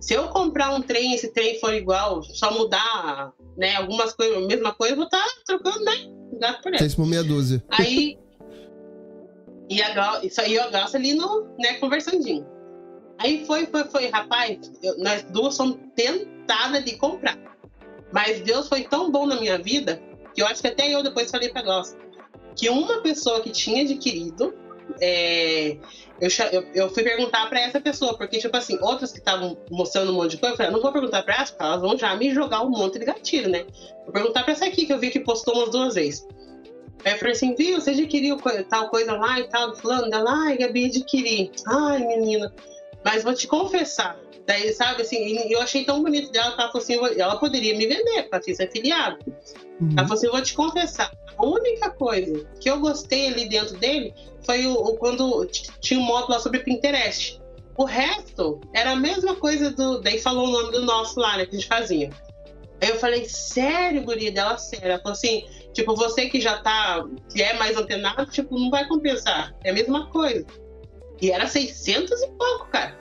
[0.00, 4.46] Se eu comprar um trem, esse trem for igual, só mudar, né, algumas coisas, a
[4.46, 5.92] mesma coisa, eu vou estar tá trocando, né?
[6.40, 6.96] Gato por essa.
[6.96, 7.62] por meia dúzia.
[7.68, 8.18] Aí.
[9.68, 12.46] E a Glaucia, isso aí a Glaucia ali no, né, conversandinho.
[13.18, 17.36] Aí foi, foi, foi, rapaz, eu, nós duas somos tentadas de comprar.
[18.12, 20.00] Mas Deus foi tão bom na minha vida
[20.34, 21.96] que eu acho que até eu depois falei para nós
[22.54, 24.54] que uma pessoa que tinha adquirido
[25.00, 25.76] é,
[26.20, 30.10] eu, eu, eu, fui perguntar para essa pessoa, porque, tipo assim, outras que estavam mostrando
[30.10, 32.16] um monte de coisa, eu falei, não vou perguntar para elas, porque elas vão já
[32.16, 33.64] me jogar um monte de gatilho, né?
[34.04, 36.26] Vou perguntar para essa aqui, que eu vi que postou umas duas vezes.
[37.04, 38.36] Aí eu falei assim, viu, você adquiriu
[38.68, 41.52] tal coisa lá e tal, falando dela, ai, Gabi, adquiri.
[41.66, 42.52] Ai, menina,
[43.04, 44.18] mas vou te confessar,
[44.48, 47.86] Daí, sabe, assim, eu achei tão bonito dela que ela falou assim: ela poderia me
[47.86, 49.18] vender, para ser afiliado.
[49.78, 49.90] Uhum.
[49.92, 54.14] Ela falou assim: vou te confessar, a única coisa que eu gostei ali dentro dele
[54.46, 55.44] foi o, o quando
[55.80, 57.38] tinha um módulo lá sobre Pinterest.
[57.76, 60.00] O resto era a mesma coisa do.
[60.00, 62.10] Daí falou o nome do nosso lá, né, que a gente fazia.
[62.80, 64.86] Aí eu falei, sério, guria dela, sério.
[64.92, 68.86] Ela falou assim, tipo, você que já tá, que é mais antenado, tipo, não vai
[68.86, 69.54] compensar.
[69.64, 70.46] É a mesma coisa.
[71.20, 72.96] E era 600 e pouco, cara.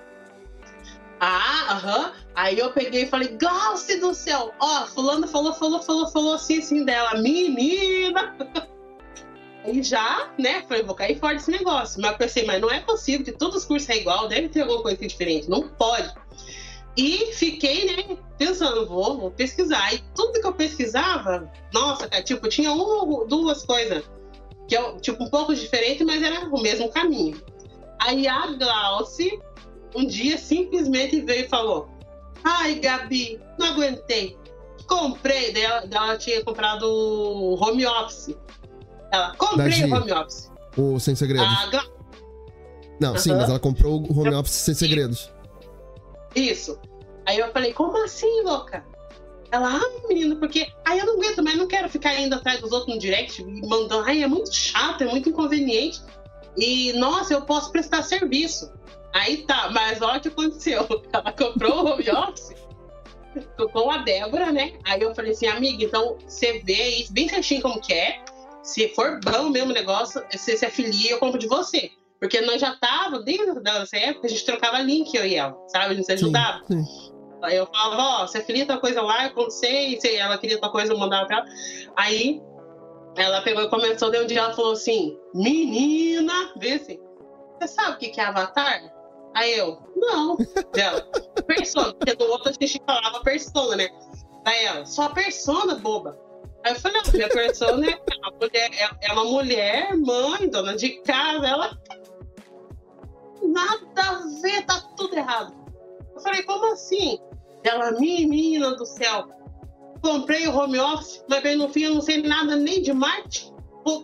[1.20, 2.14] Ah, aham.
[2.36, 4.54] Aí eu peguei e falei, Glauce do céu!
[4.60, 7.16] Ó, fulano falou, falou, falou, falou assim, assim dela.
[7.16, 8.36] Menina!
[9.66, 12.00] Aí já, né, falei, vou cair fora desse negócio.
[12.02, 14.62] Mas eu pensei, mas não é possível que todos os cursos é igual, deve ter
[14.62, 15.50] alguma coisa diferente.
[15.50, 16.14] Não pode.
[16.98, 19.94] E fiquei, né, pensando, vou, vou pesquisar.
[19.94, 24.04] E tudo que eu pesquisava, nossa, cara, tipo, tinha uma, duas coisas
[24.68, 27.40] que é, tipo, um pouco diferente, mas era o mesmo caminho.
[28.00, 29.40] Aí a Glauce
[29.96, 31.88] um dia simplesmente veio e falou:
[32.44, 34.38] Ai, Gabi, não aguentei.
[34.88, 35.54] Comprei.
[35.54, 36.86] Daí ela, ela tinha comprado
[37.60, 38.36] home office.
[39.12, 40.52] Ela, comprei o home office.
[40.76, 41.70] O Sem Segredos.
[41.70, 41.84] Gra...
[43.00, 43.18] Não, uhum.
[43.18, 45.32] sim, mas ela comprou o home office sem segredos.
[46.36, 46.80] Isso.
[47.26, 48.86] Aí eu falei, como assim, louca?
[49.52, 50.68] Ela, ah, menino, porque.
[50.86, 54.04] Aí eu não aguento, mas não quero ficar indo atrás dos outros no direct, mandando.
[54.06, 56.02] Ai, é muito chato, é muito inconveniente.
[56.58, 58.72] E, nossa, eu posso prestar serviço.
[59.14, 60.86] Aí tá, mas olha o que aconteceu.
[61.14, 62.56] Ela comprou o home office
[63.72, 64.74] com a Débora, né?
[64.84, 68.24] Aí eu falei assim, amiga, então você vê isso bem certinho como que é.
[68.64, 71.92] Se for bom mesmo o negócio, você se afilia, eu compro de você.
[72.20, 75.94] Porque nós já tava, desde dessa época, a gente trocava link, eu e ela, sabe?
[75.94, 76.64] A gente se ajudava.
[76.66, 77.18] Sim, sim.
[77.44, 80.60] Aí eu falava, ó, oh, você afilia tua coisa lá, eu sei, se ela queria
[80.60, 81.46] tua coisa, eu mandava pra ela.
[81.96, 82.42] Aí
[83.16, 87.00] ela pegou e começou, de um dia ela falou assim, menina, vê assim,
[87.60, 88.92] você sabe o que é Avatar?
[89.36, 90.38] Aí eu, não.
[90.76, 91.02] Ela,
[91.46, 93.90] persona, porque do outro a gente falava persona, né?
[94.46, 96.18] Aí ela, só persona, boba.
[96.64, 100.76] Aí eu falei, não, minha persona é uma mulher, é, é uma mulher, mãe, dona
[100.76, 101.78] de casa, ela
[103.44, 105.54] nada a ver, tá tudo errado.
[106.16, 107.20] Eu falei, como assim?
[107.64, 109.28] Ela, menina do céu,
[110.02, 113.52] comprei o home office, mas bem no fim eu não sei nada nem de Marte.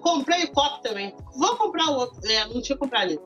[0.02, 1.14] Comprei o copo também.
[1.36, 2.20] Vou comprar o outro.
[2.30, 3.20] É, não tinha comprado ali.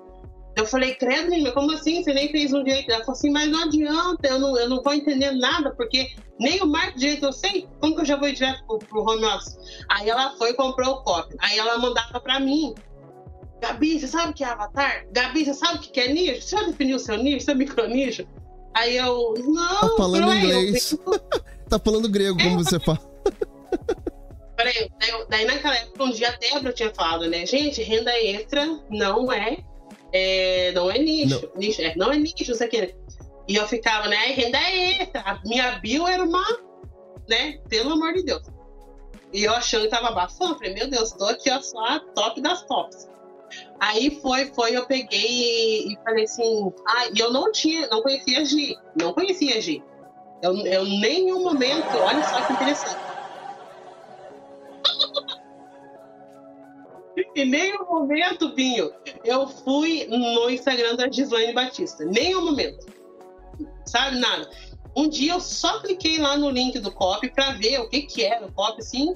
[0.55, 2.03] Eu falei, credo, menina, como assim?
[2.03, 2.89] Você nem fez um direito?
[2.89, 6.59] Ela falou assim, mas não adianta, eu não, eu não vou entender nada, porque nem
[6.63, 7.67] o marco direito eu sei.
[7.79, 9.55] Como que eu já vou direto pro, pro home office?
[9.87, 11.35] Aí ela foi e comprou o copo.
[11.39, 12.73] Aí ela mandava pra mim.
[13.61, 15.07] Gabi, você sabe o que é avatar?
[15.11, 16.41] Gabi, você sabe o que é nicho?
[16.41, 18.27] Você já definiu o seu nicho, seu micronicho?
[18.73, 20.91] Aí eu, não, tá falando inglês.
[20.91, 21.19] Eu...
[21.67, 22.99] tá falando grego, como é, você fala.
[24.55, 27.45] Peraí, daí, daí naquela época, um dia a Débora tinha falado, né?
[27.45, 29.63] Gente, renda extra não é
[30.11, 31.59] é, não é nicho, não.
[31.59, 32.93] nicho é, não é nicho, isso aqui.
[33.47, 35.21] E eu ficava, né, renda extra.
[35.21, 36.45] A minha bio era uma,
[37.29, 38.43] né, pelo amor de Deus.
[39.33, 42.41] E eu achando que tava abafando, falei, meu Deus, tô aqui, ó, só a top
[42.41, 43.09] das tops.
[43.79, 48.41] Aí foi, foi, eu peguei e, falei assim, ah, e eu não tinha, não conhecia
[48.41, 49.83] a Gi, não conhecia a Gi.
[50.41, 52.97] Eu, eu nenhum momento, olha só que interessante.
[57.35, 58.91] Em nenhum momento, Binho,
[59.23, 62.05] eu fui no Instagram da Gislaine Batista.
[62.05, 62.85] Nenhum momento.
[63.85, 64.49] Sabe, nada.
[64.95, 68.23] Um dia eu só cliquei lá no link do COP para ver o que que
[68.23, 69.15] era o COP, assim.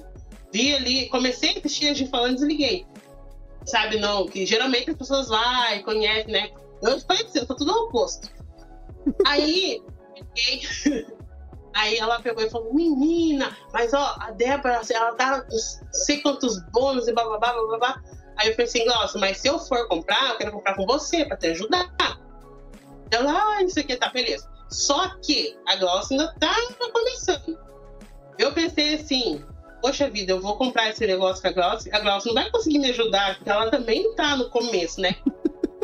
[0.52, 2.86] Vi ali, comecei a assistir a gente falando, desliguei.
[3.66, 5.28] Sabe, não, que geralmente as pessoas
[5.74, 6.50] e conhecem, né?
[6.82, 8.28] Eu falei pra você, eu tô tudo oposto.
[9.26, 9.82] Aí.
[11.74, 15.46] Aí ela pegou e falou, menina, mas ó, a Débora, ela dá
[15.90, 18.02] sei quantos bônus e bababá, bababá.
[18.36, 21.24] Aí eu falei assim, nossa, mas se eu for comprar, eu quero comprar com você
[21.24, 21.90] pra te ajudar.
[23.10, 24.50] Ela, ah, isso aqui tá beleza.
[24.70, 26.54] Só que a Gloss ainda tá
[26.92, 27.58] começando.
[28.38, 29.44] Eu pensei assim,
[29.82, 32.78] poxa vida, eu vou comprar esse negócio com a Gloss, a Gloss não vai conseguir
[32.78, 35.14] me ajudar, porque ela também tá no começo, né?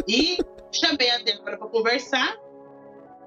[0.07, 0.39] E
[0.73, 2.35] chamei a Débora pra conversar,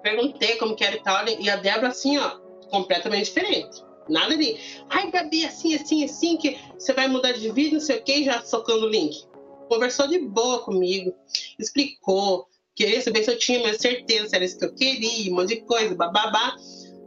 [0.02, 2.40] perguntei como que era e tal, e a Débora assim, ó,
[2.72, 3.84] completamente diferente.
[4.10, 4.58] Nada de,
[4.90, 8.24] ai, Gabi, assim, assim, assim, que você vai mudar de vídeo, não sei o que,
[8.24, 9.28] já socando o link.
[9.70, 11.14] Conversou de boa comigo,
[11.60, 15.36] explicou, queria saber se eu tinha minha certeza, se era isso que eu queria, um
[15.36, 16.56] monte de coisa, bababá.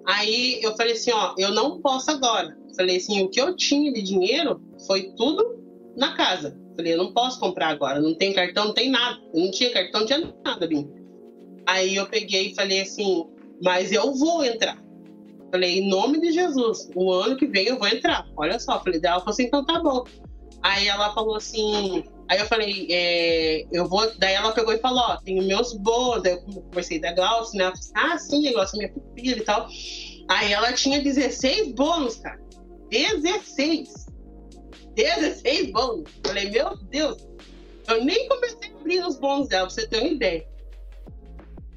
[0.07, 2.57] Aí eu falei assim, ó, eu não posso agora.
[2.77, 5.63] Falei assim, o que eu tinha de dinheiro foi tudo
[5.97, 6.59] na casa.
[6.77, 9.21] Falei, eu não posso comprar agora, não tem cartão, não tem nada.
[9.33, 10.91] Eu não tinha cartão, não tinha nada, Bim.
[11.67, 13.27] Aí eu peguei e falei assim,
[13.63, 14.83] mas eu vou entrar.
[15.51, 18.27] Falei, em nome de Jesus, o ano que vem eu vou entrar.
[18.37, 20.05] Olha só, falei dela, falou assim, então tá bom.
[20.63, 24.11] Aí ela falou assim, aí eu falei, é, eu vou.
[24.19, 26.25] Daí ela pegou e falou, ó, tenho meus bônus.
[26.25, 27.65] Daí eu conversei da Glaucia, né?
[27.67, 29.69] Ela falou assim, ah, sim, Glaucia, minha pupila e tal.
[30.29, 32.41] Aí ela tinha 16 bônus, cara.
[32.95, 34.07] 16.
[34.95, 36.11] 16 bônus.
[36.25, 37.27] Falei, meu Deus.
[37.89, 40.47] Eu nem comecei a abrir os bônus dela, pra você ter uma ideia.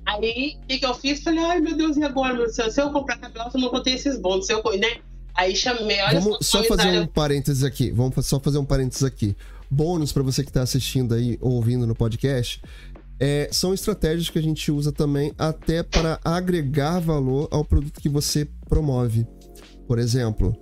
[0.06, 1.22] Aí, o que, que eu fiz?
[1.22, 2.34] Falei, ai meu Deus, e agora?
[2.34, 4.46] Meu Deus, se eu comprar cabelo, eu não vou ter esses bônus.
[4.46, 5.02] Se eu, né?
[5.36, 7.92] Aí chamei, olha Vamos só fazer um parênteses aqui.
[7.92, 9.36] Vamos só fazer um parênteses aqui.
[9.70, 12.62] Bônus para você que está assistindo aí ou ouvindo no podcast.
[13.20, 18.10] É, são estratégias que a gente usa também até para agregar valor ao produto que
[18.10, 19.28] você promove.
[19.88, 20.56] Por exemplo,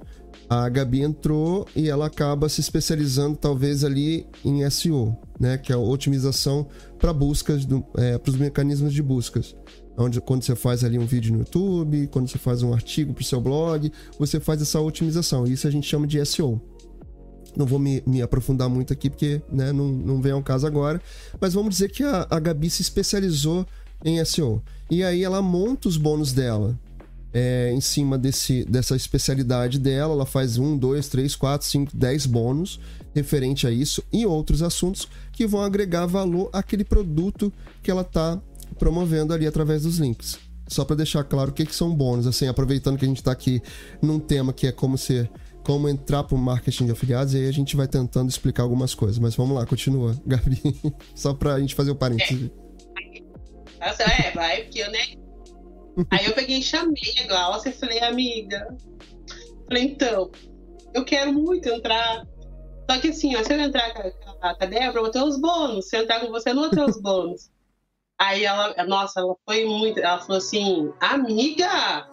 [0.50, 5.76] a Gabi entrou e ela acaba se especializando talvez ali em SEO, né, que é
[5.76, 6.68] a otimização
[7.00, 7.68] para buscas,
[7.98, 9.56] é, para os mecanismos de buscas.
[9.98, 13.22] Onde, quando você faz ali um vídeo no YouTube, quando você faz um artigo para
[13.22, 15.46] o seu blog, você faz essa otimização.
[15.46, 16.62] Isso a gente chama de SEO.
[17.56, 21.02] Não vou me, me aprofundar muito aqui porque né, não, não vem ao caso agora,
[21.39, 23.66] mas vamos dizer que a, a Gabi se especializou
[24.04, 24.62] em SEO.
[24.91, 26.78] E aí ela monta os bônus dela
[27.36, 30.14] é, em cima desse, dessa especialidade dela.
[30.14, 32.80] Ela faz um, dois, três, quatro, cinco, dez bônus
[33.14, 37.52] referente a isso e outros assuntos que vão agregar valor àquele produto
[37.84, 38.42] que ela está
[38.80, 40.40] promovendo ali através dos links.
[40.68, 43.34] Só para deixar claro o que, que são bônus, assim, aproveitando que a gente está
[43.34, 43.62] aqui
[44.02, 45.30] num tema que é como ser
[45.62, 48.94] como entrar para o marketing de afiliados, e aí a gente vai tentando explicar algumas
[48.94, 49.18] coisas.
[49.18, 50.62] Mas vamos lá, continua, Gabi.
[51.16, 52.52] Só para a gente fazer o parênteses.
[53.82, 55.25] É, é vai, porque eu nem
[56.12, 58.76] Aí eu peguei e chamei a Glaucia e falei, amiga.
[59.68, 60.32] Falei, então,
[60.93, 62.26] eu quero muito entrar.
[62.89, 65.24] Só que assim, ó, se eu entrar com a, com a Débora, eu vou ter
[65.24, 65.89] os bônus.
[65.89, 67.50] Se eu entrar com você, eu não vou ter os bônus.
[68.20, 70.00] Aí ela, nossa, ela foi muito.
[70.00, 72.08] Ela falou assim, amiga,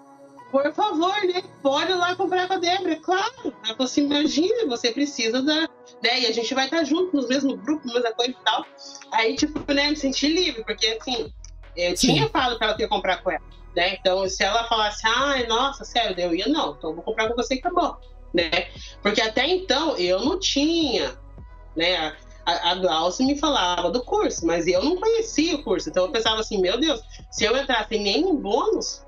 [0.53, 1.43] por favor, né?
[1.62, 3.33] Pode ir lá comprar com a Débora, claro.
[3.64, 5.62] Ela falou assim: imagina, você precisa da.
[6.03, 6.20] Né?
[6.20, 8.66] E a gente vai estar junto nos mesmos grupos, mesma coisa e tal.
[9.12, 11.33] Aí, tipo, né, me senti livre, porque assim,
[11.76, 12.14] eu Sim.
[12.14, 13.62] tinha falado pra ela ia comprar com ela.
[13.75, 13.95] Né?
[13.95, 17.55] Então, se ela falasse, ai, nossa, sério, eu ia, não, então vou comprar com você
[17.55, 17.97] e acabou.
[18.33, 18.51] Né?
[19.03, 21.18] Porque até então eu não tinha,
[21.77, 22.14] né?
[22.45, 25.89] A, a Glaucia me falava do curso, mas eu não conhecia o curso.
[25.89, 27.01] Então eu pensava assim, meu Deus,
[27.31, 29.05] se eu entrar sem nenhum bônus,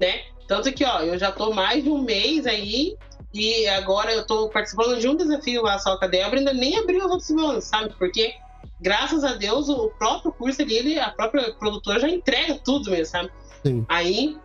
[0.00, 0.22] né?
[0.48, 2.96] Tanto que, ó, eu já tô mais de um mês aí
[3.32, 6.76] e agora eu tô participando de um desafio lá só com a Débora, ainda nem
[6.78, 7.94] abriu os outros bônus, sabe?
[7.98, 8.34] Porque,
[8.80, 13.06] graças a Deus, o próprio curso ali, ele, a própria produtora já entrega tudo mesmo,
[13.06, 13.30] sabe?
[13.64, 13.84] Sim.
[13.88, 14.38] Aí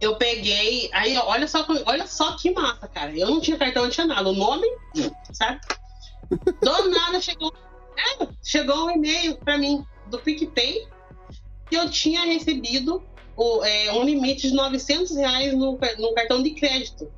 [0.00, 0.90] eu peguei.
[0.92, 3.16] Aí, olha só, olha só que massa, cara.
[3.16, 4.28] Eu não tinha cartão, não tinha nada.
[4.28, 4.66] O nome,
[5.32, 5.60] sabe?
[6.30, 7.52] Do nada chegou,
[7.96, 10.86] é, chegou um e-mail para mim do PicPay
[11.68, 13.02] que eu tinha recebido
[13.36, 17.10] o, é, um limite de 900 reais no, no cartão de crédito.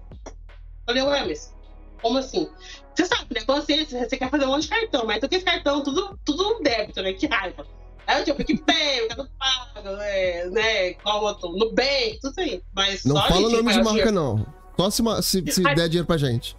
[0.87, 1.55] Falei, ué, mas
[2.03, 2.49] como assim?
[2.95, 3.43] Você sabe, né?
[3.47, 7.03] Você, você quer fazer um monte de cartão, mas tu quer cartão, tudo, tudo débito,
[7.03, 7.13] né?
[7.13, 7.67] Que raiva.
[8.09, 10.95] Aí eu tinha o PicPay, o Mercado Pago, é, né?
[10.95, 11.51] Qual outro?
[11.51, 12.63] Nubank, tudo aí.
[12.75, 14.47] Mas não fala o nome de marca, não.
[14.79, 16.57] Só se, se, se der dinheiro pra gente.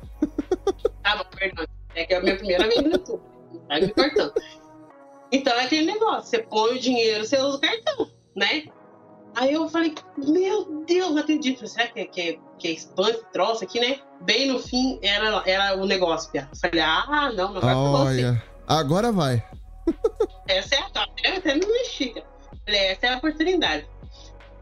[1.01, 1.65] Tá bom, perdão.
[1.95, 3.21] É que é a minha primeira vez no YouTube.
[3.67, 4.33] Tá me cortando.
[5.31, 8.65] Então é aquele negócio, você põe o dinheiro, você usa o cartão, né?
[9.35, 11.67] Aí eu falei, meu Deus, não acredito.
[11.67, 13.99] Será que, que, que é spam esse troço aqui, né?
[14.21, 16.49] Bem no fim era, era o negócio, Pia.
[16.59, 19.43] Falei, ah, não, meu cartão Olha, agora vai.
[20.47, 20.59] É.
[20.59, 22.13] Eu até mexi.
[22.65, 23.87] Falei, essa é a oportunidade.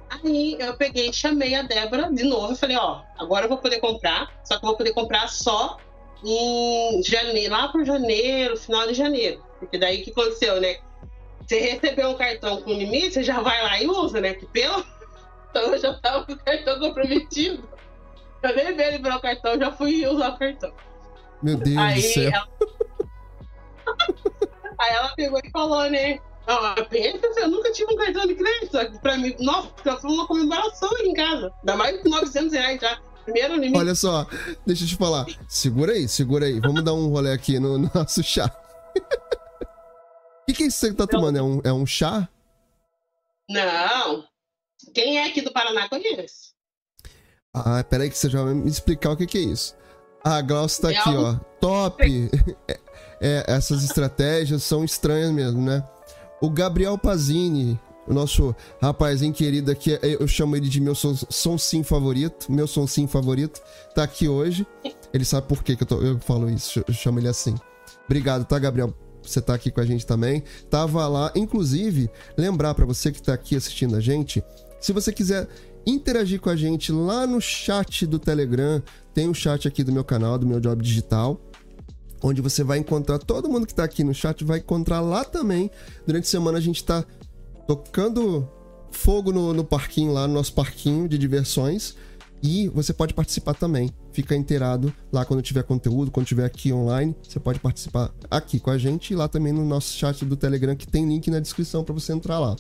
[0.10, 3.80] Aí eu peguei, chamei a Débora de novo e falei, ó, agora eu vou poder
[3.80, 5.78] comprar, só que eu vou poder comprar só
[6.24, 9.44] em janeiro, lá por janeiro, final de janeiro.
[9.60, 10.78] Porque daí que aconteceu, né?
[11.46, 14.34] Você recebeu um cartão com limite, você já vai lá e usa, né?
[14.34, 14.86] Que pelo.
[15.50, 17.68] Então eu já tava com o cartão comprometido.
[18.44, 20.72] Eu nem vi ele o cartão, já fui usar o cartão.
[21.42, 22.32] Meu Deus Aí, do céu.
[22.32, 22.48] Ela...
[24.88, 26.20] Aí ela pegou e falou, né?
[26.48, 29.00] Ah, pensa, eu nunca tive um cartão de crédito.
[29.02, 29.70] Pra mim, nossa,
[30.00, 31.52] foi uma comemoração em casa.
[31.60, 32.98] Ainda mais de 900 reais já.
[33.26, 33.78] Primeiro limite.
[33.78, 34.26] Olha só,
[34.66, 35.26] deixa eu te falar.
[35.50, 36.62] Segura aí, segura aí.
[36.62, 38.50] Vamos dar um rolê aqui no, no nosso chá.
[38.96, 41.38] O que, que é isso que você tá tomando?
[41.38, 42.30] É um, é um chá?
[43.50, 44.24] Não.
[44.94, 46.54] Quem é aqui do Paraná conhece.
[47.54, 49.76] Ah, peraí que você já vai me explicar o que, que é isso.
[50.24, 51.24] A Glaucia tá é aqui, algo...
[51.24, 51.36] ó.
[51.60, 52.04] Top!
[52.68, 52.80] É,
[53.22, 55.84] é, essas estratégias são estranhas mesmo, né?
[56.42, 61.58] O Gabriel Pazini, o nosso rapazinho querido aqui, eu chamo ele de meu som, som
[61.58, 63.62] sim favorito, meu som sim favorito,
[63.94, 64.66] tá aqui hoje.
[65.14, 67.56] Ele sabe por que, que eu, tô, eu falo isso, eu chamo ele assim.
[68.06, 68.94] Obrigado, tá, Gabriel?
[69.22, 70.44] Você tá aqui com a gente também.
[70.70, 74.42] Tava lá, inclusive, lembrar para você que tá aqui assistindo a gente,
[74.80, 75.48] se você quiser
[75.86, 78.82] interagir com a gente lá no chat do Telegram,
[79.14, 81.42] tem o um chat aqui do meu canal, do meu Job Digital
[82.22, 85.70] onde você vai encontrar todo mundo que está aqui no chat, vai encontrar lá também.
[86.06, 87.06] Durante a semana a gente está
[87.68, 88.48] tocando
[88.92, 91.96] fogo no, no parquinho, lá no nosso parquinho de diversões.
[92.42, 93.90] E você pode participar também.
[94.12, 97.16] Fica inteirado lá quando tiver conteúdo, quando tiver aqui online.
[97.24, 100.76] Você pode participar aqui com a gente e lá também no nosso chat do Telegram,
[100.76, 102.56] que tem link na descrição para você entrar lá.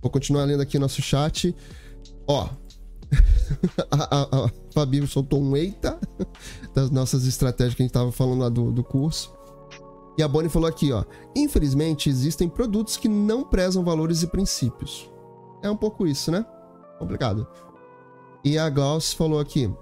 [0.00, 1.54] Vou continuar lendo aqui nosso chat.
[2.26, 2.48] Ó,
[3.90, 5.98] a, a, a Fabi soltou um eita
[6.74, 9.36] das nossas estratégias que a gente estava falando lá do, do curso.
[10.16, 11.04] E a Bonnie falou aqui, ó.
[11.36, 15.08] Infelizmente, existem produtos que não prezam valores e princípios.
[15.62, 16.44] É um pouco isso, né?
[16.98, 17.46] Complicado.
[18.44, 19.72] E a Gauss falou aqui.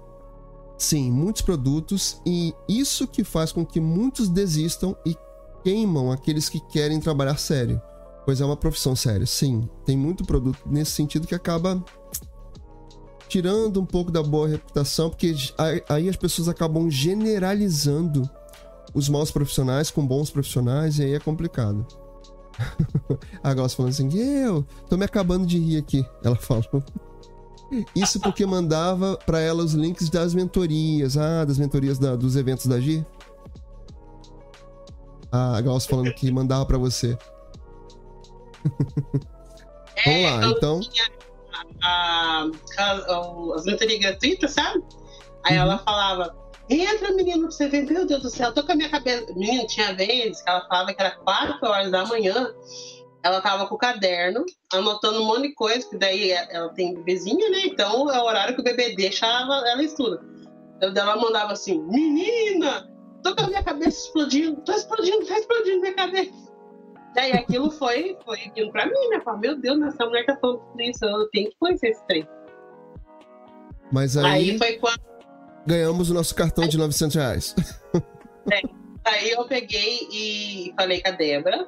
[0.77, 5.17] Sim, muitos produtos e isso que faz com que muitos desistam e
[5.63, 7.81] queimam aqueles que querem trabalhar sério.
[8.23, 9.25] Pois é uma profissão séria.
[9.25, 11.83] Sim, tem muito produto nesse sentido que acaba
[13.27, 15.35] tirando um pouco da boa reputação, porque
[15.89, 18.29] aí as pessoas acabam generalizando
[18.93, 21.85] os maus profissionais com bons profissionais e aí é complicado.
[23.43, 26.83] a Glaucia falando assim, eu tô me acabando de rir aqui, ela falou.
[27.93, 32.65] Isso porque mandava para ela os links das mentorias, ah, das mentorias da, dos eventos
[32.65, 33.05] da GIR.
[35.31, 37.17] A Glaucia falando que mandava para você.
[40.05, 40.79] Vamos lá, é, então
[41.81, 42.47] a,
[42.77, 44.83] a, as mentorias gratuitas, sabe?
[45.43, 45.63] Aí uhum.
[45.63, 46.35] ela falava,
[46.69, 49.33] entra menino pra você ver, meu Deus do céu, tô com a minha cabeça.
[49.33, 52.53] Menino, tinha vezes que ela falava que era 4 horas da manhã,
[53.23, 57.49] ela tava com o caderno, anotando um monte de coisa, porque daí ela tem bebezinha,
[57.49, 57.61] né?
[57.65, 60.21] Então é o horário que o bebê deixa, ela, ela estuda.
[60.77, 62.87] Então ela mandava assim, menina,
[63.23, 66.46] tô com a minha cabeça explodindo, tô explodindo, tá explodindo minha cabeça.
[67.17, 69.19] Daí aquilo foi, foi aquilo pra mim, né?
[69.25, 72.27] Falei, meu Deus, essa mulher tá falando tudo isso, eu tenho que conhecer esse trem.
[73.91, 75.01] Mas aí, aí foi quando...
[75.65, 76.69] ganhamos o nosso cartão aí...
[76.69, 77.55] de 900 reais.
[78.49, 78.61] É,
[79.03, 81.67] aí eu peguei e falei com a Débora.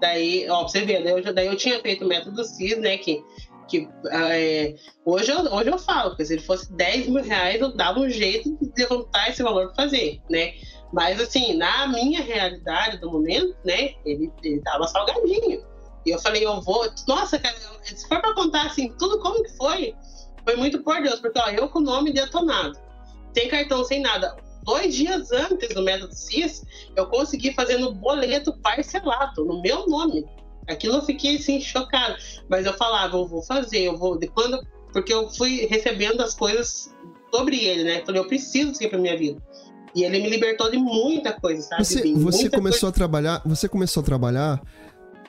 [0.00, 1.10] Daí, ó, pra você ver, né?
[1.10, 2.96] Eu, daí eu tinha feito o método CIS, né?
[2.98, 3.20] Que,
[3.68, 7.74] que é, hoje, eu, hoje eu falo, que se ele fosse 10 mil reais, eu
[7.74, 10.54] dava um jeito de levantar esse valor para fazer, né?
[10.92, 13.94] Mas, assim, na minha realidade do momento, né?
[14.04, 15.64] Ele, ele tava salgadinho.
[16.06, 16.86] E eu falei, eu vou.
[17.08, 19.94] Nossa, cara, se for pra contar assim, tudo como que foi,
[20.44, 22.78] foi muito por Deus, porque ó, eu com o nome detonado,
[23.32, 24.36] sem cartão, sem nada.
[24.62, 26.64] Dois dias antes do método CIS,
[26.96, 30.24] eu consegui fazer no boleto parcelado, no meu nome.
[30.66, 32.16] Aquilo eu fiquei assim, chocado.
[32.48, 34.18] Mas eu falava, eu vou fazer, eu vou.
[34.18, 36.94] De quando, porque eu fui recebendo as coisas
[37.34, 38.02] sobre ele, né?
[38.06, 39.42] Falei, eu preciso disso pra minha vida.
[39.94, 41.84] E ele me libertou de muita coisa, sabe?
[41.84, 42.88] Você, você começou coisa...
[42.88, 44.60] a trabalhar, você começou a trabalhar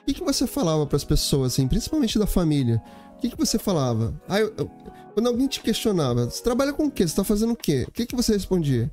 [0.02, 2.80] o que, que você falava para as pessoas, assim, principalmente da família?
[3.16, 4.14] O que, que você falava?
[4.28, 4.70] Ah, eu, eu,
[5.14, 7.02] quando alguém te questionava, você trabalha com o quê?
[7.02, 7.84] Você está fazendo o quê?
[7.88, 8.88] O que, que você respondia?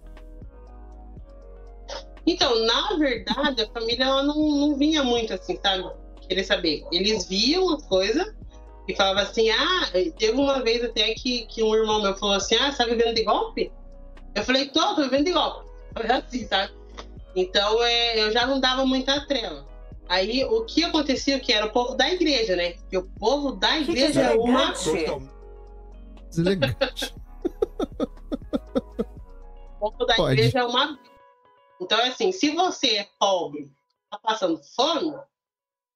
[2.25, 5.87] Então, na verdade, a família ela não, não vinha muito assim, sabe?
[6.27, 6.83] Querer saber.
[6.91, 8.33] Eles viam as coisas
[8.87, 12.55] e falavam assim: ah, teve uma vez até que, que um irmão meu falou assim:
[12.55, 13.71] ah, você tá vivendo de golpe?
[14.35, 15.31] Eu falei: tô, tô vivendo.
[15.93, 16.73] Foi assim, sabe?
[17.35, 19.67] Então, é, eu já não dava muita trela.
[20.07, 22.73] Aí o que acontecia que era o povo da igreja, né?
[22.73, 24.73] Porque o povo da igreja é uma.
[26.29, 27.13] Deselegante.
[29.79, 30.33] o povo da Pode.
[30.33, 30.99] igreja é uma.
[31.81, 33.71] Então é assim, se você é pobre,
[34.09, 35.13] tá passando fome,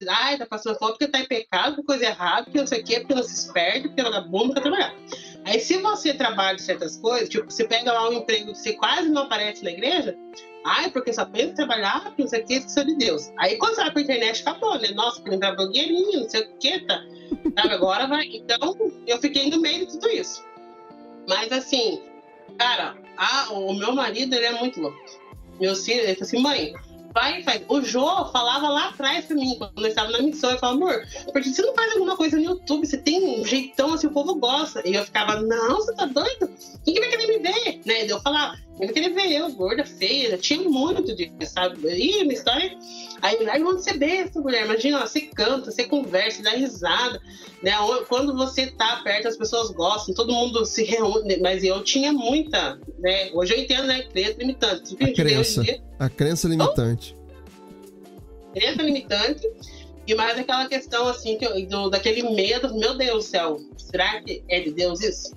[0.08, 3.00] ai, tá passando fome porque tá em pecado, coisa errada, porque não sei o quê,
[3.00, 4.96] porque não se esperde, porque não bunda, porque trabalhar.
[5.46, 9.10] Aí se você trabalha certas coisas, tipo, você pega lá um emprego que você quase
[9.10, 10.18] não aparece na igreja,
[10.70, 13.32] Ai, porque só pensa em trabalhar, porque não sei o que, esqueceu de Deus.
[13.38, 14.90] Aí quando você vai pra internet, acabou, né?
[14.90, 17.02] Nossa, que entrar blogueirinho, não sei o que, tá?
[17.58, 18.26] Sabe, agora vai.
[18.26, 18.76] Então,
[19.08, 20.44] eu fiquei no meio de tudo isso.
[21.26, 22.02] Mas assim,
[22.58, 25.00] cara, a, o meu marido, ele é muito louco.
[25.58, 26.74] Meu filho, ele falou assim, mãe,
[27.14, 27.62] vai faz.
[27.68, 31.08] O Jô falava lá atrás pra mim, quando eu estava na missão, eu falava, amor,
[31.32, 34.36] porque você não faz alguma coisa no YouTube, você tem um jeitão assim, o povo
[34.36, 34.82] gosta.
[34.88, 36.50] E eu ficava, não, você tá doido?
[36.84, 37.82] Quem que vai querer me ver?
[37.86, 38.06] Né?
[38.08, 41.80] Eu falava, eu queria ver eu, gorda, feia, tinha muito disso, sabe?
[41.88, 42.78] Ih, minha história.
[43.22, 47.20] Aí, aí onde você besta, mulher, imagina, você canta, você conversa, dá risada,
[47.64, 47.72] né?
[48.08, 52.80] Quando você tá perto, as pessoas gostam, todo mundo se reúne, mas eu tinha muita,
[53.00, 53.32] né?
[53.34, 54.04] Hoje eu entendo, né?
[54.04, 54.96] Crença limitante.
[55.02, 55.64] A crença,
[56.00, 57.16] a crença limitante.
[57.16, 59.48] Então, crença limitante.
[60.06, 64.22] E mais aquela questão, assim, que eu, do, daquele medo, meu Deus do céu, será
[64.22, 65.36] que é de Deus isso?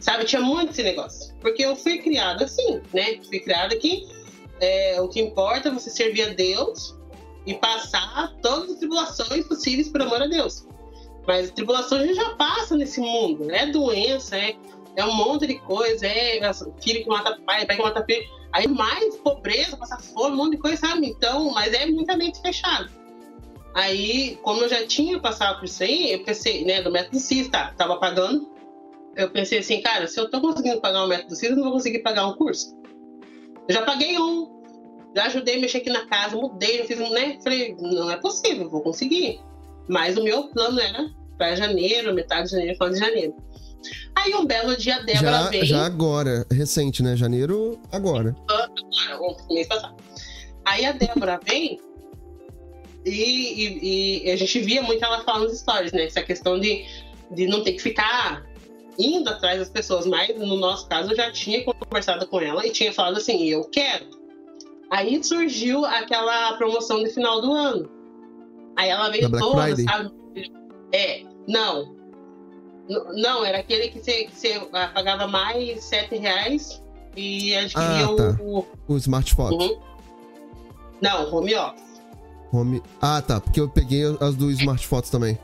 [0.00, 1.31] Sabe, tinha muito esse negócio.
[1.42, 3.20] Porque eu fui criada assim, né?
[3.28, 4.08] Fui criada que
[4.60, 6.96] é, o que importa é você servir a Deus
[7.44, 10.66] e passar todas as tribulações possíveis por amor a Deus.
[11.26, 13.50] Mas tribulações a gente já passa nesse mundo.
[13.50, 14.56] É doença, é,
[14.96, 16.40] é um monte de coisa, é
[16.80, 18.24] filho que mata pai, pai que mata filho.
[18.52, 21.06] Aí mais pobreza, passar fome, um monte de coisa, sabe?
[21.08, 22.88] Então, mas é muita mente fechada.
[23.74, 27.48] Aí, como eu já tinha passado por isso aí, eu pensei, né, do método CIS,
[27.48, 28.51] tá, tava pagando
[29.16, 31.72] eu pensei assim, cara, se eu tô conseguindo pagar um método CIS, eu não vou
[31.72, 32.76] conseguir pagar um curso.
[33.68, 34.62] Eu já paguei um,
[35.14, 37.38] já ajudei a mexer aqui na casa, mudei, já fiz um, né?
[37.42, 39.40] Falei, não é possível, vou conseguir.
[39.88, 43.34] Mas o meu plano era para janeiro, metade de janeiro, final de janeiro.
[44.14, 45.64] Aí um belo dia a Débora já, veio.
[45.64, 47.16] Já agora, recente, né?
[47.16, 48.34] Janeiro, agora.
[48.48, 49.96] Agora, mês passado.
[50.64, 51.80] Aí a Débora vem
[53.04, 56.04] e, e, e, a gente via muito ela falando nos stories, né?
[56.04, 56.84] Essa questão de,
[57.32, 58.44] de não ter que ficar
[58.98, 62.70] indo atrás das pessoas, mas no nosso caso eu já tinha conversado com ela e
[62.70, 64.06] tinha falado assim, eu quero.
[64.90, 67.88] Aí surgiu aquela promoção de final do ano.
[68.76, 70.12] Aí ela veio toda, sabe?
[70.92, 71.94] É, não.
[72.88, 76.82] Não, era aquele que você, que você pagava mais sete reais
[77.16, 78.42] e adquiria ah, tá.
[78.42, 78.66] o...
[78.88, 79.56] O smartphone.
[79.56, 79.80] Uhum.
[81.00, 82.02] Não, home office.
[82.52, 82.82] Home...
[83.00, 85.38] Ah, tá, porque eu peguei as do smartphones também.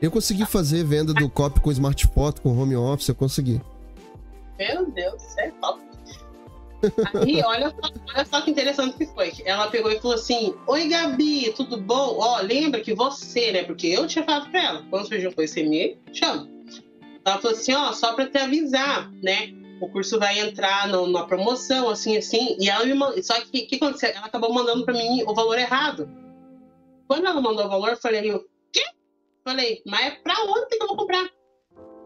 [0.00, 3.60] Eu consegui fazer venda do copy com Smart Photo, com home office, eu consegui.
[4.58, 5.80] Meu Deus, isso é top.
[7.14, 7.74] Aí, olha,
[8.08, 9.32] olha só que interessante que foi.
[9.44, 12.16] Ela pegou e falou assim: Oi, Gabi, tudo bom?
[12.18, 13.64] Ó, lembra que você, né?
[13.64, 16.48] Porque eu tinha falado pra ela, quando surgiu com esse e-mail, chama.
[17.24, 19.52] Ela falou assim: Ó, só pra te avisar, né?
[19.80, 22.56] O curso vai entrar no, numa promoção, assim, assim.
[22.58, 23.22] E ela me mandou.
[23.22, 24.10] Só que o que aconteceu?
[24.10, 26.08] Ela acabou mandando pra mim o valor errado.
[27.06, 28.32] Quando ela mandou o valor, eu falei?
[29.44, 31.28] Falei, mas é pra ontem que eu vou comprar.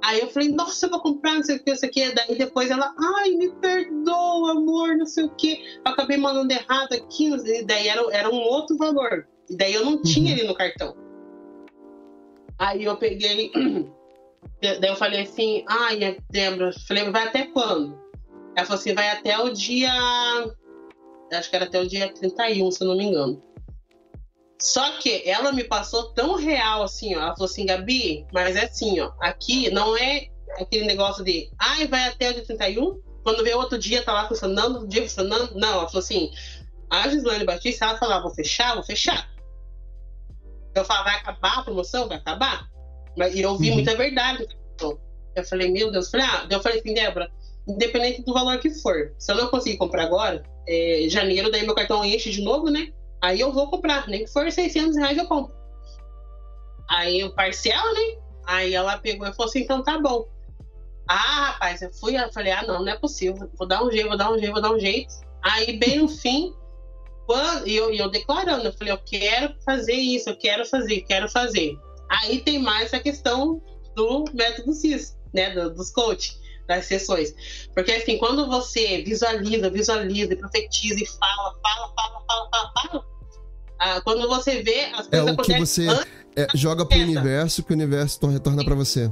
[0.02, 2.12] Aí eu falei, nossa, eu vou comprar, não sei o que, não sei o que.
[2.12, 5.62] Daí depois ela, ai, me perdoa, amor, não sei o que.
[5.76, 9.26] Eu acabei mandando errado aqui, e daí era, era um outro valor.
[9.48, 10.38] E daí eu não tinha uhum.
[10.38, 10.94] ele no cartão.
[12.58, 13.50] Aí eu peguei,
[14.60, 17.98] Daí eu falei assim, ai, Débora, falei, vai até quando?
[18.56, 19.90] Ela falou assim, vai até o dia.
[21.32, 23.42] Acho que era até o dia 31, se eu não me engano.
[24.60, 27.20] Só que ela me passou tão real assim, ó.
[27.20, 29.12] Ela falou assim, Gabi, mas é assim, ó.
[29.20, 30.28] Aqui não é
[30.58, 34.28] aquele negócio de, ai, vai até o dia 31, quando vê outro dia tá lá
[34.28, 35.54] funcionando, outro dia funcionando.
[35.54, 36.30] Não, ela falou assim,
[36.90, 39.28] a Gislaine Batista, ela falava, vou fechar, vou fechar.
[40.74, 42.08] Eu falava, vai acabar a promoção?
[42.08, 42.68] Vai acabar?
[43.32, 43.74] E eu vi uhum.
[43.74, 44.46] muita verdade.
[45.34, 47.30] Eu falei, meu Deus, eu falei, ah, eu falei assim, Débora,
[47.66, 51.74] independente do valor que for, se eu não conseguir comprar agora, é, janeiro, daí meu
[51.74, 52.92] cartão enche de novo, né?
[53.24, 55.54] Aí eu vou comprar, nem que for 600 reais eu compro.
[56.90, 58.20] Aí eu parcelo, né?
[58.46, 60.28] Aí ela pegou e falou assim, então tá bom.
[61.08, 64.08] Ah, rapaz, eu fui, eu falei, ah, não, não é possível, vou dar um jeito,
[64.08, 65.14] vou dar um jeito, vou dar um jeito.
[65.42, 66.54] Aí, bem no fim,
[67.24, 71.26] quando, e eu, eu declarando, eu falei, eu quero fazer isso, eu quero fazer, quero
[71.26, 71.78] fazer.
[72.10, 73.62] Aí tem mais a questão
[73.94, 76.36] do método CIS, né, do, dos coach,
[76.68, 77.34] das sessões.
[77.74, 83.13] Porque, assim, quando você visualiza, visualiza, profetiza e fala, fala, fala, fala, fala, fala,
[83.78, 85.86] ah, quando você vê as coisas É o que você
[86.36, 89.10] é, joga pro universo, que o universo retorna para você.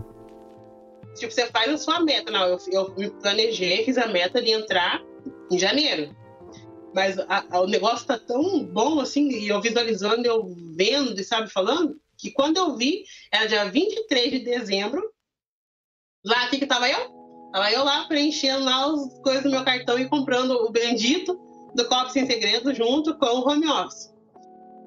[1.16, 2.30] Tipo, você faz a sua meta.
[2.30, 5.00] Não, eu, eu me planejei, fiz a meta de entrar
[5.50, 6.14] em janeiro.
[6.94, 11.24] Mas a, a, o negócio tá tão bom assim, e eu visualizando, eu vendo e
[11.24, 15.02] sabe falando, que quando eu vi, era dia 23 de dezembro,
[16.24, 17.10] lá aqui que tava eu?
[17.52, 21.38] Tava eu lá preenchendo lá as coisas do meu cartão e comprando o bendito
[21.74, 24.11] do Copo Sem Segredo junto com o home office.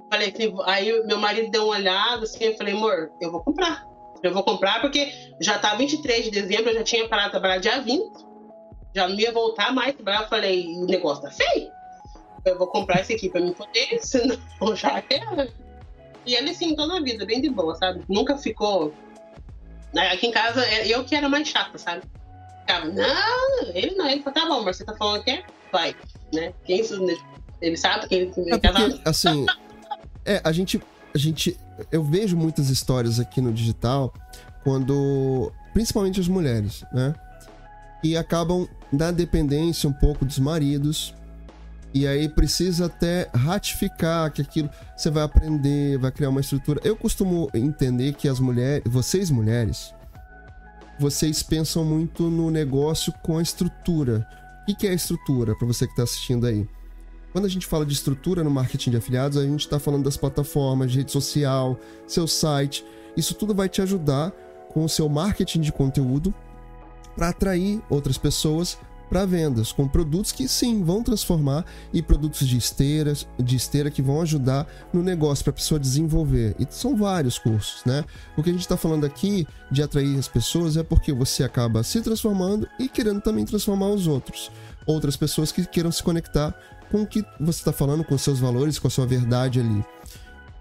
[0.09, 0.33] Falei,
[0.65, 3.85] aí meu marido deu uma olhada assim, eu falei, amor, eu vou comprar.
[4.23, 7.57] Eu vou comprar porque já tá 23 de dezembro, eu já tinha parado de trabalhar
[7.57, 8.11] dia 20.
[8.95, 10.23] Já não ia voltar mais trabalhar.
[10.23, 11.75] Eu falei, o negócio tá feio
[12.45, 14.37] eu vou comprar esse aqui pra mim poder, senão
[14.75, 15.49] já era.
[16.25, 18.03] E ele, sim, toda a vida, bem de boa, sabe?
[18.07, 18.93] Nunca ficou.
[19.93, 22.03] Né, aqui em casa, é, eu que era mais chata, sabe?
[22.61, 25.43] Ficava, não, ele não, ele falou, tá bom, mas você tá falando que é?
[25.71, 25.95] Vai,
[26.33, 26.53] né?
[26.65, 26.81] Quem
[27.61, 29.45] ele sabe que ele é porque, assim,
[30.26, 30.82] é, a gente,
[31.13, 31.57] a gente,
[31.91, 34.13] eu vejo muitas histórias aqui no digital
[34.63, 37.13] quando, principalmente as mulheres, né?
[38.03, 41.13] E acabam na dependência um pouco dos maridos,
[41.93, 46.82] e aí precisa até ratificar que aquilo você vai aprender, vai criar uma estrutura.
[46.84, 49.93] Eu costumo entender que as mulheres, vocês mulheres,
[50.99, 54.28] vocês pensam muito no negócio com a estrutura.
[54.67, 56.67] O que é a estrutura para você que está assistindo aí?
[57.36, 60.15] Quando a gente fala de estrutura no marketing de afiliados, a gente está falando das
[60.15, 61.77] plataformas, de rede social,
[62.07, 62.86] seu site.
[63.17, 64.31] Isso tudo vai te ajudar
[64.69, 66.33] com o seu marketing de conteúdo
[67.13, 68.77] para atrair outras pessoas
[69.09, 74.01] para vendas, com produtos que sim vão transformar e produtos de esteiras, de esteira que
[74.01, 76.55] vão ajudar no negócio para a pessoa desenvolver.
[76.57, 78.05] E são vários cursos, né?
[78.38, 81.83] O que a gente está falando aqui de atrair as pessoas é porque você acaba
[81.83, 84.49] se transformando e querendo também transformar os outros,
[84.86, 86.55] outras pessoas que queiram se conectar
[86.91, 89.83] com o que você está falando, com seus valores, com a sua verdade ali.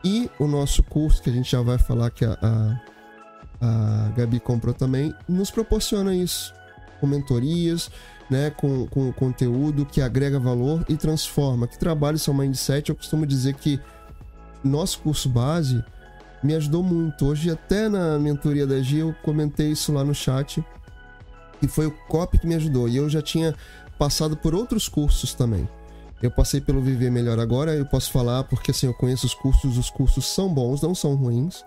[0.05, 4.39] E o nosso curso, que a gente já vai falar que a, a, a Gabi
[4.39, 6.53] comprou também, nos proporciona isso,
[7.01, 7.91] com mentorias,
[8.29, 12.91] né, com, com conteúdo que agrega valor e transforma, que trabalha seu mindset.
[12.91, 13.81] Eu costumo dizer que
[14.63, 15.83] nosso curso base
[16.43, 17.27] me ajudou muito.
[17.27, 20.63] Hoje, até na mentoria da G, eu comentei isso lá no chat.
[21.63, 22.89] E foi o COP que me ajudou.
[22.89, 23.55] E eu já tinha
[23.99, 25.67] passado por outros cursos também.
[26.25, 29.77] Eu passei pelo Viver Melhor agora, eu posso falar porque assim, eu conheço os cursos,
[29.77, 31.63] os cursos são bons, não são ruins.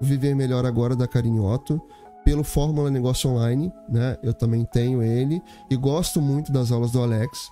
[0.00, 1.78] Viver Melhor agora da Carinhoto
[2.24, 4.16] pelo Fórmula Negócio Online, né?
[4.22, 7.50] Eu também tenho ele e gosto muito das aulas do Alex.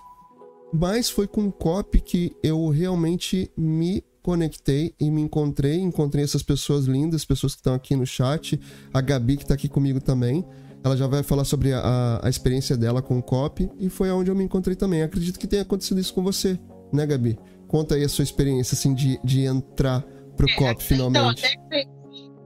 [0.73, 6.41] Mas foi com o COP que eu realmente me conectei e me encontrei, encontrei essas
[6.41, 8.59] pessoas lindas, pessoas que estão aqui no chat,
[8.91, 10.43] a Gabi que está aqui comigo também.
[10.83, 14.31] Ela já vai falar sobre a, a experiência dela com o COP e foi aonde
[14.31, 15.01] eu me encontrei também.
[15.01, 16.59] Acredito que tenha acontecido isso com você,
[16.93, 17.37] né, Gabi?
[17.67, 20.01] Conta aí a sua experiência, assim, de, de entrar
[20.35, 21.45] pro é, COP então, finalmente.
[21.45, 21.97] Então, até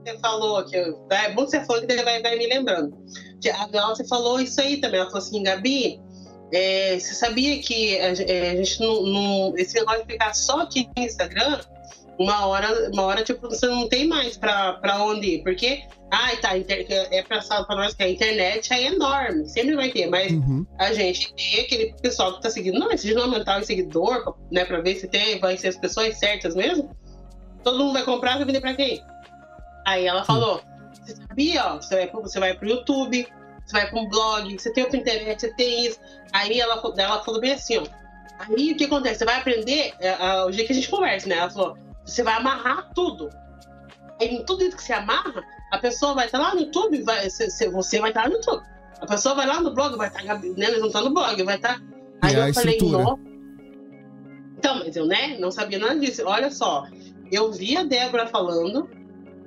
[0.04, 2.96] você falou, que eu, é bom que você falou que ele vai, vai me lembrando.
[3.54, 5.00] A você falou isso aí também.
[5.00, 6.00] Ela falou assim, Gabi,
[6.52, 10.60] é, você sabia que a, é, a gente não, não, Esse negócio de ficar só
[10.60, 11.60] aqui no Instagram,
[12.22, 15.42] uma hora, uma hora tipo, você não tem mais pra, pra onde ir.
[15.42, 20.06] Porque, ai, tá, é pra, pra nós que a internet é enorme, sempre vai ter,
[20.08, 20.66] mas uhum.
[20.78, 22.78] a gente tem aquele pessoal que tá seguindo.
[22.78, 25.68] Não, se a gente não aumentar o seguidor, né, pra ver se tem, vai ser
[25.68, 26.94] as pessoas certas mesmo,
[27.62, 29.02] todo mundo vai comprar, vai vender pra quem?
[29.86, 30.62] Aí ela falou:
[30.92, 33.26] você sabia, ó, você vai, pro, você vai pro YouTube,
[33.64, 35.98] você vai para um blog, você tem o internet, você tem isso.
[36.32, 37.84] Aí ela, ela falou bem assim, ó.
[38.38, 39.20] Aí o que acontece?
[39.20, 41.36] Você vai aprender é, é, o jeito que a gente conversa, né?
[41.36, 43.30] Ela falou: você vai amarrar tudo.
[44.20, 48.00] Aí tudo isso que você amarra, a pessoa vai estar lá no YouTube, vai, você
[48.00, 48.62] vai estar lá no YouTube.
[49.00, 50.70] A pessoa vai lá no blog, vai estar, né?
[50.70, 51.82] Estão no blog, vai estar.
[52.20, 53.20] Aí é eu falei, nossa.
[54.56, 56.22] Então, mas eu, né, não sabia nada disso.
[56.24, 56.86] Olha só,
[57.32, 58.88] eu vi a Débora falando,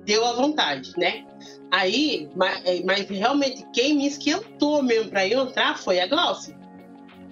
[0.03, 1.25] deu à vontade, né?
[1.71, 6.57] Aí, mas, é, mas, realmente quem me esquentou mesmo para eu entrar foi a Glaucia.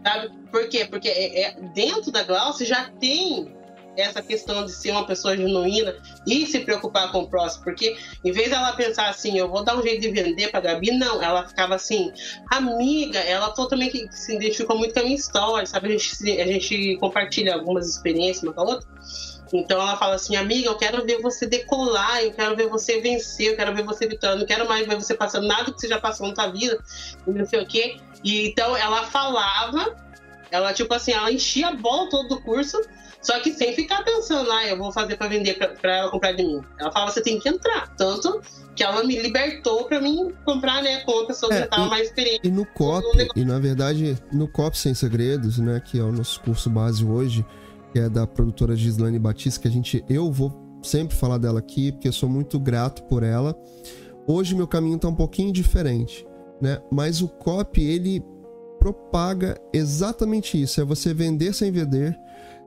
[0.06, 0.30] Sabe?
[0.50, 0.86] Por quê?
[0.86, 3.54] Porque é, é, dentro da Glaucia já tem
[3.96, 5.96] essa questão de ser uma pessoa genuína
[6.26, 9.78] e se preocupar com o próximo, porque em vez dela pensar assim, eu vou dar
[9.78, 12.12] um jeito de vender para Gabi, não, ela ficava assim,
[12.52, 13.54] amiga, ela
[13.90, 15.88] que se identificou muito com a minha história, sabe?
[15.88, 18.88] A gente, a gente compartilha algumas experiências uma com a outra.
[19.54, 23.52] Então ela fala assim, amiga, eu quero ver você decolar, eu quero ver você vencer,
[23.52, 26.00] eu quero ver você vitória, não quero mais ver você passando nada que você já
[26.00, 26.84] passou na sua vida,
[27.28, 27.98] não sei o quê.
[28.24, 29.96] E então ela falava,
[30.50, 32.82] ela tipo assim, ela enchia a bola todo do curso,
[33.24, 36.44] só que sem ficar pensando, ah, eu vou fazer para vender para ela comprar de
[36.44, 36.62] mim.
[36.78, 37.96] Ela fala, você tem que entrar.
[37.96, 38.42] Tanto
[38.76, 42.08] que ela me libertou para mim comprar, né, com a pessoa é, que estava mais
[42.08, 42.42] experiente.
[42.44, 43.06] E no COP,
[43.36, 47.46] e na verdade, no COP Sem Segredos, né, que é o nosso curso base hoje,
[47.94, 51.94] que é da produtora Gislane Batista, que a gente, eu vou sempre falar dela aqui,
[51.94, 53.56] porque eu sou muito grato por ela.
[54.28, 56.28] Hoje meu caminho tá um pouquinho diferente,
[56.62, 56.82] né?
[56.92, 58.22] Mas o COP, ele
[58.80, 62.18] propaga exatamente isso, é você vender sem vender,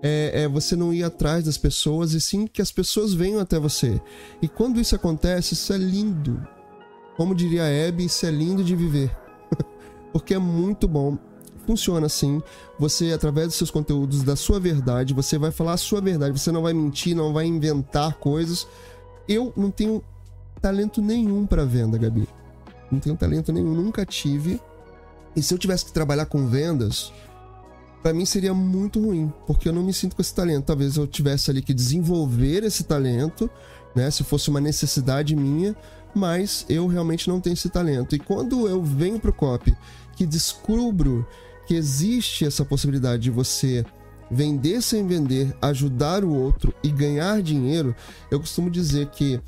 [0.02, 3.58] é, é, você não ir atrás das pessoas e sim que as pessoas venham até
[3.58, 4.00] você.
[4.40, 6.46] E quando isso acontece, isso é lindo.
[7.16, 9.16] Como diria a Abby, isso é lindo de viver.
[10.12, 11.18] Porque é muito bom.
[11.66, 12.42] Funciona assim.
[12.78, 16.38] Você, através dos seus conteúdos, da sua verdade, você vai falar a sua verdade.
[16.38, 18.68] Você não vai mentir, não vai inventar coisas.
[19.26, 20.04] Eu não tenho
[20.60, 22.28] talento nenhum para venda, Gabi.
[22.90, 24.60] Não tenho talento nenhum, nunca tive.
[25.34, 27.12] E se eu tivesse que trabalhar com vendas,
[28.06, 30.66] para mim seria muito ruim, porque eu não me sinto com esse talento.
[30.66, 33.50] Talvez eu tivesse ali que desenvolver esse talento,
[33.96, 35.74] né, se fosse uma necessidade minha,
[36.14, 38.14] mas eu realmente não tenho esse talento.
[38.14, 39.74] E quando eu venho pro COP,
[40.14, 41.26] que descubro
[41.66, 43.84] que existe essa possibilidade de você
[44.30, 47.92] vender sem vender, ajudar o outro e ganhar dinheiro,
[48.30, 49.40] eu costumo dizer que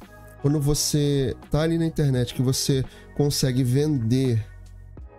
[0.42, 2.84] quando você tá ali na internet, que você
[3.16, 4.44] consegue vender,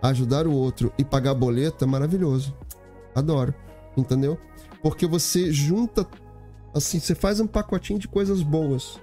[0.02, 2.54] ajudar o outro e pagar boleto, é maravilhoso.
[3.14, 3.54] Adoro.
[3.96, 4.38] Entendeu?
[4.82, 6.06] Porque você junta.
[6.74, 9.00] Assim, você faz um pacotinho de coisas boas.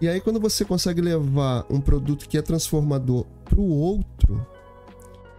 [0.00, 4.44] E aí, quando você consegue levar um produto que é transformador pro outro,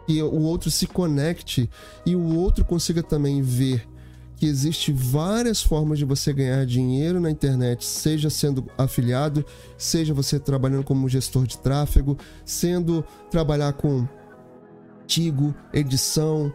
[0.10, 1.70] e o outro se conecte
[2.04, 3.88] e o outro consiga também ver
[4.36, 9.46] que existe várias formas de você ganhar dinheiro na internet, seja sendo afiliado,
[9.78, 14.08] seja você trabalhando como gestor de tráfego, sendo trabalhar com
[15.06, 16.54] Tigo, edição,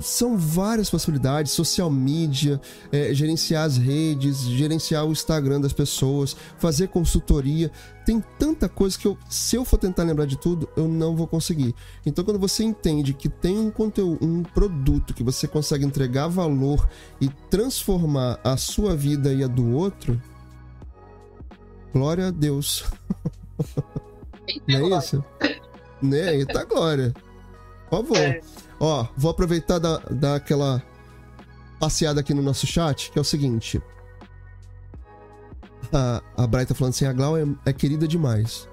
[0.00, 2.60] são várias possibilidades, social media,
[2.92, 7.70] é, gerenciar as redes, gerenciar o Instagram das pessoas, fazer consultoria.
[8.04, 11.26] Tem tanta coisa que eu, se eu for tentar lembrar de tudo, eu não vou
[11.26, 11.74] conseguir.
[12.06, 16.88] Então, quando você entende que tem um conteúdo, um produto que você consegue entregar valor
[17.20, 20.20] e transformar a sua vida e a do outro,
[21.92, 22.84] glória a Deus.
[24.66, 25.24] Não é isso?
[26.00, 26.36] Né?
[26.36, 27.12] Eita glória.
[27.90, 28.16] Por favor.
[28.16, 28.40] É.
[28.80, 30.82] Ó, vou aproveitar da, da aquela
[31.78, 33.80] passeada aqui no nosso chat, que é o seguinte.
[35.92, 38.68] A, a tá falando assim, a Glau é, é querida demais.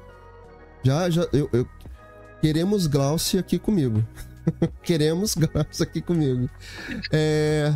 [0.84, 1.68] Já, já, eu, eu
[2.41, 4.06] queremos Glaucia aqui comigo.
[4.84, 6.49] queremos Glaucia aqui comigo.
[7.11, 7.73] É,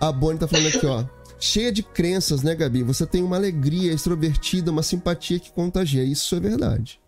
[0.00, 1.04] a Bonnie tá falando aqui, ó.
[1.40, 2.84] Cheia de crenças, né, Gabi?
[2.84, 6.04] Você tem uma alegria extrovertida, uma simpatia que contagia.
[6.04, 7.00] Isso é verdade.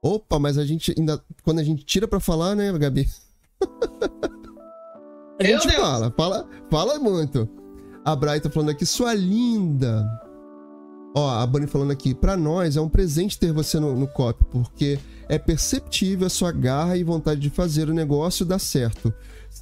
[0.00, 1.20] Opa, mas a gente ainda.
[1.42, 3.08] Quando a gente tira pra falar, né, Gabi?
[5.40, 7.48] A gente fala, fala, fala muito.
[8.04, 10.08] A Bray tá falando aqui, sua linda.
[11.14, 14.44] Ó, a Bunny falando aqui, para nós é um presente ter você no, no COP,
[14.50, 14.98] porque
[15.28, 19.12] é perceptível a sua garra e vontade de fazer o negócio dar certo.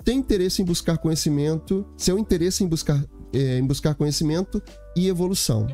[0.04, 4.62] Tem interesse em buscar conhecimento, seu interesse em buscar, é, em buscar conhecimento
[4.94, 5.66] e evolução.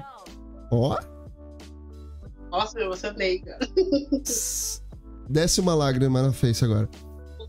[0.70, 0.98] Ó.
[2.50, 3.58] Nossa, eu amei, cara.
[5.28, 6.88] Desce uma lágrima na face agora.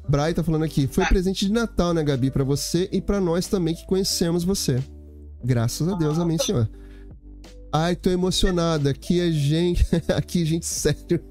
[0.07, 0.88] Bray tá falando aqui.
[0.88, 2.31] Foi presente de Natal, né, Gabi?
[2.31, 4.81] para você e para nós também que conhecemos você.
[5.43, 6.69] Graças a Deus, amém, senhor.
[7.73, 8.91] Ai, tô emocionada.
[8.91, 9.85] Aqui é gente.
[10.15, 11.23] Aqui, gente, sério.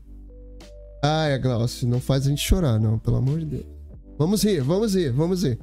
[1.02, 3.66] Ai, Glaucio, não faz a gente chorar, não, pelo amor de Deus.
[4.18, 5.58] Vamos rir, vamos rir, vamos rir.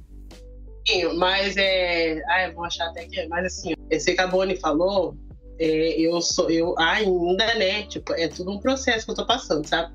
[1.17, 2.21] Mas é.
[2.29, 3.27] Ai, vou achar até que.
[3.27, 5.15] Mas assim, esse que a Boni falou,
[5.59, 6.49] é, eu sou.
[6.49, 7.83] Eu ainda, né?
[7.83, 9.93] Tipo, é tudo um processo que eu tô passando, sabe?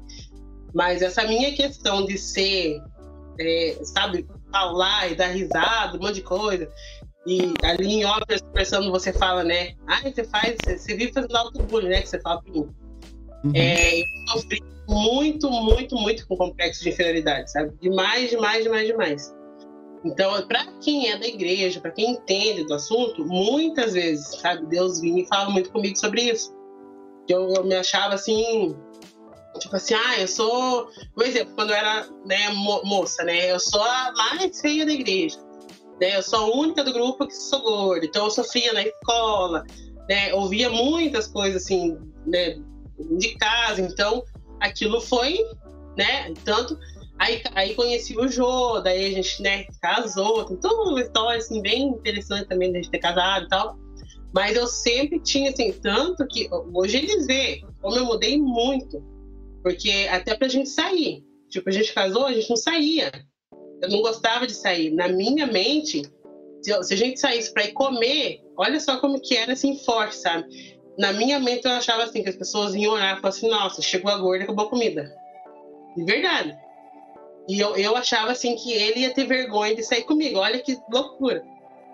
[0.74, 2.80] Mas essa minha questão de ser,
[3.38, 6.68] é, sabe, falar e dar risada, um monte de coisa,
[7.26, 9.74] E ali em obras, conversando, você fala, né?
[9.86, 12.02] Ah, você faz, você vive fazendo autobullying, né?
[12.02, 12.68] Que você fala pra mim.
[13.44, 13.52] Uhum.
[13.54, 17.72] É, eu sofri muito, muito, muito com complexo de inferioridade, sabe?
[17.80, 19.34] Demais, demais, demais, demais.
[20.04, 25.00] Então, para quem é da igreja, para quem entende do assunto, muitas vezes, sabe, Deus
[25.00, 26.52] vinha e fala muito comigo sobre isso.
[27.28, 28.76] Eu, eu me achava assim,
[29.58, 33.60] tipo assim, ah, eu sou, por exemplo, quando eu era né, mo moça, né, eu
[33.60, 35.38] sou a mais feia da igreja,
[36.00, 39.64] né, eu sou a única do grupo que sou gorda, então eu sofria na escola,
[40.08, 42.58] né, ouvia muitas coisas assim, né,
[43.18, 44.22] de casa, então
[44.60, 45.38] aquilo foi,
[45.96, 46.78] né, tanto
[47.22, 51.62] Aí, aí conheci o Jô, daí a gente, né, casou, tem toda uma história, assim,
[51.62, 53.78] bem interessante também de a gente ter casado e tal.
[54.34, 59.00] Mas eu sempre tinha, assim, tanto que hoje eles veem como eu mudei muito.
[59.62, 61.24] Porque até pra gente sair.
[61.48, 63.10] Tipo, a gente casou, a gente não saía.
[63.80, 64.90] Eu não gostava de sair.
[64.90, 66.02] Na minha mente,
[66.62, 70.78] se, a gente saísse pra ir comer, olha só como que era, assim, forte, sabe?
[70.98, 73.82] Na minha mente eu achava, assim, que as pessoas iam olhar e falavam assim, nossa,
[73.82, 75.12] chegou a gorda, acabou a comida.
[75.96, 76.56] De verdade.
[77.48, 80.38] E eu, eu achava assim que ele ia ter vergonha de sair comigo.
[80.38, 81.42] Olha que loucura.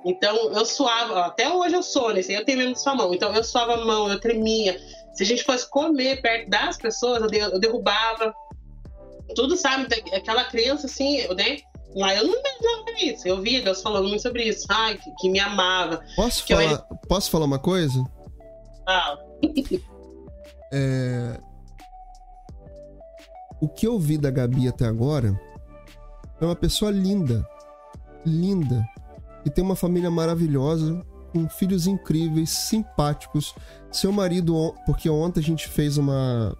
[0.05, 2.21] Então eu suava, até hoje eu sou, né?
[2.29, 3.13] Eu tenho mesmo sua mão.
[3.15, 4.79] Então eu suava a mão, eu tremia.
[5.15, 8.35] Se a gente fosse comer perto das pessoas, eu, derrubava.
[9.35, 9.87] Tudo, sabe?
[10.13, 11.59] Aquela criança assim, né?
[11.95, 13.29] Lá eu não imaginava isso.
[13.29, 14.67] Eu via Deus falando muito sobre isso.
[14.69, 16.03] Ai, que, que me amava.
[16.17, 16.97] Posso falar, eu...
[17.09, 18.03] posso falar uma coisa?
[18.87, 19.19] Ah.
[20.73, 21.41] é,
[23.61, 25.39] o que eu vi da Gabi até agora
[26.41, 27.45] é uma pessoa linda,
[28.25, 28.87] linda,
[29.45, 31.05] e tem uma família maravilhosa,
[31.39, 33.55] com filhos incríveis, simpáticos.
[33.93, 36.57] Seu marido, porque ontem a gente fez uma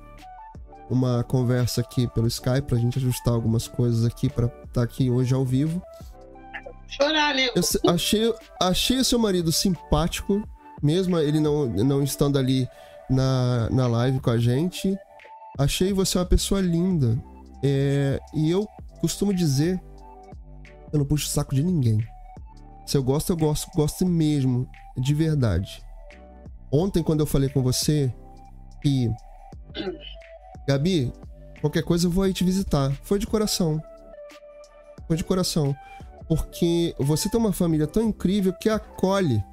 [0.91, 5.11] uma conversa aqui pelo Skype pra gente ajustar algumas coisas aqui para estar tá aqui
[5.11, 5.83] hoje ao vivo.
[6.87, 7.51] Chorar, né?
[7.55, 10.43] Eu achei, achei o seu marido simpático,
[10.83, 12.67] mesmo ele não, não estando ali
[13.11, 14.97] na, na live com a gente.
[15.59, 17.23] Achei você uma pessoa linda.
[17.63, 18.67] É, e eu
[19.03, 19.79] costumo dizer:
[20.91, 22.03] eu não puxo o saco de ninguém.
[22.89, 24.67] Se eu gosto, eu gosto, gosto mesmo,
[24.97, 25.85] de verdade.
[26.73, 28.11] Ontem, quando eu falei com você
[28.83, 29.11] e.
[30.67, 31.13] Gabi,
[31.61, 32.91] qualquer coisa eu vou aí te visitar.
[33.03, 33.79] Foi de coração.
[35.07, 35.77] Foi de coração.
[36.27, 39.45] Porque você tem uma família tão incrível que acolhe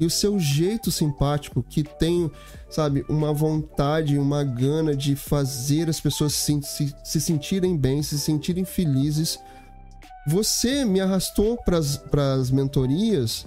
[0.00, 2.28] e o seu jeito simpático, que tem,
[2.68, 8.18] sabe, uma vontade, uma gana de fazer as pessoas se, se, se sentirem bem, se
[8.18, 9.38] sentirem felizes.
[10.26, 13.46] Você me arrastou para as mentorias,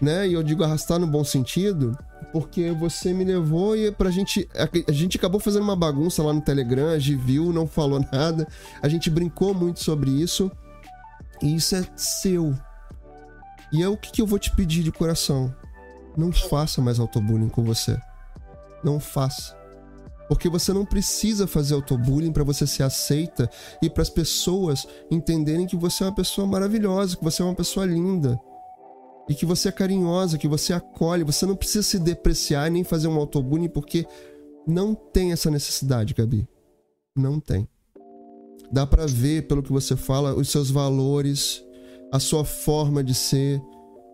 [0.00, 0.26] né?
[0.26, 1.96] E eu digo arrastar no bom sentido,
[2.32, 4.48] porque você me levou e pra gente.
[4.86, 8.46] A, gente acabou fazendo uma bagunça lá no Telegram, a gente viu, não falou nada,
[8.80, 10.50] a gente brincou muito sobre isso.
[11.42, 12.54] E isso é seu.
[13.72, 15.54] E é o que, que eu vou te pedir de coração
[16.18, 17.96] não faça mais autobullying com você.
[18.82, 19.56] Não faça.
[20.28, 23.50] Porque você não precisa fazer autobullying para você ser aceita
[23.82, 27.54] e para as pessoas entenderem que você é uma pessoa maravilhosa, que você é uma
[27.54, 28.38] pessoa linda.
[29.28, 31.24] E que você é carinhosa, que você acolhe.
[31.24, 34.06] Você não precisa se depreciar nem fazer um autobullying porque
[34.66, 36.46] não tem essa necessidade, Gabi.
[37.16, 37.66] Não tem.
[38.70, 41.64] Dá para ver pelo que você fala os seus valores,
[42.12, 43.60] a sua forma de ser,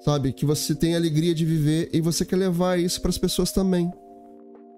[0.04, 0.32] sabe?
[0.32, 3.90] Que você tem alegria de viver e você quer levar isso para as pessoas também.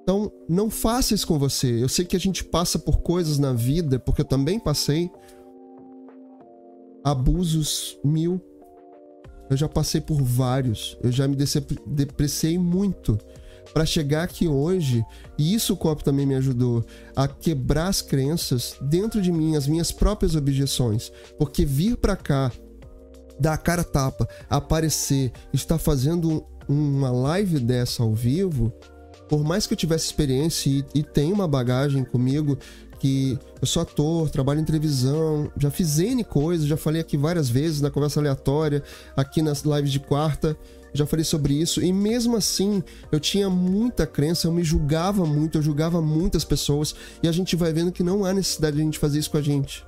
[0.07, 1.83] Então, não faça isso com você.
[1.83, 5.11] Eu sei que a gente passa por coisas na vida, porque eu também passei
[7.03, 8.41] abusos mil.
[9.51, 10.97] Eu já passei por vários.
[11.03, 11.35] Eu já me
[11.89, 13.19] depreciei muito
[13.75, 15.05] para chegar aqui hoje,
[15.37, 19.67] e isso o copo também me ajudou a quebrar as crenças dentro de mim, as
[19.67, 22.53] minhas próprias objeções, porque vir para cá
[23.41, 28.73] dar a cara tapa, aparecer, estar fazendo uma live dessa ao vivo,
[29.29, 32.59] por mais que eu tivesse experiência e, e tenha uma bagagem comigo,
[32.99, 37.49] que eu sou ator, trabalho em televisão, já fiz N coisas, já falei aqui várias
[37.49, 38.83] vezes na conversa aleatória,
[39.17, 40.57] aqui nas lives de quarta,
[40.95, 42.83] já falei sobre isso, e mesmo assim
[43.13, 47.55] eu tinha muita crença, eu me julgava muito, eu julgava muitas pessoas, e a gente
[47.55, 49.85] vai vendo que não há necessidade de a gente fazer isso com a gente.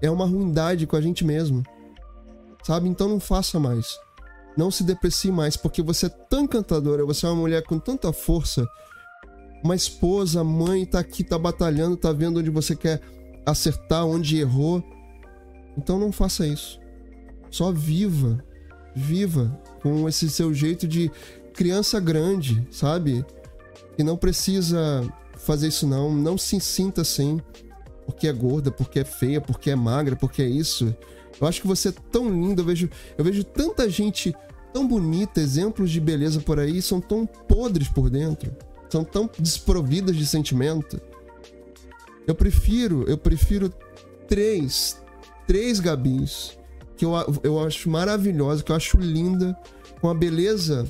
[0.00, 1.62] É uma ruindade com a gente mesmo
[2.62, 2.88] sabe?
[2.88, 3.98] Então não faça mais.
[4.56, 8.12] Não se deprecie mais, porque você é tão encantadora, você é uma mulher com tanta
[8.12, 8.66] força.
[9.64, 13.00] Uma esposa, mãe, tá aqui, tá batalhando, tá vendo onde você quer
[13.46, 14.82] acertar, onde errou.
[15.76, 16.78] Então não faça isso.
[17.50, 18.44] Só viva.
[18.94, 21.10] Viva com esse seu jeito de
[21.54, 23.24] criança grande, sabe?
[23.96, 25.06] E não precisa
[25.36, 27.40] fazer isso não, não se sinta assim,
[28.06, 30.94] porque é gorda, porque é feia, porque é magra, porque é isso.
[31.42, 32.88] Eu acho que você é tão linda, eu vejo,
[33.18, 34.34] eu vejo tanta gente
[34.72, 38.56] tão bonita, exemplos de beleza por aí, são tão podres por dentro,
[38.88, 41.00] são tão desprovidas de sentimento.
[42.26, 43.74] Eu prefiro, eu prefiro
[44.28, 45.02] três,
[45.46, 46.56] três Gabins
[46.96, 47.12] que eu,
[47.42, 49.58] eu acho maravilhosa, que eu acho linda,
[50.00, 50.88] com a beleza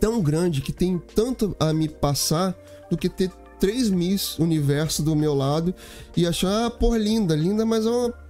[0.00, 2.56] tão grande que tem tanto a me passar
[2.90, 3.30] do que ter
[3.60, 5.72] três Miss Universo do meu lado
[6.16, 8.29] e achar, ah, porra, linda, linda, mas é uma.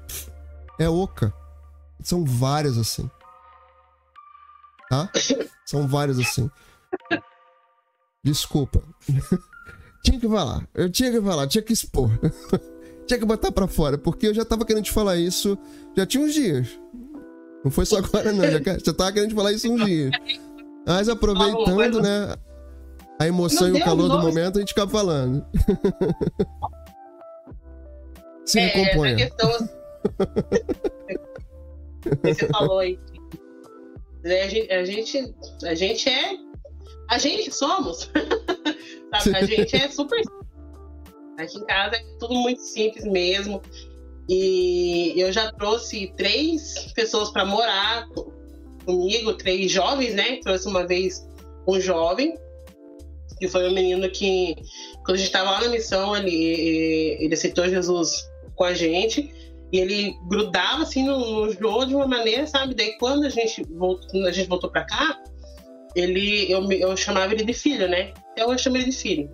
[0.81, 1.31] É oca.
[2.02, 3.09] São várias assim.
[4.89, 5.11] Tá?
[5.66, 6.51] São várias assim.
[8.24, 8.82] Desculpa.
[10.02, 10.66] tinha que falar.
[10.73, 12.09] Eu tinha que falar, tinha que expor.
[13.07, 15.59] tinha que botar pra fora, porque eu já tava querendo te falar isso
[15.94, 16.69] já tinha uns dias.
[17.62, 18.43] Não foi só agora, não.
[18.43, 20.12] Já, já tava querendo te falar isso uns dias.
[20.86, 22.35] Mas aproveitando, né?
[23.19, 25.44] A emoção e o calor do momento, a gente acaba falando.
[28.47, 29.15] Se é.
[29.15, 29.80] Questão...
[32.22, 32.98] Você falou aí.
[34.24, 36.36] A gente, a gente, a gente é.
[37.09, 38.10] A gente somos.
[39.22, 39.36] Sabe?
[39.36, 40.22] A gente é super.
[41.39, 43.60] Aqui em casa é tudo muito simples mesmo.
[44.28, 48.06] E eu já trouxe três pessoas para morar
[48.85, 50.39] comigo, três jovens, né?
[50.43, 51.27] Trouxe uma vez
[51.66, 52.39] um jovem,
[53.39, 54.55] que foi um menino que,
[55.05, 59.35] quando a gente estava lá na missão, ele, ele aceitou Jesus com a gente.
[59.72, 62.74] E ele grudava assim no, no de uma maneira, sabe?
[62.74, 65.22] Daí quando a gente voltou, a gente voltou para cá,
[65.94, 68.12] ele eu, eu chamava ele de filho, né?
[68.32, 69.30] Então eu chamo ele de filho.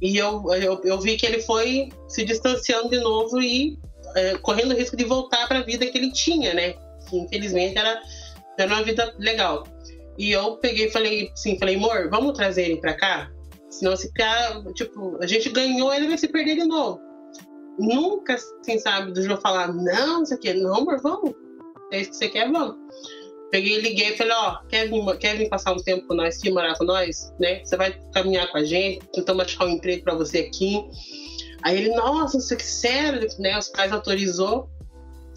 [0.00, 3.76] E eu, eu, eu vi que ele foi se distanciando de novo e
[4.14, 6.74] é, correndo o risco de voltar para a vida que ele tinha, né?
[7.08, 8.00] Que infelizmente era
[8.58, 9.64] era uma vida legal.
[10.18, 13.30] E eu peguei e falei assim, falei, amor, vamos trazer ele pra cá?
[13.70, 17.00] Senão se ficar, tipo, a gente ganhou, ele vai se perder de novo.
[17.78, 21.34] Nunca, assim, sabe, do João falar, não, isso aqui, não, amor, vamos.
[21.92, 22.76] É isso que você quer, vamos.
[23.50, 26.50] Peguei liguei e falei, ó, quer vir, quer vir passar um tempo com nós aqui,
[26.50, 27.64] morar com nós, né?
[27.64, 30.84] Você vai caminhar com a gente, tentamos achar um emprego para você aqui.
[31.62, 33.58] Aí ele, nossa, isso aqui sério, né?
[33.58, 34.68] Os pais autorizou.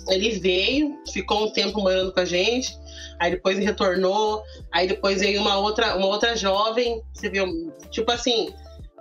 [0.10, 2.76] Ele veio, ficou um tempo morando com a gente
[3.22, 8.52] aí depois retornou, aí depois veio uma outra, uma outra jovem, você viu, tipo assim,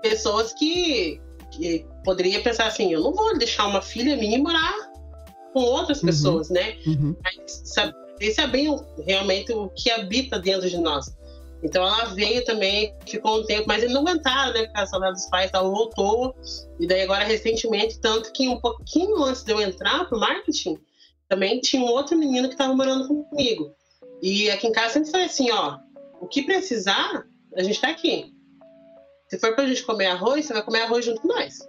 [0.02, 1.18] pessoas que,
[1.51, 4.90] que poderia pensar assim, eu não vou deixar uma filha minha morar
[5.52, 6.06] com outras uhum.
[6.06, 6.77] pessoas, né?
[6.86, 7.16] Uhum.
[8.40, 11.14] é bem realmente o que habita dentro de nós.
[11.62, 14.66] Então ela veio também, ficou um tempo, mas eles não aguentaram, né?
[14.68, 16.35] Causa da dos pais, ela voltou.
[16.78, 20.78] E daí agora recentemente, tanto que um pouquinho antes de eu entrar pro marketing,
[21.28, 23.74] também tinha um outro menino que estava morando comigo.
[24.22, 25.78] E aqui em casa sempre falei assim, ó,
[26.20, 27.24] o que precisar,
[27.56, 28.35] a gente tá aqui.
[29.31, 31.55] Se for pra gente comer arroz, você vai comer arroz junto com nós.
[31.55, 31.65] Se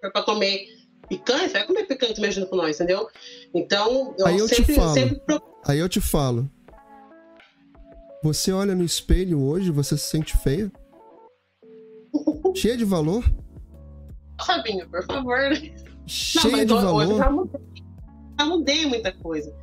[0.00, 0.66] for pra comer
[1.08, 3.08] picanha, você vai comer picanha também junto com nós, entendeu?
[3.54, 4.94] Então, eu, Aí eu sempre, te falo.
[4.94, 6.50] sempre Aí eu te falo.
[8.22, 10.72] Você olha no espelho hoje, você se sente feia?
[12.56, 13.24] Cheia de valor?
[14.44, 15.38] Fabinho, por favor.
[16.06, 17.02] Cheia Não, de valor?
[17.10, 17.60] eu já mudei,
[18.38, 19.54] já mudei muita coisa.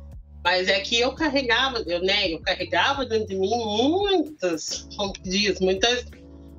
[0.42, 5.60] Mas é que eu carregava, eu, né, eu carregava dentro de mim muitas, como diz,
[5.60, 6.04] muitas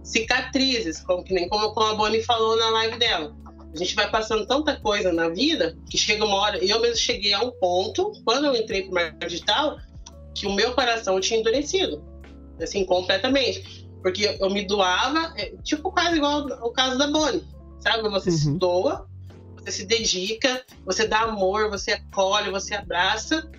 [0.03, 3.35] cicatrizes, como que nem como, como a Bonnie falou na live dela.
[3.73, 6.63] A gente vai passando tanta coisa na vida que chega uma hora.
[6.63, 9.77] Eu mesmo cheguei a um ponto, quando eu entrei pro marketing digital,
[10.35, 12.03] que o meu coração tinha endurecido,
[12.61, 13.88] assim, completamente.
[14.01, 17.43] Porque eu me doava, é, tipo quase igual o caso da Bonnie,
[17.80, 18.07] sabe?
[18.09, 18.38] Você uhum.
[18.38, 19.07] se doa,
[19.57, 23.49] você se dedica, você dá amor, você acolhe, você abraça,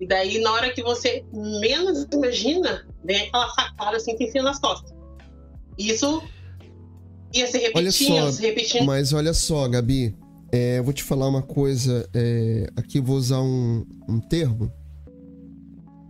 [0.00, 4.58] e daí, na hora que você menos imagina, vem aquela facada assim que enfia nas
[4.58, 4.93] costas.
[5.78, 6.22] Isso
[7.32, 8.84] ia se repetindo, olha só, se repetindo.
[8.84, 10.16] Mas olha só, Gabi,
[10.52, 12.08] é, eu vou te falar uma coisa.
[12.14, 14.72] É, aqui vou usar um, um termo.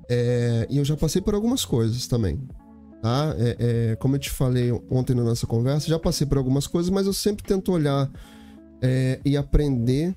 [0.09, 2.41] É, e eu já passei por algumas coisas também.
[3.01, 3.35] Tá?
[3.39, 3.57] É,
[3.93, 7.07] é, como eu te falei ontem na nossa conversa, já passei por algumas coisas, mas
[7.07, 8.11] eu sempre tento olhar
[8.81, 10.15] é, e aprender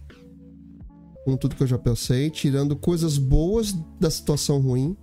[1.25, 4.95] com tudo que eu já pensei, tirando coisas boas da situação ruim.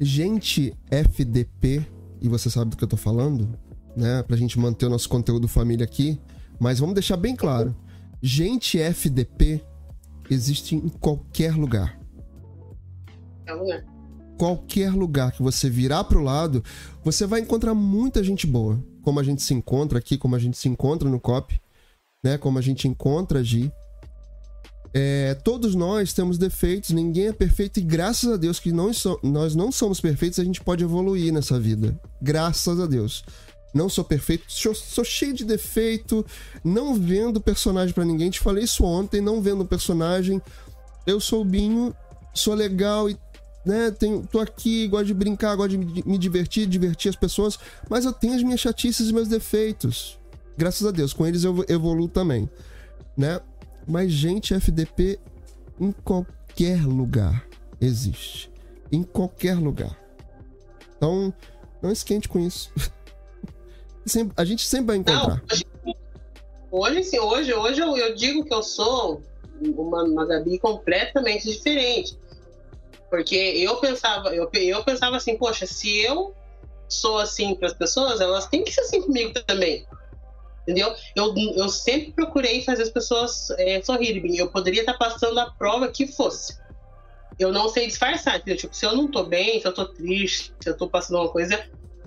[0.00, 1.86] Gente FDP,
[2.20, 3.48] e você sabe do que eu tô falando,
[3.96, 4.22] né?
[4.22, 6.18] Pra gente manter o nosso conteúdo família aqui.
[6.58, 7.74] Mas vamos deixar bem claro:
[8.22, 9.64] gente FDP
[10.30, 11.98] existe em qualquer lugar.
[13.46, 13.84] É lugar.
[14.36, 16.62] Qualquer lugar que você virar pro lado,
[17.02, 18.82] você vai encontrar muita gente boa.
[19.02, 21.60] Como a gente se encontra aqui, como a gente se encontra no COP,
[22.22, 22.38] né?
[22.38, 23.72] Como a gente encontra Gi.
[24.94, 29.18] É, todos nós temos defeitos, ninguém é perfeito e graças a Deus que não so,
[29.22, 31.98] nós não somos perfeitos, a gente pode evoluir nessa vida.
[32.20, 33.24] Graças a Deus.
[33.74, 36.24] Não sou perfeito, sou, sou cheio de defeito,
[36.64, 38.30] não vendo personagem para ninguém.
[38.30, 40.40] Te falei isso ontem, não vendo personagem.
[41.06, 41.94] eu sou o Binho,
[42.34, 43.16] sou legal e
[43.66, 47.58] né, tenho, tô aqui, gosto de brincar, gosto de me divertir, divertir as pessoas,
[47.90, 50.18] mas eu tenho as minhas chatices e meus defeitos.
[50.56, 52.48] Graças a Deus, com eles eu evoluo também,
[53.16, 53.40] né?
[53.88, 55.18] Mas gente FDP
[55.80, 57.48] em qualquer lugar
[57.80, 58.52] existe.
[58.92, 59.98] Em qualquer lugar.
[60.96, 61.32] Então,
[61.80, 62.70] não esquente com isso.
[64.36, 65.42] a gente sempre vai encontrar.
[65.84, 65.94] Não,
[66.70, 69.22] hoje, sim, hoje, hoje eu, eu, digo que eu sou
[69.60, 72.18] uma, uma Gabi completamente diferente.
[73.08, 76.34] Porque eu pensava, eu, eu pensava assim, poxa, se eu
[76.88, 79.86] sou assim para as pessoas, elas têm que ser assim comigo também.
[80.68, 80.94] Entendeu?
[81.16, 84.36] Eu, eu sempre procurei fazer as pessoas é, sorrirem.
[84.36, 86.58] Eu poderia estar passando a prova que fosse.
[87.38, 88.58] Eu não sei disfarçar, entendeu?
[88.58, 91.30] Tipo, se eu não tô bem, se eu tô triste, se eu tô passando uma
[91.30, 91.58] coisa,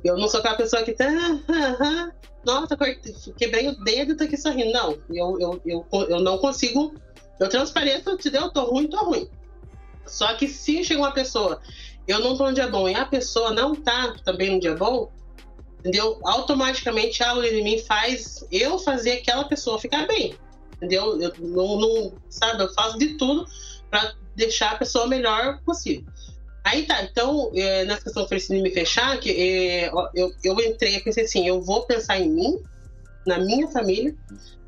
[0.04, 1.08] eu não sou aquela pessoa que tá.
[1.50, 2.12] Ah, ah,
[2.46, 2.78] nossa,
[3.36, 4.72] quebrei o dedo e tô aqui sorrindo.
[4.72, 6.94] Não, eu, eu, eu, eu não consigo.
[7.40, 8.44] Eu transpareço, entendeu?
[8.44, 9.28] Eu tô ruim, tô ruim.
[10.06, 11.60] Só que se chega uma pessoa,
[12.08, 15.12] eu não tô no dia bom, e a pessoa não tá também no dia bom,
[15.82, 16.20] entendeu?
[16.24, 20.36] Automaticamente algo em mim faz eu fazer aquela pessoa ficar bem,
[20.76, 21.20] entendeu?
[21.20, 23.46] Eu não, não sabe, eu faço de tudo
[23.90, 26.06] para deixar a pessoa melhor possível.
[26.64, 31.02] Aí tá, então, é, nessa questão de me fechar, que, é, eu, eu entrei e
[31.02, 32.60] pensei assim, eu vou pensar em mim,
[33.26, 34.16] na minha família,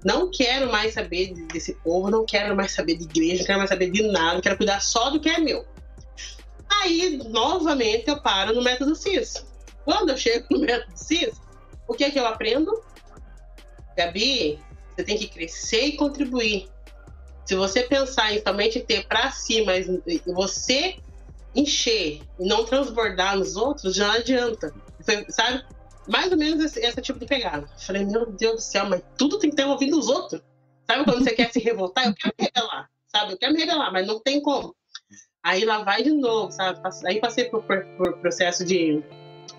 [0.04, 3.70] não quero mais saber desse povo, não quero mais saber de igreja, não quero mais
[3.70, 5.66] saber de nada, quero cuidar só do que é meu.
[6.68, 9.46] Aí, novamente, eu paro no método CIS.
[9.86, 11.42] Quando eu chego no método CIS,
[11.88, 12.84] o que é que eu aprendo?
[13.98, 16.70] Gabi, você tem que crescer e contribuir.
[17.46, 19.88] Se você pensar em somente ter para si, mas
[20.26, 20.98] você
[21.54, 24.74] encher e não transbordar nos outros, já não adianta.
[25.30, 25.66] sabe?
[26.08, 27.68] mais ou menos esse, esse tipo de pegada.
[27.78, 30.42] Falei, meu Deus do céu, mas tudo tem que ter ouvido os outros.
[30.90, 32.08] Sabe quando você quer se revoltar?
[32.08, 33.34] Eu quero me revelar, sabe?
[33.34, 34.76] Eu quero me revelar, mas não tem como.
[35.42, 36.80] Aí lá vai de novo, sabe?
[37.06, 39.04] Aí passei por, por, por processo de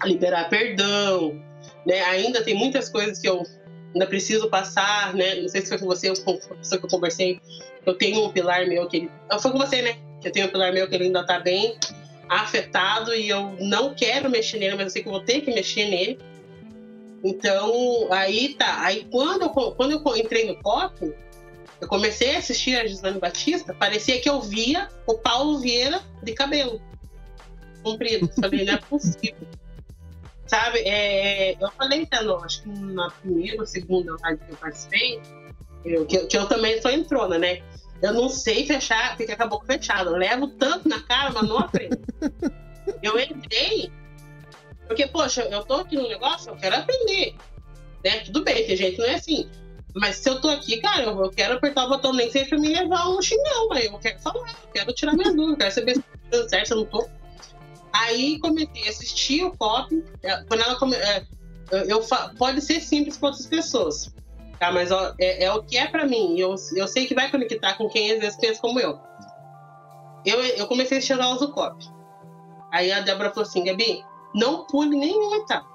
[0.05, 1.41] liberar perdão,
[1.87, 2.01] né?
[2.03, 3.45] Ainda tem muitas coisas que eu
[3.93, 5.37] ainda preciso passar, né?
[5.37, 7.41] Não sei se foi com você com a pessoa que eu conversei.
[7.87, 9.11] Eu tenho um pilar meu que ele.
[9.41, 9.97] Foi com você, né?
[10.23, 11.77] Eu tenho um pilar meu que ele ainda tá bem
[12.29, 15.55] afetado e eu não quero mexer nele, mas eu sei que eu vou ter que
[15.55, 16.19] mexer nele.
[17.23, 18.83] Então, aí tá.
[18.83, 21.15] Aí quando eu, quando eu entrei no copo,
[21.81, 26.33] eu comecei a assistir a Gislaine Batista, parecia que eu via o Paulo Vieira de
[26.33, 26.81] cabelo
[27.83, 28.31] comprido.
[28.41, 29.47] Falei, não é possível.
[30.47, 35.21] Sabe, é, eu falei até, acho que na primeira ou segunda live que eu participei,
[35.85, 37.63] eu, que, que, eu também sou entrona, né?
[38.03, 40.11] Eu não sei fechar, fica com a boca fechada.
[40.11, 41.99] Eu levo tanto na cara, mas não aprendo.
[43.03, 43.91] eu entrei
[44.87, 47.35] porque, poxa, eu tô aqui no negócio, eu quero aprender.
[48.05, 48.21] Né?
[48.21, 49.49] Tudo bem, tem gente que não é assim.
[49.95, 52.69] Mas se eu tô aqui, cara, eu, quero apertar o botão nem sei pra me
[52.69, 56.03] levar um chinelo, mas eu quero falar, eu quero tirar minha dúvida, quero saber se
[56.31, 57.09] tá certo, se eu não tô.
[57.95, 60.05] Aí comecei a assistir o pop.
[60.23, 61.25] É, quando ela come, é,
[61.71, 62.05] eu,
[62.37, 64.13] pode ser simples para outras pessoas,
[64.59, 64.73] tá?
[64.73, 66.37] Mas ó, é, é, o que é para mim.
[66.39, 68.99] Eu, eu sei que vai conectar com quem às vezes pensa como eu.
[70.27, 71.87] Eu, eu comecei a assistir do COP.
[72.73, 74.05] Aí a Débora falou assim, Gabi,
[74.35, 75.69] não pule nenhuma etapa.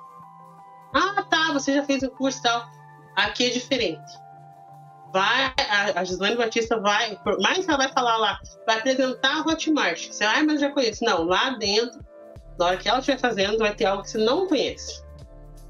[0.93, 2.67] Ah, tá, você já fez o curso e tal.
[3.15, 4.11] Aqui é diferente.
[5.13, 9.37] Vai, a, a Gislaine Batista vai, por mais que ela vai falar lá, vai apresentar
[9.37, 10.09] a Hotmart.
[10.09, 11.05] Você, ah, mas já conheço.
[11.05, 11.99] Não, lá dentro,
[12.59, 15.01] na hora que ela estiver fazendo, vai ter algo que você não conhece.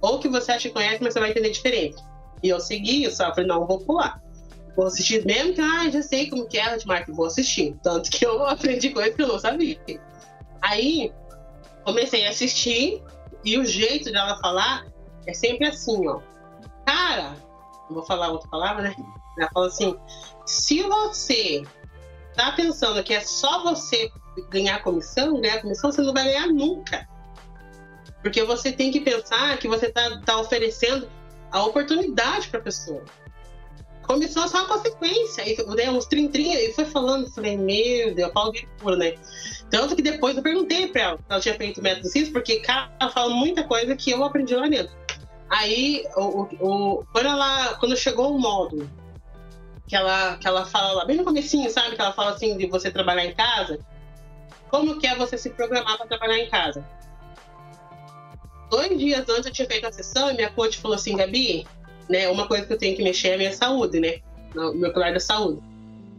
[0.01, 2.03] Ou que você acha que conhece, mas você vai entender diferente.
[2.41, 4.21] E eu segui eu falei, não, vou pular.
[4.75, 7.77] Vou assistir, mesmo que, ah, já sei como que é a Hotmart, vou assistir.
[7.83, 9.79] Tanto que eu aprendi coisas que eu não sabia.
[10.61, 11.13] Aí,
[11.85, 13.03] comecei a assistir
[13.45, 14.87] e o jeito dela falar
[15.27, 16.21] é sempre assim, ó.
[16.85, 17.35] Cara,
[17.89, 18.95] vou falar outra palavra, né?
[19.37, 19.95] Ela fala assim:
[20.45, 21.63] se você
[22.35, 24.09] tá pensando que é só você
[24.49, 27.07] ganhar comissão, ganhar comissão, você não vai ganhar nunca.
[28.21, 31.09] Porque você tem que pensar que você tá, tá oferecendo
[31.51, 33.03] a oportunidade para a pessoa.
[34.03, 35.43] Comissão é só uma consequência.
[35.43, 39.13] Aí, né, uns 30, e foi falando, falei, meu Deus, Paulo de puro, né?
[39.69, 43.11] Tanto que depois eu perguntei pra ela se ela tinha feito método CIS, porque, ela
[43.11, 44.91] fala muita coisa que eu aprendi lá dentro.
[45.47, 48.89] Aí, o, o, quando, ela, quando chegou o módulo,
[49.87, 51.95] que ela, que ela fala lá, bem no comecinho, sabe?
[51.95, 53.79] Que ela fala assim, de você trabalhar em casa.
[54.69, 56.85] Como que é você se programar para trabalhar em casa?
[58.69, 61.65] Dois dias antes eu tinha feito a sessão e minha coach falou assim, Gabi,
[62.07, 64.19] né, uma coisa que eu tenho que mexer é a minha saúde, né?
[64.55, 65.61] O meu pilar da saúde.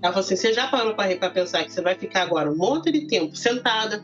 [0.03, 2.91] Ela falou assim: você já parou para pensar que você vai ficar agora um monte
[2.91, 4.03] de tempo sentada,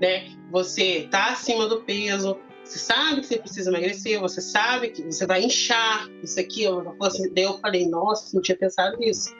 [0.00, 0.30] né?
[0.50, 5.26] Você tá acima do peso, você sabe que você precisa emagrecer, você sabe que você
[5.26, 6.62] vai inchar, isso aqui.
[6.62, 9.34] Eu, assim, daí eu falei: nossa, não tinha pensado nisso.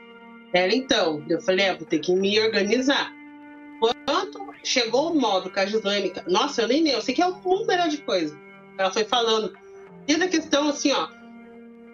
[0.53, 3.13] Ela, então, eu falei, é, vou ter que me organizar.
[3.81, 7.27] Quando chegou o modo com a Gislaine, nossa, eu nem lembro, eu sei que é
[7.27, 8.39] um número de coisa.
[8.79, 9.57] Ela foi falando,
[10.07, 11.09] desde a questão assim, ó,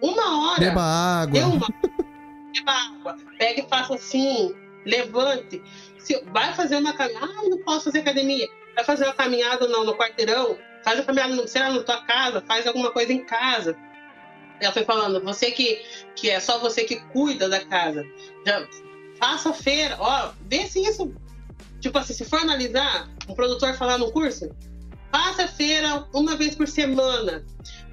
[0.01, 0.59] uma hora.
[0.59, 1.45] Beba água.
[1.45, 1.67] Uma,
[2.53, 3.17] beba água.
[3.37, 4.53] Pega e faça assim,
[4.85, 5.61] levante.
[5.97, 7.25] Se, vai fazer uma caminhada.
[7.25, 8.47] Ah, não posso fazer academia.
[8.75, 10.57] Vai fazer uma caminhada no, no quarteirão.
[10.83, 12.41] Faz a caminhada, no, sei lá, na tua casa.
[12.41, 13.75] Faz alguma coisa em casa.
[14.59, 15.83] Ela foi falando, você que,
[16.15, 18.05] que é só você que cuida da casa.
[18.45, 18.67] Já,
[19.19, 19.95] faça feira.
[19.99, 21.13] Ó, vê se isso.
[21.87, 24.49] Tipo assim, se for analisar, um produtor falar no curso,
[25.09, 27.45] faça feira uma vez por semana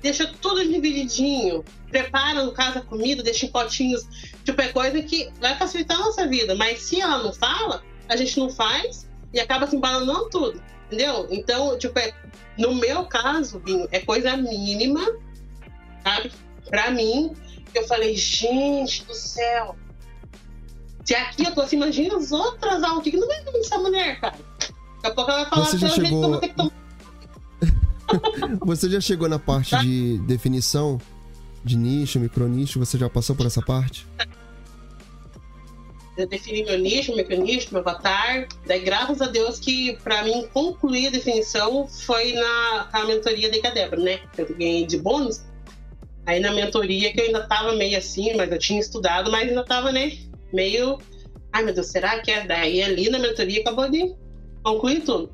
[0.05, 4.07] deixa tudo divididinho, prepara no caso a comida, deixa em potinhos,
[4.45, 8.15] tipo, é coisa que vai facilitar a nossa vida, mas se ela não fala, a
[8.15, 11.27] gente não faz e acaba se embalanando tudo, entendeu?
[11.31, 12.13] Então, tipo, é,
[12.59, 15.01] no meu caso, Binho, é coisa mínima,
[16.03, 16.31] sabe?
[16.69, 17.35] Pra mim,
[17.75, 19.75] eu falei, gente do céu,
[21.05, 24.21] se aqui eu tô assim, imagina as outras aulas, que não vai ver essa mulher,
[24.21, 24.37] cara?
[25.03, 26.09] Daqui a pouco ela vai falar Você já chegou...
[26.09, 26.85] que eu vou ter que tomar
[28.61, 31.01] você já chegou na parte de definição
[31.65, 32.79] de nicho, micronicho?
[32.79, 34.07] Você já passou por essa parte?
[36.17, 38.47] Eu defini meu nicho, meu micronicho, meu avatar.
[38.67, 43.57] Daí, graças a Deus, que para mim concluir a definição foi na, na mentoria da
[43.57, 44.21] Icadebra, né?
[44.39, 45.45] Eu ganhei de bônus.
[46.27, 49.65] Aí na mentoria, que eu ainda tava meio assim, mas eu tinha estudado, mas ainda
[49.65, 50.13] tava, né?
[50.55, 50.99] Meio.
[51.53, 52.47] Ai meu Deus, será que é?
[52.47, 54.15] Daí ali na mentoria acabou de
[54.63, 55.33] concluir tudo.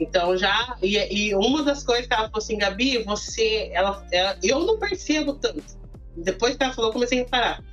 [0.00, 0.76] Então já.
[0.82, 3.70] E, e, uma das coisas que ela falou assim, Gabi, você.
[3.72, 5.62] Ela, ela, eu não percebo tanto.
[6.16, 7.64] Depois que ela falou, comecei a reparar.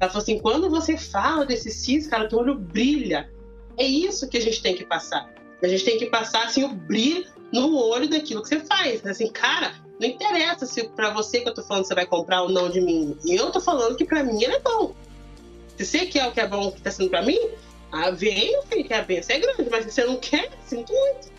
[0.00, 3.30] Ela falou assim: quando você fala desse cis, cara, teu olho brilha.
[3.76, 5.28] É isso que a gente tem que passar.
[5.62, 9.04] A gente tem que passar assim, o brilho no olho daquilo que você faz.
[9.06, 12.48] Assim, cara, não interessa se para você que eu tô falando você vai comprar ou
[12.48, 13.16] não de mim.
[13.26, 14.94] Eu tô falando que para mim ele é bom.
[15.76, 17.38] Se você quer o que é bom que tá sendo para mim,
[17.90, 21.32] ah, vem, filho, que a benção é grande, mas se você não quer, sinto muito.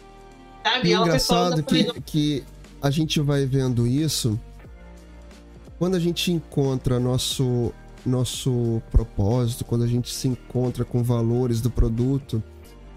[0.64, 0.90] Sabe?
[0.90, 2.44] E é engraçado que, que
[2.82, 4.40] a gente vai vendo isso
[5.78, 7.74] quando a gente encontra nosso
[8.06, 12.41] nosso propósito, quando a gente se encontra com valores do produto,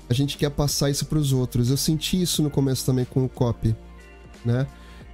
[0.09, 1.71] a gente quer passar isso para os outros.
[1.71, 3.75] Eu senti isso no começo também com o copy,
[4.45, 4.67] né?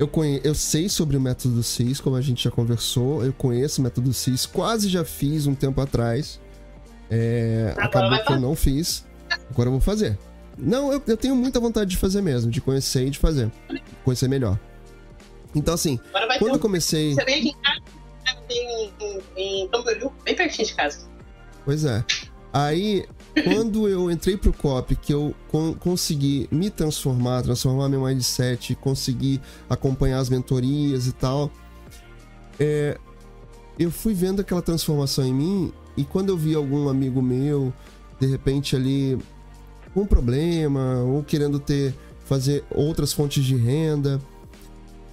[0.05, 0.39] Eu, conhe...
[0.45, 4.13] eu sei sobre o método CIS, como a gente já conversou, eu conheço o método
[4.13, 6.39] CIS, quase já fiz um tempo atrás.
[7.11, 7.75] É...
[7.79, 9.07] Acabou que eu não fiz,
[9.51, 10.19] agora eu vou fazer.
[10.59, 13.51] Não, eu, eu tenho muita vontade de fazer mesmo, de conhecer e de fazer.
[14.05, 14.61] Conhecer melhor.
[15.55, 15.99] Então, assim,
[16.39, 17.15] quando eu comecei.
[17.15, 17.81] Você vem aqui em casa,
[18.51, 21.09] em, em, em Camboriú, bem pertinho de casa.
[21.65, 22.05] Pois é.
[22.53, 23.07] Aí,
[23.43, 29.41] quando eu entrei pro COP, que eu con consegui me transformar, transformar meu mindset, conseguir
[29.69, 31.51] acompanhar as mentorias e tal,
[32.61, 32.99] é,
[33.79, 37.73] eu fui vendo aquela transformação em mim e quando eu vi algum amigo meu,
[38.21, 39.19] de repente ali
[39.93, 41.95] com um problema ou querendo ter
[42.25, 44.21] fazer outras fontes de renda.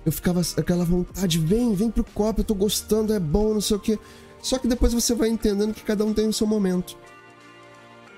[0.04, 3.78] Eu ficava aquela vontade, vem, vem pro copo, eu tô gostando, é bom, não sei
[3.78, 4.00] o quê.
[4.42, 6.98] Só que depois você vai entendendo que cada um tem o seu momento.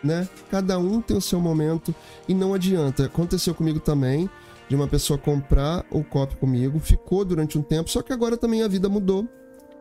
[0.03, 0.27] Né?
[0.51, 1.95] Cada um tem o seu momento
[2.27, 3.05] e não adianta.
[3.05, 4.29] Aconteceu comigo também
[4.67, 8.63] de uma pessoa comprar o copo comigo, ficou durante um tempo, só que agora também
[8.63, 9.27] a vida mudou.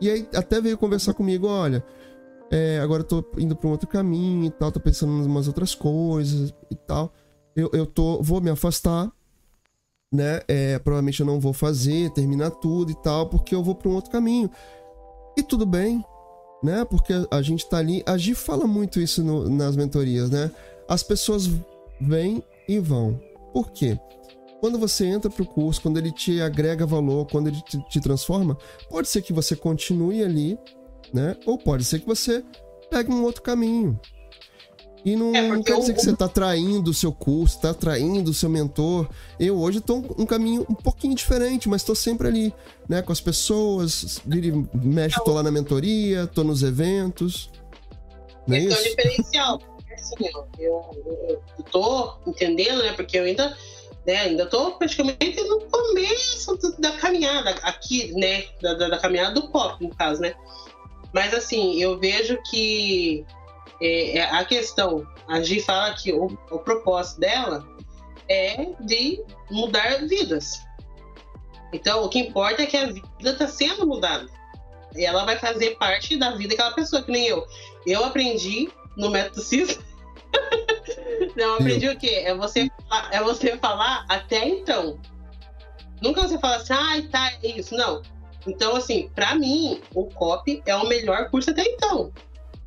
[0.01, 1.85] E aí até veio conversar comigo, olha,
[2.51, 5.49] é, agora eu tô indo para um outro caminho e tal, tô pensando em umas
[5.49, 7.13] outras coisas e tal.
[7.57, 9.11] Eu, eu tô, vou me afastar,
[10.13, 10.41] né?
[10.47, 13.95] É, provavelmente eu não vou fazer, terminar tudo e tal, porque eu vou para um
[13.95, 14.51] outro caminho.
[15.37, 16.05] E tudo bem,
[16.63, 16.85] né?
[16.85, 18.03] Porque a gente tá ali.
[18.07, 20.51] A Gi fala muito isso no, nas mentorias, né?
[20.89, 21.49] As pessoas
[22.01, 23.21] vêm e vão.
[23.53, 23.99] Por quê?
[24.61, 28.57] Quando você entra pro curso, quando ele te agrega valor, quando ele te, te transforma,
[28.89, 30.57] pode ser que você continue ali
[31.13, 31.37] né?
[31.47, 32.43] Ou pode ser que você
[32.91, 33.99] pegue um outro caminho.
[35.05, 35.97] E não, é não quer dizer eu...
[35.97, 39.09] que você está traindo o seu curso, está traindo o seu mentor.
[39.39, 42.55] Eu hoje estou um, um, caminho um pouquinho diferente, mas estou sempre ali,
[42.89, 43.03] né?
[43.03, 47.51] Com as pessoas, vira mexe, estou lá na mentoria, estou nos eventos.
[48.47, 48.83] Não é isso?
[48.83, 49.61] diferencial.
[49.93, 50.15] Assim,
[50.59, 52.93] eu, eu, tô entendendo, né?
[52.93, 53.57] Porque eu ainda,
[54.07, 58.45] né, ainda tô praticamente no começo da caminhada aqui, né?
[58.61, 60.35] Da, da, da caminhada do pop, no caso, né?
[61.13, 63.25] Mas assim, eu vejo que
[63.83, 67.67] é, é, a questão, a Gi fala que o, o propósito dela
[68.29, 70.63] é de mudar vidas.
[71.73, 74.29] Então, o que importa é que a vida está sendo mudada.
[74.95, 77.45] E ela vai fazer parte da vida daquela pessoa, que nem eu.
[77.85, 79.81] Eu aprendi no método CIS.
[81.35, 82.23] Não, aprendi o quê?
[82.25, 82.71] É você,
[83.11, 85.01] é você falar até então.
[86.01, 87.75] Nunca você fala assim, ah, tá, é isso.
[87.75, 88.03] Não.
[88.47, 92.13] Então, assim, para mim, o COP é o melhor curso até então.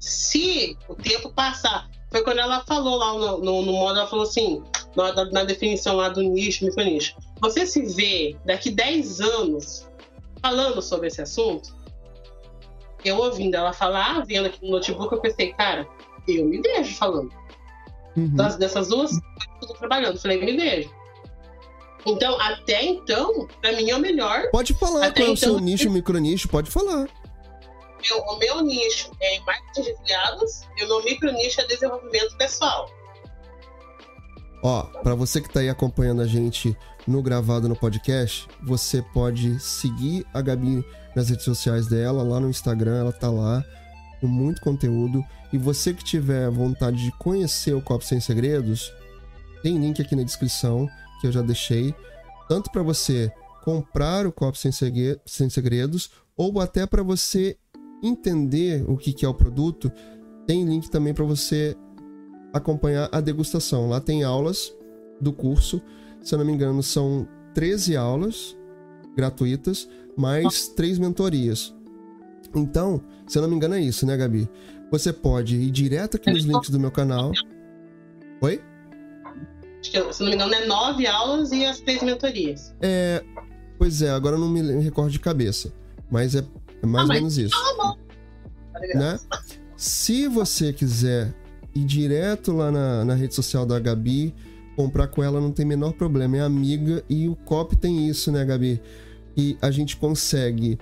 [0.05, 4.23] Se o tempo passar, foi quando ela falou lá no, no, no modo, ela falou
[4.23, 4.61] assim,
[4.95, 7.15] na, na, definição lá do nicho, micronicho.
[7.41, 9.89] Você se vê daqui 10 anos
[10.43, 11.75] falando sobre esse assunto?
[13.03, 15.87] Eu ouvindo ela falar, vendo aqui no notebook, eu pensei, cara,
[16.27, 17.33] eu me vejo falando.
[18.15, 18.35] Uhum.
[18.35, 19.11] Das, dessas duas
[19.61, 20.91] eu tô trabalhando, falei, me vejo.
[22.05, 24.51] Então, até então, pra mim é o melhor.
[24.51, 27.07] Pode falar até qual é o então, seu nicho, micronicho, pode falar.
[28.07, 32.89] Meu, o meu nicho é marketing de afiliados e o meu micronicho é desenvolvimento pessoal.
[34.61, 36.75] Ó, para você que tá aí acompanhando a gente
[37.07, 40.83] no gravado no podcast, você pode seguir a Gabi
[41.15, 43.63] nas redes sociais dela, lá no Instagram, ela tá lá
[44.19, 45.23] com muito conteúdo.
[45.53, 48.91] E você que tiver vontade de conhecer o Copo Sem Segredos,
[49.61, 50.89] tem link aqui na descrição
[51.21, 51.93] que eu já deixei,
[52.47, 53.31] tanto para você
[53.63, 54.71] comprar o Copo Sem,
[55.49, 57.57] Segredos ou até para você
[58.01, 59.91] entender o que, que é o produto,
[60.45, 61.75] tem link também para você
[62.53, 63.89] acompanhar a degustação.
[63.89, 64.73] Lá tem aulas
[65.19, 65.81] do curso,
[66.21, 68.55] se eu não me engano, são 13 aulas
[69.15, 71.73] gratuitas, mais três mentorias.
[72.53, 74.49] Então, se eu não me engano, é isso, né, Gabi?
[74.91, 77.31] Você pode ir direto aqui nos links do meu canal.
[78.41, 78.61] Oi?
[79.81, 82.73] Que, se não me engano, é nove aulas e as três mentorias.
[82.81, 83.23] É.
[83.77, 85.73] Pois é, agora eu não me recordo de cabeça.
[86.09, 86.43] Mas é,
[86.81, 87.55] é mais ah, ou menos isso.
[87.55, 89.19] Tá né?
[89.75, 91.33] Se você quiser
[91.73, 94.33] ir direto lá na, na rede social da Gabi,
[94.75, 96.37] comprar com ela não tem menor problema.
[96.37, 98.81] É amiga e o COP tem isso, né, Gabi?
[99.35, 100.77] E a gente consegue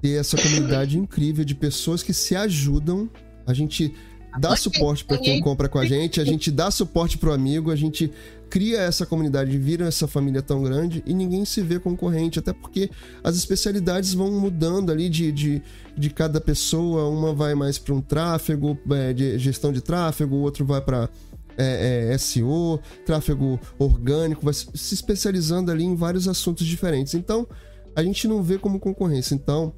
[0.00, 3.08] ter essa comunidade incrível de pessoas que se ajudam.
[3.46, 3.94] A gente
[4.38, 7.76] dá suporte para quem compra com a gente, a gente dá suporte pro amigo, a
[7.76, 8.12] gente
[8.48, 12.90] cria essa comunidade, vira essa família tão grande e ninguém se vê concorrente, até porque
[13.22, 15.62] as especialidades vão mudando ali de, de,
[15.96, 17.08] de cada pessoa.
[17.08, 21.08] Uma vai mais para um tráfego, é, de gestão de tráfego, o outro vai para
[21.56, 27.14] é, é, SEO, tráfego orgânico, vai se especializando ali em vários assuntos diferentes.
[27.14, 27.46] Então,
[27.94, 29.34] a gente não vê como concorrência.
[29.34, 29.72] Então,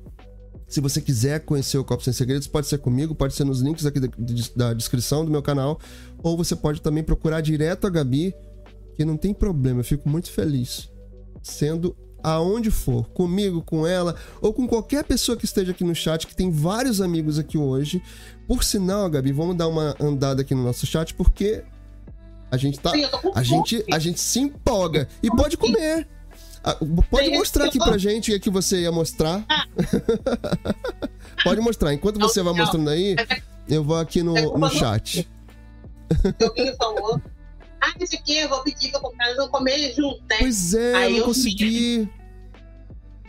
[0.68, 3.86] se você quiser conhecer o Copo Sem Segredos, pode ser comigo, pode ser nos links
[3.86, 4.08] aqui da,
[4.54, 5.80] da, descrição do meu canal,
[6.22, 8.34] ou você pode também procurar direto a Gabi,
[8.98, 10.90] que não tem problema, eu fico muito feliz.
[11.40, 16.26] Sendo aonde for, comigo, com ela, ou com qualquer pessoa que esteja aqui no chat,
[16.26, 18.02] que tem vários amigos aqui hoje.
[18.48, 21.62] Por sinal, Gabi, vamos dar uma andada aqui no nosso chat, porque
[22.50, 22.90] a gente tá.
[23.36, 25.06] A gente, a gente se empolga.
[25.22, 26.08] E pode comer.
[26.64, 26.76] Ah,
[27.08, 29.46] pode mostrar aqui pra gente o que, é que você ia mostrar.
[29.48, 29.64] Ah.
[31.44, 31.94] pode mostrar.
[31.94, 33.14] Enquanto você vai mostrando aí,
[33.68, 35.28] eu vou aqui no, no chat.
[36.76, 37.22] Falou.
[37.80, 40.36] Ah, isso aqui eu vou pedir pra comprar, vão comer junto, né?
[40.38, 42.08] Pois é, aí eu não consegui.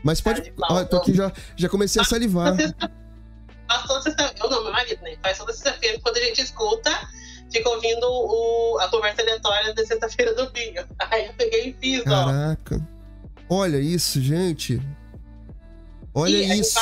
[0.04, 0.54] Mas pode.
[0.70, 2.56] Ó, tô aqui já, já comecei a salivar.
[3.68, 5.16] Faz toda sexta Eu não, meu marido, né?
[5.22, 6.90] Faz toda sexta-feira, quando a gente escuta,
[7.52, 10.88] fica ouvindo o, a conversa aleatória da sexta-feira do Binho.
[11.12, 12.22] Aí eu peguei e fiz, Caraca.
[12.22, 12.34] ó.
[12.34, 12.88] Caraca.
[13.50, 14.82] Olha isso, gente.
[16.14, 16.80] Olha e isso.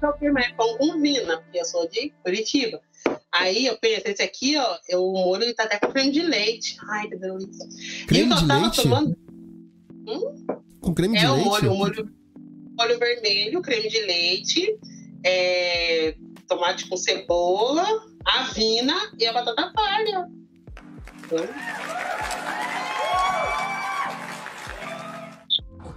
[0.00, 0.14] Pão,
[0.56, 2.80] pão com vina, porque eu sou de Curitiba.
[3.38, 6.76] Aí eu pensei, esse aqui, ó, o molho ele tá até com creme de leite.
[6.88, 7.68] Ai, que delícia.
[8.06, 8.82] Creme de leite?
[8.82, 9.16] Tomando...
[10.08, 10.46] Hum?
[10.80, 11.46] Com creme é, de é, leite?
[11.46, 12.10] É, o molho, o molho,
[12.76, 14.76] molho vermelho, creme de leite,
[15.24, 16.16] é,
[16.48, 17.86] tomate com cebola,
[18.24, 20.28] avina e a batata palha.
[21.30, 22.08] Hum.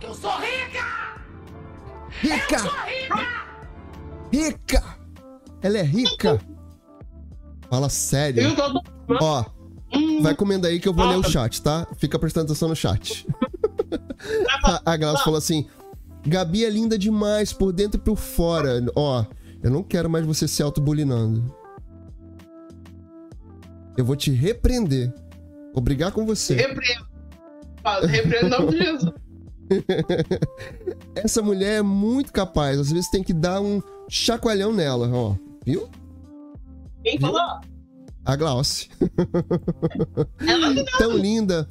[0.04, 1.22] Eu sou rica!
[2.22, 2.56] Rica!
[2.56, 3.42] Eu sou rica!
[4.32, 4.98] Rica!
[5.64, 6.51] Ela é rica!
[7.72, 8.44] Fala sério.
[9.22, 9.46] Ó,
[10.22, 11.88] vai comendo aí que eu vou ler o chat, tá?
[11.96, 13.26] Fica prestando atenção no chat.
[14.86, 15.66] a Glaucia falou assim:
[16.28, 18.84] Gabi é linda demais, por dentro e por fora.
[18.94, 19.26] Ó,
[19.64, 21.56] eu não quero mais você se autobulinando.
[23.96, 25.14] Eu vou te repreender.
[25.74, 26.56] Vou brigar com você.
[26.56, 27.06] Repreendo.
[28.06, 29.14] Repreendo não Jesus.
[31.16, 32.78] Essa mulher é muito capaz.
[32.78, 35.36] Às vezes tem que dar um chacoalhão nela, ó.
[35.66, 35.88] Viu?
[37.04, 37.60] Quem falou?
[38.26, 38.90] A Glauce.
[40.98, 41.70] tão linda.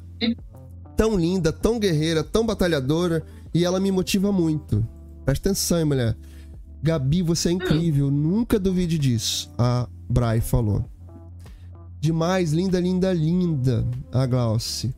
[0.95, 3.23] Tão linda, tão guerreira, tão batalhadora.
[3.53, 4.85] E ela me motiva muito.
[5.25, 6.17] Presta atenção, hein, mulher.
[6.83, 8.09] Gabi, você é incrível.
[8.09, 9.51] Nunca duvide disso.
[9.57, 10.85] A Brai falou.
[11.99, 13.87] Demais, linda, linda, linda.
[14.11, 14.93] A Glauce.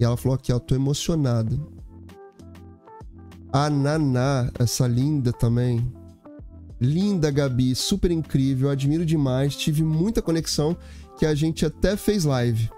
[0.00, 1.58] E ela falou aqui, ó, tô emocionada.
[3.52, 5.92] A Naná, essa linda também.
[6.80, 9.56] Linda, Gabi, super incrível, admiro demais.
[9.56, 10.76] Tive muita conexão
[11.18, 12.70] que a gente até fez live.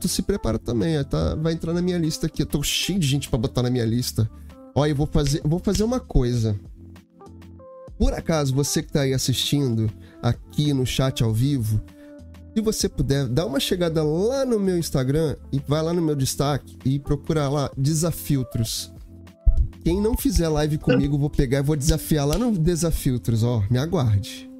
[0.00, 2.42] Tu se prepara também, tá, vai entrar na minha lista aqui.
[2.42, 4.28] Eu tô cheio de gente para botar na minha lista.
[4.74, 6.58] Olha, eu vou fazer, vou fazer uma coisa.
[7.98, 9.90] Por acaso, você que tá aí assistindo
[10.22, 11.80] aqui no chat ao vivo,
[12.54, 16.14] se você puder, dá uma chegada lá no meu Instagram e vai lá no meu
[16.14, 18.92] destaque e procura lá Desafiltros.
[19.86, 23.78] Quem não fizer live comigo, vou pegar e vou desafiar lá no Desafiltros, ó, me
[23.78, 24.50] aguarde.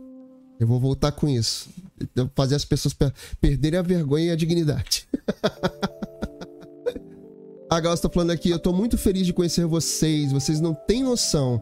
[0.57, 1.69] Eu vou voltar com isso.
[2.15, 5.09] Eu fazer as pessoas per perderem a vergonha e a dignidade.
[7.69, 11.03] a Glaucia tá falando aqui, eu tô muito feliz de conhecer vocês, vocês não têm
[11.03, 11.61] noção.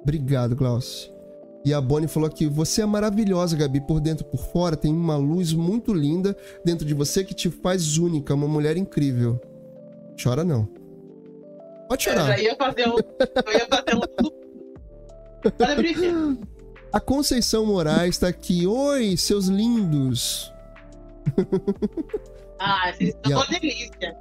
[0.00, 1.12] Obrigado, Glaucia.
[1.66, 4.74] E a Bonnie falou que você é maravilhosa, Gabi, por dentro por fora.
[4.74, 6.34] Tem uma luz muito linda
[6.64, 9.38] dentro de você que te faz única, uma mulher incrível.
[10.18, 10.66] Chora não.
[11.92, 12.20] Pode chorar.
[12.20, 12.96] Eu já ia fazer um.
[12.96, 13.94] Eu ia fazer
[16.16, 16.38] um.
[16.90, 18.66] A Conceição Moraes tá aqui.
[18.66, 20.50] Oi, seus lindos.
[22.58, 24.16] Ah, vocês estão uma delícia.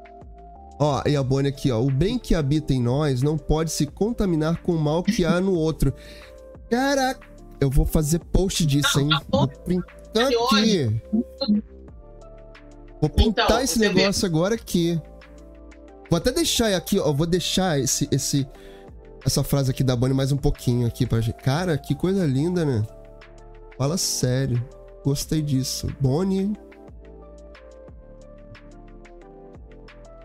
[0.80, 1.80] Ó, e a Bonnie aqui, ó.
[1.82, 5.40] O bem que habita em nós não pode se contaminar com o mal que há
[5.40, 5.94] no outro.
[6.70, 7.26] Caraca,
[7.62, 9.08] eu vou fazer post disso, hein?
[9.32, 11.02] Vou printar aqui.
[13.00, 15.00] Vou pintar Então, esse negócio agora aqui.
[16.12, 17.10] Vou até deixar aqui, ó.
[17.14, 18.46] Vou deixar esse, esse,
[19.26, 21.38] essa frase aqui da Bonnie mais um pouquinho aqui pra gente.
[21.38, 22.86] Cara, que coisa linda, né?
[23.78, 24.62] Fala sério.
[25.06, 25.88] Gostei disso.
[26.02, 26.52] Bonnie.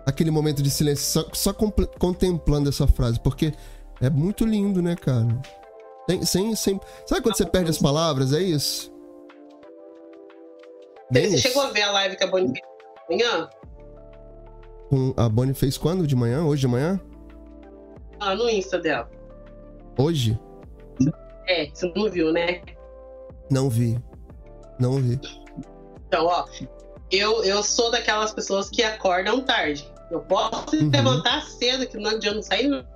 [0.04, 3.52] Aquele momento de silêncio, só, só contemplando essa frase, porque
[4.00, 5.40] é muito lindo, né, cara?
[6.10, 6.80] Sem, sem, sem...
[7.06, 8.32] Sabe quando você perde as palavras?
[8.32, 8.92] É isso.
[11.12, 11.48] Bem Você isso.
[11.48, 13.48] chegou a ver a live que a Bonnie fez amanhã?
[14.88, 16.06] Com a Bonnie fez quando?
[16.06, 16.44] De manhã?
[16.44, 17.00] Hoje de manhã?
[18.20, 19.10] Ah, no Insta dela.
[19.98, 20.38] Hoje?
[21.48, 22.60] É, você não viu, né?
[23.50, 23.98] Não vi.
[24.78, 25.18] Não vi.
[26.08, 26.44] Então, ó,
[27.10, 29.90] eu, eu sou daquelas pessoas que acordam tarde.
[30.10, 30.90] Eu posso Uhum.
[30.90, 32.86] levantar cedo, que não adianta sair nada.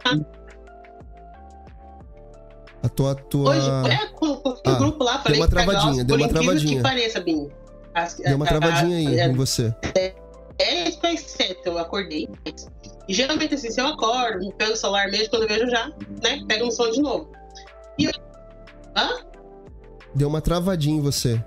[2.82, 3.14] A tua.
[3.14, 3.50] tua...
[3.50, 6.16] Hoje, é, com, com o Ah, grupo lá, falei uma que pegar travadinha, os- deu
[6.16, 6.76] uma travadinha.
[6.76, 7.50] que pareça, Binho.
[7.94, 9.74] As- Deu uma a- travadinha aí a- em você.
[9.96, 10.14] É
[10.88, 12.28] isso aí, sete, eu acordei.
[13.08, 15.88] E geralmente, assim, se eu acordo, pego o celular mesmo, quando eu vejo já,
[16.22, 17.30] né, pego um som de novo.
[17.98, 18.12] E eu...
[18.96, 19.24] Hã?
[20.14, 21.42] Deu uma travadinha em você.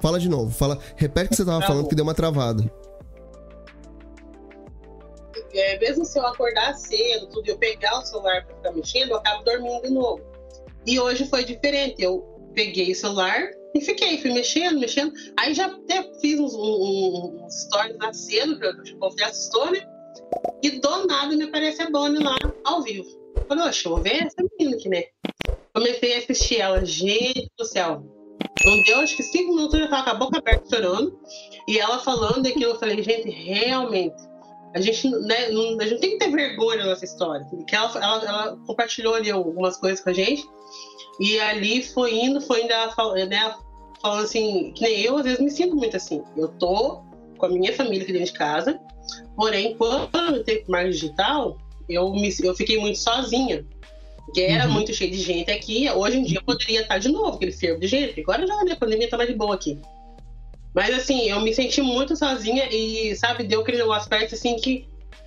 [0.00, 0.50] Fala de novo.
[0.50, 0.78] Fala.
[0.96, 1.76] Repete o que você tava Travou.
[1.76, 2.64] falando que deu uma travada.
[5.52, 9.10] É, mesmo se eu acordar cedo, tudo, e eu pegar o celular pra ficar mexendo,
[9.10, 10.22] eu acabo dormindo de novo.
[10.86, 12.02] E hoje foi diferente.
[12.02, 15.12] Eu peguei o celular e fiquei, fui mexendo, mexendo.
[15.38, 19.88] Aí já até fiz uns, um- uns stories lá cedo, pra eu confesso história.
[20.62, 23.06] E do nada me aparece a Bonnie lá ao vivo.
[23.48, 25.04] Falei, oxe, vou ver essa menina aqui, né?
[25.74, 28.02] Comecei a assistir ela, gente do céu.
[28.64, 31.18] Não deu, acho que cinco minutos eu tava com a boca aberta chorando.
[31.68, 34.16] E ela falando aquilo, eu falei, gente, realmente.
[34.74, 37.44] A gente, né, não, a gente tem que ter vergonha nessa história.
[37.50, 40.44] Porque ela, ela, ela compartilhou ali algumas coisas com a gente.
[41.20, 43.54] E ali foi indo, foi indo, ela fal- né,
[44.00, 46.22] falando assim, que nem eu, às vezes me sinto muito assim.
[46.36, 47.02] Eu tô
[47.36, 48.80] com a minha família aqui dentro de casa,
[49.36, 53.64] porém, quando eu pro marketing digital, eu, me, eu fiquei muito sozinha.
[54.24, 54.74] Porque era Uhum.
[54.74, 55.90] muito cheio de gente aqui.
[55.90, 58.20] Hoje em dia eu poderia estar de novo, aquele fervo de gente.
[58.20, 59.78] Agora já, né, a pandemia tá mais de boa aqui.
[60.72, 64.86] Mas assim, eu me senti muito sozinha e, sabe, deu aquele aspecto assim que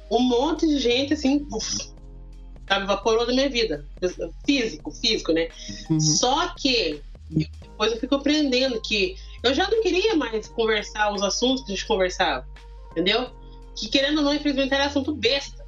[0.09, 1.45] um monte de gente, assim,
[2.67, 3.85] sabe, evaporou da minha vida.
[4.45, 5.49] Físico, físico, né?
[5.89, 5.99] Uhum.
[5.99, 11.63] Só que depois eu fico aprendendo que eu já não queria mais conversar os assuntos
[11.63, 12.47] que a gente conversava,
[12.91, 13.29] entendeu?
[13.75, 15.63] Que querendo ou não, infelizmente era assunto besta.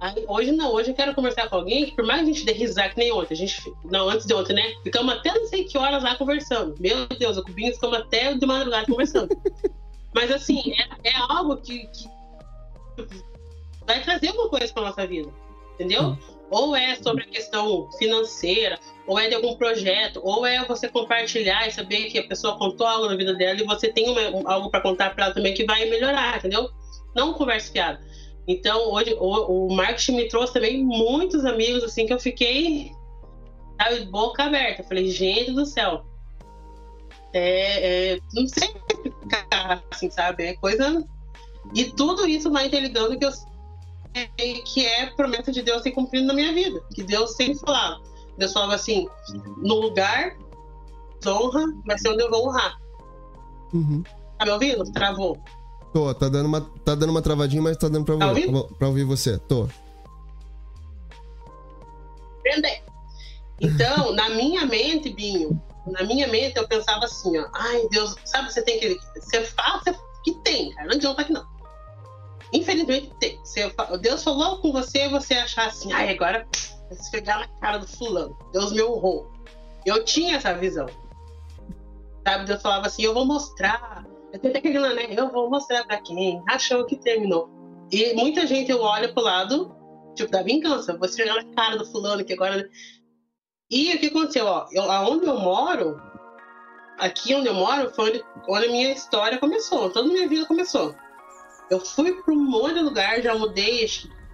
[0.00, 2.44] Aí, hoje não, hoje eu quero conversar com alguém que por mais que a gente
[2.44, 4.74] dê risada que nem ontem, a gente, não, antes de ontem, né?
[4.82, 6.74] Ficamos até não sei que horas lá conversando.
[6.78, 9.34] Meu Deus, o Binho ficamos até de madrugada conversando.
[10.14, 12.08] Mas assim, é, é algo que, que
[13.86, 15.30] vai trazer alguma coisa pra nossa vida,
[15.74, 16.16] entendeu?
[16.50, 21.66] Ou é sobre a questão financeira, ou é de algum projeto, ou é você compartilhar
[21.66, 24.48] e saber que a pessoa contou algo na vida dela e você tem uma- um-
[24.48, 26.68] algo para contar para ela também que vai melhorar, entendeu?
[27.14, 28.00] Não conversa fiada.
[28.46, 32.92] Então, hoje, o, o marketing me trouxe também muitos amigos, assim, que eu fiquei,
[33.80, 34.82] sabe, boca aberta.
[34.82, 36.04] Eu falei, gente do céu.
[37.32, 38.68] É, é, não sei
[39.04, 40.44] explicar, assim, sabe?
[40.44, 41.04] É coisa.
[41.74, 43.30] E tudo isso vai interligando que eu
[44.14, 46.80] sei que é promessa de Deus ser cumprido na minha vida.
[46.94, 48.00] Que Deus sempre falava.
[48.38, 49.08] Deus falava assim:
[49.58, 50.36] no lugar,
[51.26, 52.78] honra, vai ser onde eu vou honrar.
[53.72, 54.02] Uhum.
[54.38, 54.84] Tá me ouvindo?
[54.92, 55.38] Travou.
[55.92, 58.74] Tô, tá dando uma, tá dando uma travadinha, mas tá dando pra, Tá ouvir, ouvindo?
[58.76, 59.38] pra ouvir você.
[59.38, 59.68] Tô.
[62.40, 62.82] Aprender.
[63.60, 68.52] Então, na minha mente, Binho, na minha mente eu pensava assim, ó, ai Deus, sabe,
[68.52, 68.98] você tem que.
[69.20, 70.88] Você fala você- que tem, cara.
[70.88, 71.44] Não adianta que não.
[72.54, 73.10] Infelizmente
[73.76, 76.46] fa- Deus falou com você, você achar assim, ai, agora
[76.90, 78.38] esfregar na cara do fulano.
[78.52, 79.30] Deus me honrou.
[79.84, 80.86] Eu tinha essa visão.
[82.26, 82.46] Sabe?
[82.46, 84.06] Deus falava assim, eu vou mostrar.
[84.32, 85.06] Eu tentei aquele né?
[85.10, 87.50] Eu vou mostrar pra quem achou que terminou.
[87.90, 89.74] E muita gente eu olho pro lado,
[90.14, 90.96] tipo, da vingança.
[90.96, 92.68] Vou esfregar na cara do fulano que agora...
[93.70, 94.46] E o que aconteceu?
[94.46, 96.00] Ó, eu, aonde eu moro,
[96.98, 99.90] aqui onde eu moro, foi onde, onde a minha história começou.
[99.90, 100.94] Toda a minha vida começou.
[101.70, 103.88] Eu fui para um monte de lugar, já mudei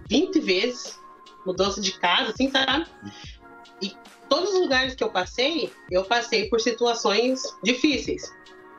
[0.09, 0.99] 20 vezes,
[1.45, 2.85] mudança de casa, assim, sabe?
[3.81, 3.95] E
[4.29, 8.31] todos os lugares que eu passei, eu passei por situações difíceis.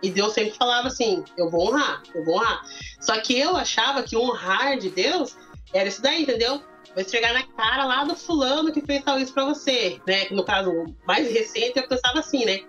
[0.03, 2.63] E Deus sempre falava assim: eu vou honrar, eu vou honrar.
[3.01, 5.37] Só que eu achava que honrar de Deus
[5.73, 6.63] era isso daí, entendeu?
[6.93, 10.27] Vou entregar na cara lá do fulano que fez tal isso pra você, né?
[10.31, 12.61] No caso, mais recente, eu pensava assim, né?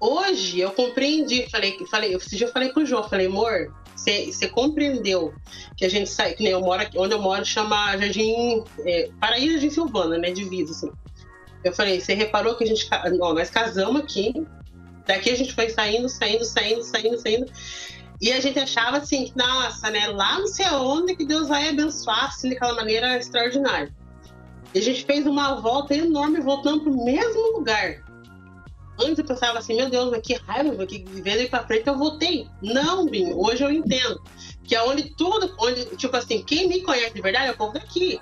[0.00, 3.72] Hoje eu compreendi, falei, falei, esse dia eu falei pro João, falei, amor,
[4.02, 5.32] você compreendeu
[5.76, 9.10] que a gente sai, que nem eu moro aqui, onde eu moro chama Jardim, é,
[9.20, 10.90] Paraíso de Silvana, né, divisa, assim.
[11.64, 12.88] Eu falei, você reparou que a gente,
[13.20, 14.46] ó, nós casamos aqui,
[15.06, 17.46] daqui a gente foi saindo, saindo, saindo, saindo, saindo,
[18.20, 22.26] e a gente achava assim, nossa, né, lá não sei aonde que Deus vai abençoar,
[22.26, 23.92] assim, daquela maneira extraordinária.
[24.74, 28.02] E a gente fez uma volta enorme, voltando pro mesmo lugar.
[28.98, 32.46] Antes eu pensava assim, meu Deus, mas que raiva, que vendo pra frente eu voltei.
[32.60, 34.22] Não, Binho, hoje eu entendo.
[34.64, 37.72] Que é onde tudo, onde, tipo assim, quem me conhece de verdade é o povo
[37.72, 38.20] daqui.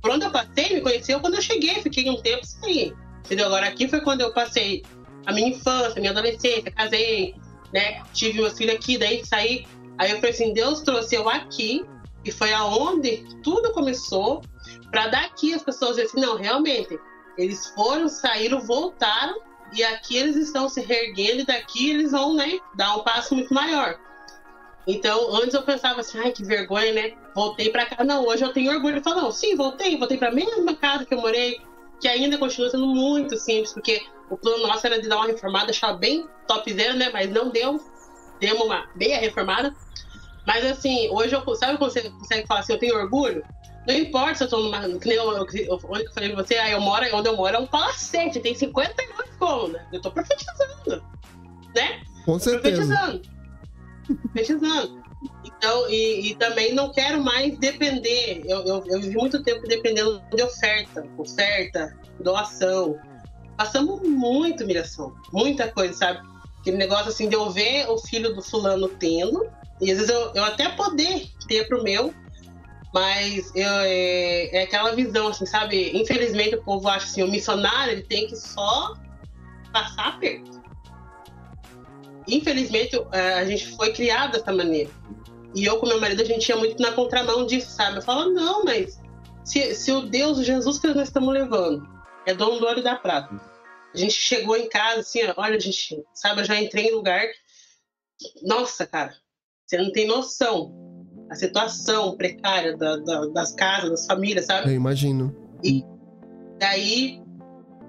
[0.00, 2.94] Por onde eu passei, me conheceu quando eu cheguei, fiquei um tempo sem.
[3.24, 3.46] Entendeu?
[3.46, 4.82] Agora aqui foi quando eu passei
[5.26, 7.34] a minha infância, minha adolescência, casei,
[7.72, 8.02] né?
[8.12, 9.66] Tive meus filhos aqui, daí saí.
[9.98, 11.84] Aí eu falei assim, Deus trouxe eu aqui,
[12.24, 14.42] e foi aonde tudo começou,
[14.90, 16.98] para daqui as pessoas dizer assim, não, realmente,
[17.36, 22.58] eles foram, saíram, voltaram e aqui eles estão se reerguendo e daqui eles vão, né,
[22.74, 23.98] dar um passo muito maior.
[24.86, 27.12] Então, antes eu pensava assim, ai, que vergonha, né?
[27.34, 28.02] Voltei para cá.
[28.02, 28.96] Não, hoje eu tenho orgulho.
[28.96, 31.60] Eu falo, não, sim, voltei, voltei para a mesma casa que eu morei,
[32.00, 35.66] que ainda continua sendo muito simples, porque o plano nosso era de dar uma reformada,
[35.66, 37.10] deixar bem topzera, né?
[37.12, 37.78] Mas não deu.
[38.40, 39.74] Demos uma meia reformada.
[40.46, 43.44] Mas assim, hoje eu, sabe quando você consegue falar assim, eu tenho orgulho?
[43.86, 44.80] Não importa se eu tô numa.
[44.98, 47.36] Que nem eu, eu, eu, onde eu falei pra você, aí eu moro, onde eu
[47.36, 49.82] moro é um palacete, tem 58 cômodas.
[49.92, 51.02] Eu tô profetizando.
[51.74, 52.02] Né?
[52.24, 52.86] Com certeza.
[52.86, 53.22] Profetizando.
[54.32, 55.00] profetizando.
[55.44, 58.42] Então, e, e, também não quero mais depender.
[58.46, 62.98] Eu, eu, eu vivi muito tempo dependendo de oferta, oferta, doação.
[63.56, 66.26] Passamos muito humilhação, muita coisa, sabe?
[66.60, 69.46] Aquele negócio assim de eu ver o filho do fulano tendo,
[69.80, 72.14] e às vezes eu, eu até poder ter pro meu,
[72.92, 75.96] mas eu, é, é, aquela visão, assim, sabe?
[75.96, 78.96] Infelizmente o povo acha assim, o missionário ele tem que só
[79.72, 80.60] passar aperto.
[82.26, 84.90] Infelizmente é, a gente foi criado dessa maneira.
[85.54, 87.98] E eu com meu marido, a gente ia muito na contramão disso, sabe?
[87.98, 89.00] Eu falo, não, mas
[89.44, 91.88] se, se o Deus, Jesus que nós estamos levando,
[92.26, 93.40] é dono do e da prata.
[93.92, 97.24] A gente chegou em casa, assim, olha, a gente, sabe, eu já entrei em lugar.
[98.42, 99.16] Nossa, cara,
[99.66, 100.79] você não tem noção
[101.30, 104.68] a situação precária da, da, das casas, das famílias, sabe?
[104.68, 105.34] Eu imagino.
[105.62, 105.84] E
[106.58, 107.22] daí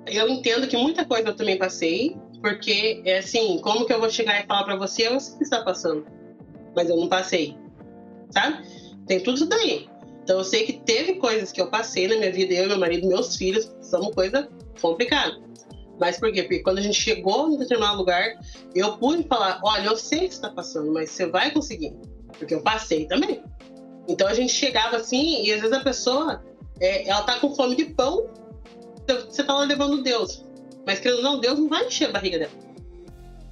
[0.06, 4.10] eu entendo que muita coisa eu também passei, porque é assim, como que eu vou
[4.12, 6.06] chegar e falar para você, eu sei que está passando,
[6.76, 7.58] mas eu não passei,
[8.30, 8.64] sabe?
[9.08, 9.90] Tem tudo isso daí.
[10.24, 13.08] Então eu sei que teve coisas que eu passei na minha vida, eu, meu marido,
[13.08, 14.48] meus filhos, são coisa
[14.80, 15.40] complicada.
[16.00, 16.44] Mas por quê?
[16.44, 18.40] Porque quando a gente chegou em determinado lugar,
[18.74, 21.94] eu pude falar: olha, eu sei que está passando, mas você vai conseguir
[22.42, 23.44] porque eu passei também.
[24.08, 26.44] Então a gente chegava assim, e às vezes a pessoa,
[26.80, 28.28] é, ela tá com fome de pão,
[29.30, 30.44] você tá lá levando Deus.
[30.86, 32.52] Mas querendo não, Deus não vai encher a barriga dela.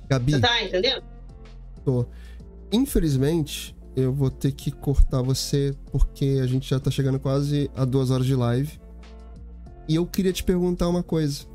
[0.10, 0.32] Gabi.
[0.32, 1.03] Você tá entendendo?
[1.86, 2.07] Tô.
[2.72, 7.86] Infelizmente, eu vou ter que cortar você, porque a gente já tá chegando quase a
[7.86, 8.80] duas horas de live.
[9.88, 11.45] E eu queria te perguntar uma coisa.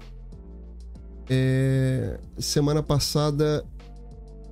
[1.29, 2.17] É...
[2.39, 3.65] Semana passada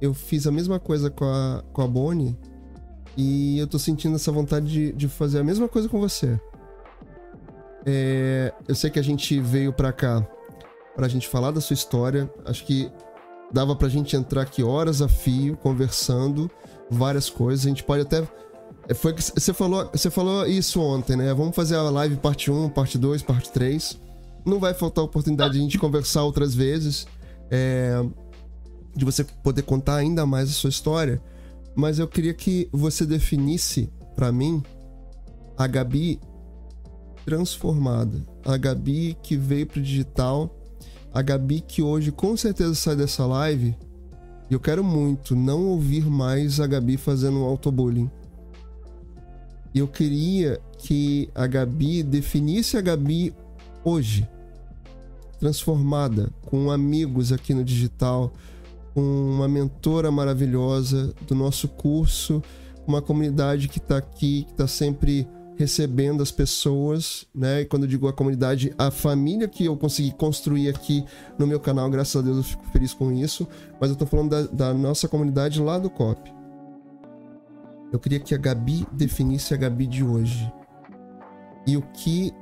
[0.01, 2.37] eu fiz a mesma coisa com a, com a Bonnie
[3.17, 6.39] e eu tô sentindo essa vontade de, de fazer a mesma coisa com você.
[7.85, 10.27] É, eu sei que a gente veio pra cá
[10.95, 12.33] pra gente falar da sua história.
[12.45, 12.91] Acho que
[13.53, 16.51] dava pra gente entrar aqui horas a fio, conversando
[16.91, 17.67] várias coisas.
[17.67, 18.27] A gente pode até.
[18.89, 21.33] É, foi que você falou, você falou isso ontem, né?
[21.35, 24.01] Vamos fazer a live parte 1, parte 2, parte 3.
[24.45, 27.07] Não vai faltar oportunidade de a gente conversar outras vezes.
[27.51, 28.03] É,
[28.95, 31.21] de você poder contar ainda mais a sua história
[31.75, 34.63] mas eu queria que você definisse para mim
[35.57, 36.21] a Gabi
[37.25, 40.55] transformada, a Gabi que veio pro digital,
[41.13, 43.77] a Gabi que hoje com certeza sai dessa live.
[44.51, 48.11] E eu quero muito não ouvir mais a Gabi fazendo autobullying.
[49.75, 53.35] E eu queria que a Gabi definisse a Gabi
[53.85, 54.29] hoje,
[55.39, 58.33] transformada, com amigos aqui no digital,
[58.95, 62.43] com uma mentora maravilhosa do nosso curso,
[62.87, 67.61] uma comunidade que está aqui, que está sempre recebendo as pessoas, né?
[67.63, 71.05] E quando eu digo a comunidade, a família que eu consegui construir aqui
[71.39, 73.47] no meu canal, graças a Deus eu fico feliz com isso.
[73.81, 76.33] Mas eu tô falando da, da nossa comunidade lá do COP.
[77.93, 80.51] Eu queria que a Gabi definisse a Gabi de hoje.
[81.67, 82.33] E o que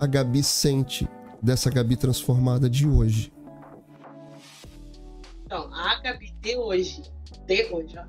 [0.00, 1.08] a Gabi sente
[1.40, 3.32] dessa Gabi transformada de hoje.
[5.54, 7.00] Então, a Gabi de hoje,
[7.46, 8.02] de hoje, ó,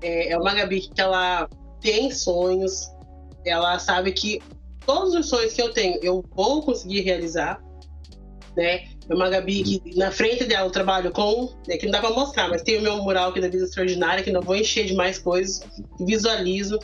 [0.00, 1.46] é, é uma Gabi que ela
[1.82, 2.90] tem sonhos,
[3.44, 4.40] ela sabe que
[4.86, 7.62] todos os sonhos que eu tenho eu vou conseguir realizar,
[8.56, 8.88] né?
[9.06, 12.08] É uma Gabi que na frente dela eu trabalho com, né, que não dá para
[12.08, 14.94] mostrar, mas tem o meu mural aqui da Vida Extraordinária, que não vou encher de
[14.94, 15.60] mais coisas,
[16.00, 16.78] visualizo.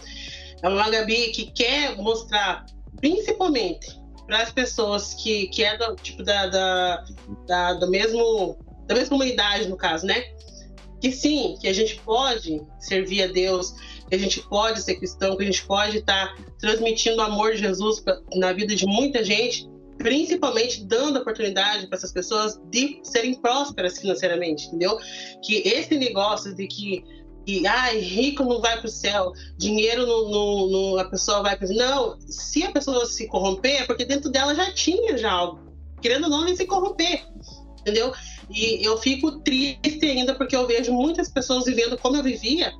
[0.62, 2.66] É uma Gabi que quer mostrar,
[3.00, 7.04] principalmente para as pessoas que, que é do, tipo da, da,
[7.46, 8.58] da, do mesmo,
[8.88, 10.24] da mesma comunidade, no caso, né?
[11.00, 13.72] Que sim, que a gente pode servir a Deus,
[14.08, 17.52] que a gente pode ser cristão, que a gente pode estar tá transmitindo o amor
[17.52, 23.00] de Jesus pra, na vida de muita gente, principalmente dando oportunidade para essas pessoas de
[23.04, 24.98] serem prósperas financeiramente, entendeu?
[25.44, 27.04] Que esse negócio de que
[27.46, 32.18] e ai, rico não vai para o céu, dinheiro não, a pessoa vai para Não,
[32.20, 35.58] se a pessoa se corromper, é porque dentro dela já tinha já algo.
[36.02, 37.26] Querendo ou não, se corromper.
[37.80, 38.12] Entendeu?
[38.50, 42.72] E eu fico triste ainda porque eu vejo muitas pessoas vivendo como eu vivia,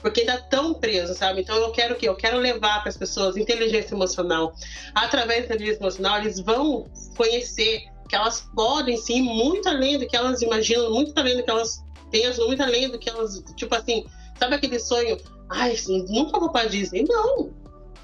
[0.00, 1.40] porque ainda estão presos, sabe?
[1.40, 2.08] Então eu quero o quê?
[2.08, 4.54] Eu quero levar para as pessoas inteligência emocional.
[4.94, 6.86] Através da inteligência emocional, eles vão
[7.16, 11.50] conhecer que elas podem sim, muito além do que elas imaginam, muito além do que
[11.50, 14.04] elas pensam, muito além do que elas, tipo assim,
[14.38, 15.16] Sabe aquele sonho?
[15.50, 15.74] Ai,
[16.08, 17.04] nunca vou pra Disney.
[17.08, 17.50] Não.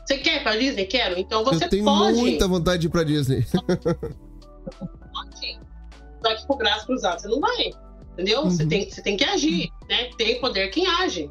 [0.05, 0.86] Você quer ir pra Disney?
[0.86, 1.19] Quero.
[1.19, 2.19] Então você Eu tenho pode.
[2.19, 3.47] muita vontade de ir pra Disney.
[6.23, 7.73] que com o braço cruzado você não vai.
[8.12, 8.43] Entendeu?
[8.43, 8.51] Uhum.
[8.51, 9.70] Você, tem, você tem que agir.
[9.89, 10.11] Né?
[10.16, 11.31] Tem poder quem age.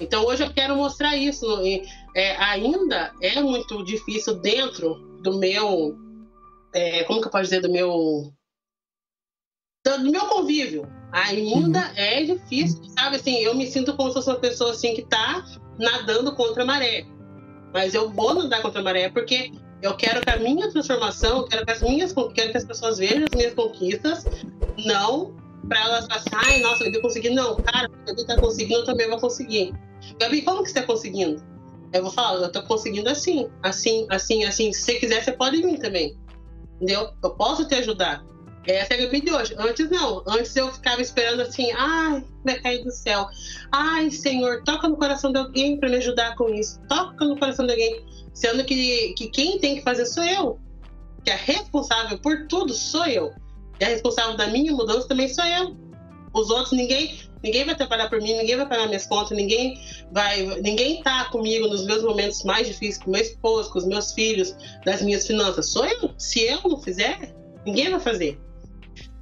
[0.00, 1.46] Então hoje eu quero mostrar isso.
[2.14, 5.96] É, ainda é muito difícil dentro do meu.
[6.74, 7.60] É, como que eu posso dizer?
[7.60, 8.32] Do meu.
[9.84, 11.92] Do, do meu convívio ainda uhum.
[11.96, 13.16] é difícil, sabe?
[13.16, 15.44] Assim, eu me sinto como se fosse uma pessoa assim que tá
[15.78, 17.06] nadando contra a maré.
[17.72, 19.50] Mas eu vou nadar contra a maré porque
[19.82, 23.24] eu quero que a minha transformação, quero que as minhas, quero que as pessoas vejam
[23.24, 24.24] as minhas conquistas,
[24.84, 25.36] não
[25.68, 27.30] para elas passarem, nossa, eu consegui.
[27.30, 29.74] Não, cara, se Gabi tá conseguindo, eu também vou conseguir.
[30.18, 31.42] Gabi, como que você tá conseguindo?
[31.92, 34.72] Eu vou falar, eu tô conseguindo assim, assim, assim, assim.
[34.72, 36.16] Se você quiser, você pode vir também.
[36.76, 37.10] Entendeu?
[37.22, 38.24] Eu posso te ajudar.
[38.66, 39.54] Essa é a Gabi de hoje.
[39.58, 40.22] Antes não.
[40.26, 43.26] Antes eu ficava esperando assim, ai, vai cair do céu.
[43.72, 46.78] Ai, Senhor, toca no coração de alguém para me ajudar com isso.
[46.88, 48.04] Toca no coração de alguém.
[48.38, 50.60] Sendo que, que quem tem que fazer sou eu.
[51.24, 53.32] Que é responsável por tudo sou eu.
[53.80, 55.76] E a responsável da minha mudança também sou eu.
[56.32, 59.74] Os outros, ninguém, ninguém vai trabalhar por mim, ninguém vai pagar minhas contas, ninguém
[60.12, 64.12] vai, ninguém tá comigo nos meus momentos mais difíceis, com meu esposo, com os meus
[64.12, 64.54] filhos,
[64.84, 65.70] das minhas finanças.
[65.70, 66.14] Sou eu.
[66.16, 67.34] Se eu não fizer,
[67.66, 68.38] ninguém vai fazer.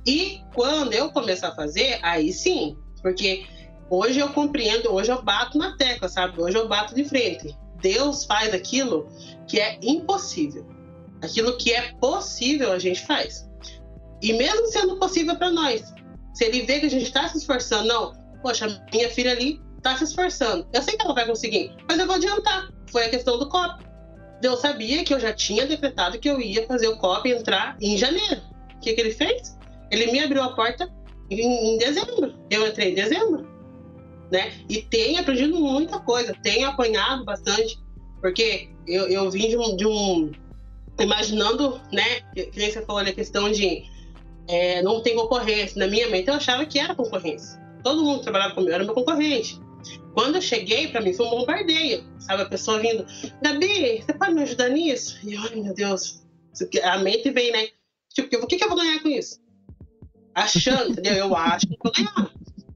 [0.06, 3.46] E quando eu começar a fazer, aí sim, porque
[3.88, 6.38] hoje eu compreendo, hoje eu bato na tecla, sabe?
[6.38, 7.56] Hoje eu bato de frente.
[7.80, 9.08] Deus faz aquilo
[9.46, 10.66] que é impossível.
[11.22, 13.48] Aquilo que é possível, a gente faz.
[14.22, 15.82] E mesmo sendo possível para nós,
[16.34, 18.12] se ele vê que a gente está se esforçando, não,
[18.42, 20.66] poxa, minha filha ali está se esforçando.
[20.72, 22.68] Eu sei que ela vai conseguir, mas eu vou adiantar.
[22.90, 23.84] Foi a questão do COP.
[24.40, 27.96] Deus sabia que eu já tinha decretado que eu ia fazer o COP entrar em
[27.96, 28.40] janeiro.
[28.74, 29.56] O que, que ele fez?
[29.90, 30.92] Ele me abriu a porta
[31.30, 32.34] em, em dezembro.
[32.50, 33.55] Eu entrei em dezembro.
[34.30, 34.52] Né?
[34.68, 37.78] E tenho aprendido muita coisa, tenho apanhado bastante,
[38.20, 40.32] porque eu, eu vim de um, de um,
[40.98, 42.20] Imaginando, né?
[42.34, 43.84] Que, que nem você falou a questão de
[44.48, 45.78] é, não tem concorrência.
[45.78, 47.60] Na minha mente eu achava que era concorrência.
[47.84, 49.60] Todo mundo que trabalhava comigo era meu concorrente.
[50.14, 52.42] Quando eu cheguei, para mim foi um bombardeio, sabe?
[52.42, 53.04] A pessoa vindo,
[53.42, 55.18] Gabi, você pode me ajudar nisso?
[55.22, 56.24] E ai meu Deus,
[56.82, 57.68] a mente vem, né?
[58.14, 59.38] Tipo, o que, que eu vou ganhar com isso?
[60.36, 61.14] achando, entendeu?
[61.14, 62.30] Eu acho que vou ganhar.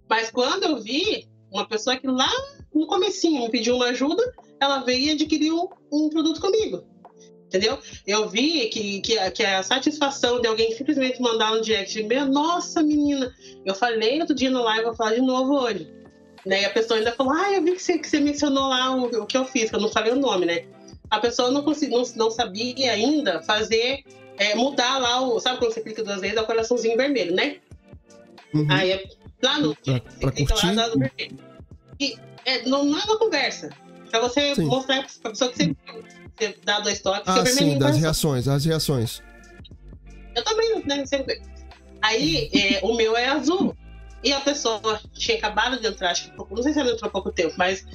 [0.08, 2.30] Mas quando eu vi uma pessoa que lá
[2.74, 4.22] no comecinho me pediu uma ajuda,
[4.60, 6.84] ela veio e adquiriu um, produto comigo.
[7.46, 7.78] Entendeu?
[8.06, 12.80] Eu vi que, que, que, a satisfação de alguém simplesmente mandar um direct, meu, nossa
[12.80, 15.92] menina, eu falei outro dia no live, vou falar de novo hoje.
[16.46, 16.62] Né?
[16.62, 19.04] E a pessoa ainda falou, ah, eu vi que você, que você mencionou lá o,
[19.22, 20.64] o que eu fiz, que eu não falei o nome, né?
[21.10, 24.04] A pessoa não, consegui, não, não sabia ainda fazer
[24.38, 25.40] é, mudar lá o.
[25.40, 27.56] Sabe quando você clica duas vezes, é o coraçãozinho vermelho, né?
[28.54, 28.66] Uhum.
[28.70, 29.04] Aí é
[29.42, 29.74] lá no.
[29.76, 30.72] Pra, pra curtir.
[30.74, 31.38] lá vermelho.
[31.98, 33.70] E é, não, não é uma conversa.
[34.10, 34.64] Pra você Sim.
[34.64, 35.76] mostrar pra pessoa que você
[36.38, 39.22] você dá dois toques, Ah, sim, das reações, as reações.
[40.34, 41.04] Eu também, né?
[41.06, 41.40] Sempre.
[42.00, 43.76] Aí, é, o meu é azul.
[44.24, 47.08] E a pessoa tinha acabado de entrar, acho que pouco- não sei se ela entrou
[47.08, 47.86] há pouco tempo, mas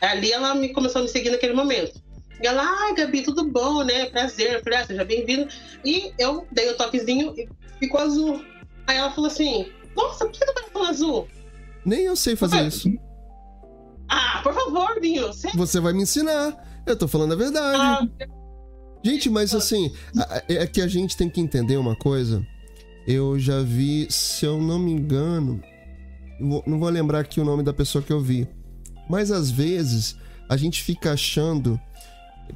[0.00, 2.00] ali ela me começou a me seguir naquele momento.
[2.42, 4.06] E ela, ai, Gabi, tudo bom, né?
[4.06, 4.54] Prazer.
[4.54, 5.48] Eu falei, ah, seja bem-vindo.
[5.84, 7.48] E eu dei o toquezinho e
[7.80, 8.44] ficou azul.
[8.86, 11.28] Aí ela falou assim: Nossa, por que tu tá falando azul?
[11.84, 12.88] Nem eu sei fazer isso.
[14.08, 15.26] Ah, por favor, Binho.
[15.26, 15.50] Você...
[15.54, 16.56] Você vai me ensinar.
[16.86, 17.78] Eu tô falando a verdade.
[17.78, 18.28] Ah,
[19.04, 19.92] Gente, mas assim,
[20.48, 22.44] é que a gente tem que entender uma coisa.
[23.06, 25.60] Eu já vi, se eu não me engano,
[26.40, 28.48] não não vou lembrar aqui o nome da pessoa que eu vi.
[29.08, 30.16] Mas às vezes
[30.48, 31.80] a gente fica achando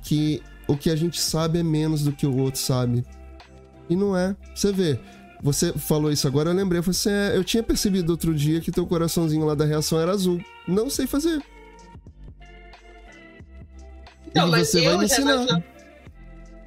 [0.02, 3.04] que o que a gente sabe é menos do que o outro sabe.
[3.88, 4.36] E não é.
[4.54, 4.98] Você vê,
[5.42, 6.78] você falou isso agora, eu lembrei.
[6.78, 10.00] Eu, falei assim, é, eu tinha percebido outro dia que teu coraçãozinho lá da reação
[10.00, 10.40] era azul.
[10.68, 11.42] Não sei fazer.
[14.28, 15.34] Então, mas você vai eu me ensinar.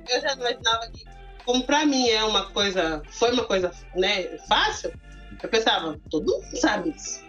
[0.10, 1.06] eu já imaginava que,
[1.46, 4.94] como pra mim é uma coisa, foi uma coisa, né, fácil,
[5.42, 7.24] eu pensava, todo mundo sabe isso.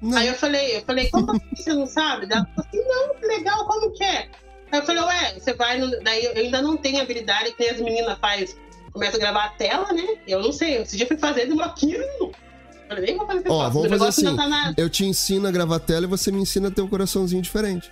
[0.00, 0.16] Não.
[0.16, 2.26] Aí eu falei, eu falei, como assim você não sabe?
[2.30, 4.30] Ela falou assim, não, legal, como que é?
[4.70, 5.90] Aí eu falei, ué, você vai no...
[6.02, 8.56] Daí eu ainda não tenho habilidade que as meninas faz,
[8.92, 10.06] começa a gravar a tela, né?
[10.26, 12.40] Eu não sei, esse dia eu fui fazer, demorou 15 minutos.
[12.88, 14.26] Falei, nem vou fazer Ó, vamos fazer assim.
[14.28, 16.82] ainda tá na- Eu te ensino a gravar tela e você me ensina a ter
[16.82, 17.90] um coraçãozinho diferente.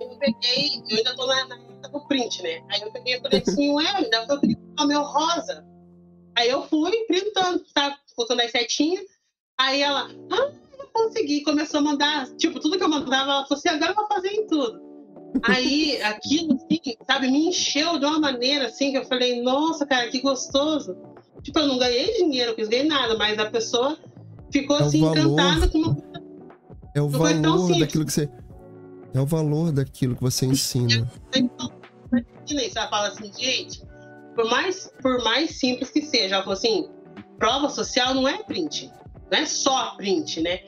[0.00, 2.62] eu peguei, eu ainda tô na, na do print, né?
[2.70, 5.64] Aí eu peguei e falei assim, ué, pra eu printar o meu rosa.
[6.36, 7.96] Aí eu fui printando, tá?
[8.16, 9.04] Colocando as setinhas.
[9.58, 11.42] Aí ela, ah, eu consegui.
[11.42, 14.28] Começou a mandar, tipo, tudo que eu mandava, ela falou assim, agora eu vou fazer
[14.30, 14.80] em tudo.
[15.42, 20.08] Aí aquilo, assim, sabe, me encheu de uma maneira assim que eu falei, nossa, cara,
[20.08, 20.96] que gostoso.
[21.42, 23.98] Tipo, eu não ganhei dinheiro, eu não ganhei nada, mas a pessoa
[24.50, 25.18] ficou É assim, valor.
[25.18, 25.96] encantada com uma
[26.94, 28.30] É o Não valor daquilo que você.
[29.12, 31.10] É o valor daquilo que você ensina.
[31.34, 31.70] Então,
[32.76, 33.82] ela fala assim, gente,
[34.34, 36.88] por mais, por mais simples que seja, ela falou assim,
[37.38, 38.90] prova social não é print,
[39.30, 40.60] não é só print, né?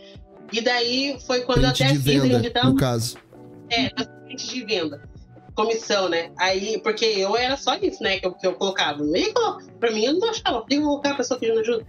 [0.52, 3.16] E daí foi quando Print eu até de venda, tava, no caso.
[3.70, 3.90] é,
[4.37, 5.09] print de venda,
[5.55, 6.31] comissão, né?
[6.39, 8.99] Aí, porque eu era só isso, né, que eu, que eu colocava.
[8.99, 11.85] Colocar, pra mim, eu não achava, eu ia colocar a pessoa pedindo ajuda.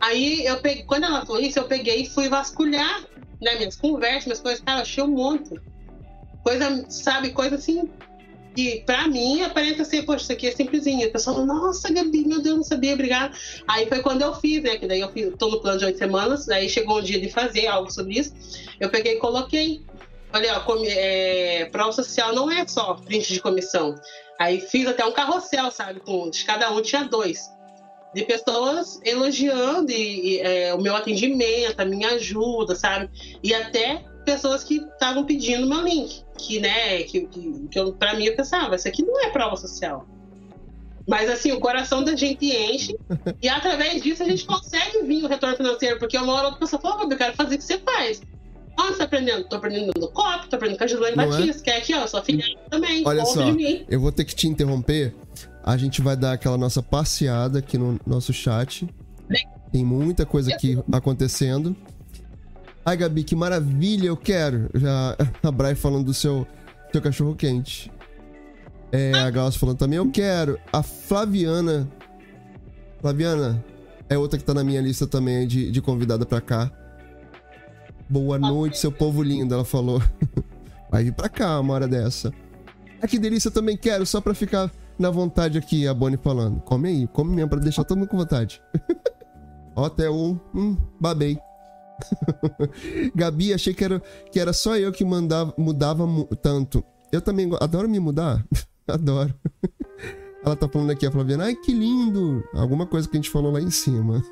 [0.00, 3.02] Aí, eu peguei, quando ela falou isso, eu peguei e fui vasculhar,
[3.40, 5.54] né, minhas conversas, minhas coisas, cara, achei um monte.
[6.44, 7.90] Coisa, sabe, coisa assim,
[8.54, 11.06] que pra mim aparenta ser, poxa, isso aqui é simplesinho.
[11.06, 13.32] A pessoa, nossa, Gabi, meu Deus, não sabia, obrigada.
[13.66, 14.76] Aí foi quando eu fiz, né?
[14.76, 17.28] Que daí eu fiz, tô no plano de oito semanas, daí chegou um dia de
[17.28, 18.32] fazer algo sobre isso.
[18.80, 19.82] Eu peguei e coloquei.
[20.64, 23.94] Comi, é, prova social não é só print de comissão.
[24.38, 26.00] Aí fiz até um carrossel, sabe?
[26.00, 27.50] Com, de cada um tinha dois.
[28.14, 33.10] De pessoas elogiando e, e, é, o meu atendimento, a minha ajuda, sabe?
[33.42, 38.14] E até pessoas que estavam pedindo meu link, que, né, que, que, que eu, pra
[38.14, 40.06] mim eu pensava, isso aqui não é prova social.
[41.06, 42.94] Mas assim, o coração da gente enche
[43.42, 46.80] e através disso a gente consegue vir o retorno financeiro, porque uma hora outra pessoa
[46.80, 48.20] fala, "Ô, eu quero fazer o que você faz.
[48.86, 49.44] Você tá aprendendo?
[49.44, 51.26] Tô aprendendo no COP, tô aprendendo com a Gislaine é?
[51.26, 53.42] Batista, que é aqui, ó, eu sou afiliada também, Olha só.
[53.88, 55.14] Eu vou ter que te interromper.
[55.64, 58.88] A gente vai dar aquela nossa passeada aqui no nosso chat.
[59.70, 61.76] Tem muita coisa aqui acontecendo.
[62.84, 64.70] Ai, Gabi, que maravilha, eu quero.
[64.74, 66.46] Já a Bray falando do seu,
[66.90, 67.92] seu cachorro quente.
[68.90, 70.58] É, a Glaucia falando também, eu quero.
[70.72, 71.86] A Flaviana.
[73.00, 73.62] Flaviana
[74.08, 76.72] é outra que tá na minha lista também de, de convidada pra cá.
[78.08, 80.00] Boa noite, seu povo lindo, ela falou.
[80.90, 82.32] Vai vir pra cá uma hora dessa.
[83.02, 86.60] Ah, que delícia, eu também quero, só pra ficar na vontade aqui, a Bonnie falando.
[86.62, 88.60] Come aí, come mesmo, pra deixar todo mundo com vontade.
[89.76, 90.38] Ó, até um.
[90.54, 91.38] Hum, babei.
[93.14, 94.00] Gabi, achei que era,
[94.32, 96.82] que era só eu que mandava, mudava mu- tanto.
[97.12, 98.44] Eu também adoro me mudar.
[98.88, 99.34] adoro.
[100.44, 101.44] Ela tá falando aqui, a Flaviana.
[101.44, 102.42] Ai, que lindo!
[102.54, 104.22] Alguma coisa que a gente falou lá em cima.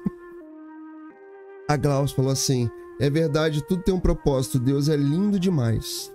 [1.69, 4.59] A Glaus falou assim: É verdade, tudo tem um propósito.
[4.59, 6.12] Deus é lindo demais.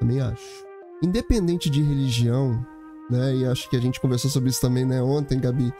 [0.00, 0.64] Também acho.
[1.02, 2.64] Independente de religião,
[3.08, 3.36] né?
[3.36, 5.02] E acho que a gente conversou sobre isso também, né?
[5.02, 5.72] Ontem, Gabi.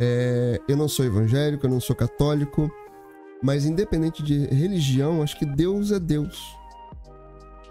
[0.00, 2.70] É, eu não sou evangélico, eu não sou católico.
[3.42, 6.56] Mas independente de religião, acho que Deus é Deus.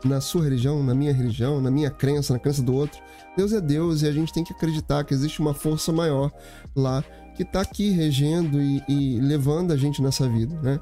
[0.05, 3.01] Na sua religião, na minha religião, na minha crença, na crença do outro,
[3.35, 6.31] Deus é Deus e a gente tem que acreditar que existe uma força maior
[6.75, 7.03] lá
[7.35, 10.79] que tá aqui regendo e, e levando a gente nessa vida, né?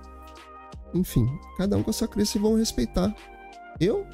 [0.95, 1.27] Enfim,
[1.57, 3.13] cada um com a sua crença e vão respeitar.
[3.79, 4.05] Eu?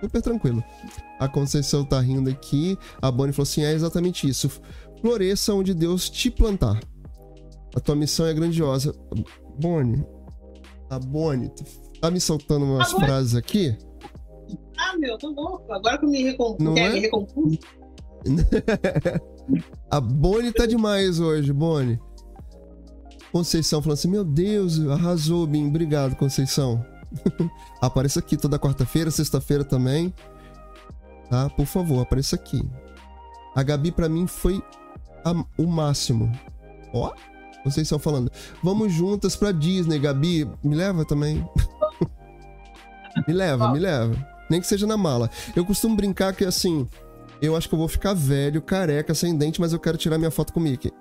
[0.00, 0.62] Super tranquilo.
[1.18, 2.78] A Conceição tá rindo aqui.
[3.02, 4.48] A Bonnie falou assim: é exatamente isso.
[5.00, 6.78] Floresça onde Deus te plantar.
[7.74, 8.94] A tua missão é grandiosa.
[9.58, 10.04] Bonnie,
[10.90, 11.50] a Bonnie
[12.00, 13.76] tá me soltando umas A Bonnie- frases aqui.
[14.76, 15.72] já, meu, tô louco.
[15.72, 16.56] Agora que eu me, recom...
[16.76, 16.90] É?
[16.92, 17.58] me recompus.
[19.90, 21.98] a Boni tá demais hoje, Boni.
[23.38, 25.68] Conceição falando assim: Meu Deus, arrasou, Bim.
[25.68, 26.84] Obrigado, Conceição.
[27.80, 30.12] apareça aqui toda quarta-feira, sexta-feira também.
[31.30, 31.48] Tá?
[31.50, 32.68] Por favor, apareça aqui.
[33.54, 34.60] A Gabi, para mim, foi
[35.24, 36.32] a, o máximo.
[36.92, 37.12] Ó,
[37.62, 38.28] Conceição falando:
[38.60, 40.50] Vamos juntas pra Disney, Gabi.
[40.60, 41.48] Me leva também.
[43.28, 44.16] me leva, me leva.
[44.50, 45.30] Nem que seja na mala.
[45.54, 46.88] Eu costumo brincar que assim.
[47.40, 50.30] Eu acho que eu vou ficar velho, careca, sem dente, mas eu quero tirar minha
[50.30, 50.92] foto com o Mickey.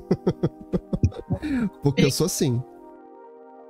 [1.82, 2.62] Porque eu sou assim.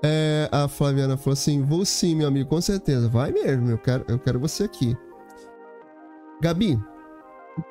[0.02, 3.09] É, a Flaviana falou assim: vou sim, meu amigo, com certeza.
[3.09, 4.97] Vai mesmo, eu quero, eu quero você aqui.
[6.40, 6.81] Gabi,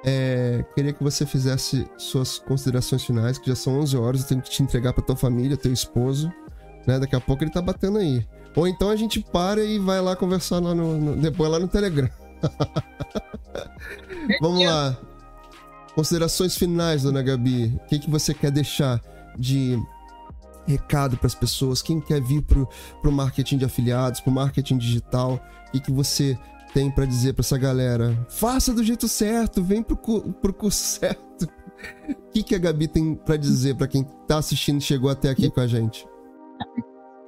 [0.04, 4.42] é, queria que você fizesse suas considerações finais, que já são 11 horas, eu tenho
[4.42, 6.32] que te entregar pra tua família, teu esposo.
[6.86, 7.00] Né?
[7.00, 8.26] Daqui a pouco ele tá batendo aí.
[8.56, 11.68] Ou então a gente para e vai lá conversar lá no, no depois lá no
[11.68, 12.10] Telegram.
[14.42, 14.98] Vamos lá.
[15.96, 17.78] Considerações finais, dona Gabi.
[17.84, 19.02] O que, que você quer deixar
[19.38, 19.78] de
[20.68, 21.82] recado para as pessoas?
[21.82, 25.40] Quem quer vir para o marketing de afiliados, para o marketing digital?
[25.68, 26.38] O que, que você
[26.74, 28.18] tem para dizer para essa galera?
[28.30, 31.50] Faça do jeito certo, vem pro, pro curso certo.
[32.10, 35.30] O que, que a Gabi tem para dizer para quem está assistindo e chegou até
[35.30, 36.06] aqui com a gente?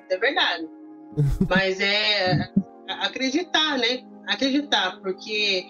[0.09, 0.67] É verdade.
[1.49, 2.51] Mas é
[2.87, 4.03] acreditar, né?
[4.27, 5.65] Acreditar, porque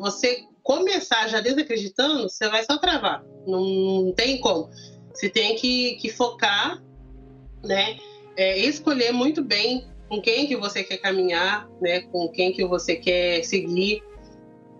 [0.00, 3.22] você começar já desacreditando, você vai só travar.
[3.46, 3.60] Não,
[4.06, 4.70] não tem como.
[5.12, 6.82] Você tem que, que focar,
[7.62, 7.98] né?
[8.36, 12.00] É, escolher muito bem com quem que você quer caminhar, né?
[12.00, 14.02] Com quem que você quer seguir,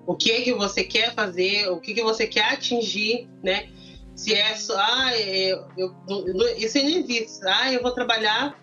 [0.06, 3.68] o que que você quer fazer, o que que você quer atingir, né?
[4.16, 5.94] Se é só, ah, eu, eu,
[6.56, 8.58] isso é invisível, ah, eu vou trabalhar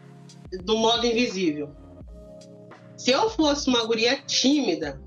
[0.63, 1.69] do modo invisível.
[2.97, 5.01] Se eu fosse uma guria tímida,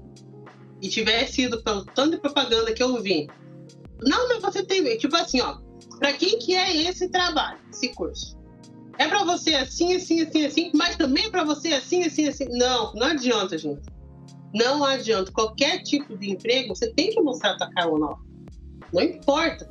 [0.85, 3.27] e tivesse ido pelo tanto de propaganda que eu vi.
[4.03, 5.57] Não, mas você tem, tipo assim, ó,
[5.99, 8.37] para quem que é esse trabalho, esse curso?
[8.99, 12.45] É para você assim, assim, assim, assim, mas também é para você assim, assim, assim.
[12.51, 13.81] Não, não adianta, gente.
[14.55, 15.33] Não adianta.
[15.33, 18.19] Qualquer tipo de emprego, você tem que mostrar a tua cara ou não.
[19.01, 19.69] Importa.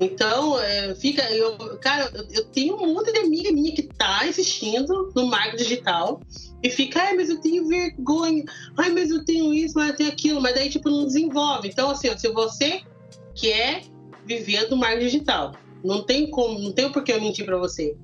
[0.00, 1.22] Então, é, fica.
[1.32, 5.56] Eu, cara, eu, eu, tenho um monte de amiga minha que tá insistindo no marketing
[5.64, 6.20] digital
[6.62, 8.44] e fica, ai, mas eu tenho vergonha,
[8.78, 11.68] ai, mas eu tenho isso, mas eu tenho aquilo, mas daí, tipo, não desenvolve.
[11.68, 12.82] Então, assim, se você
[13.34, 13.82] quer
[14.24, 17.96] viver do marketing digital, não tem como, não tem por que eu mentir para você.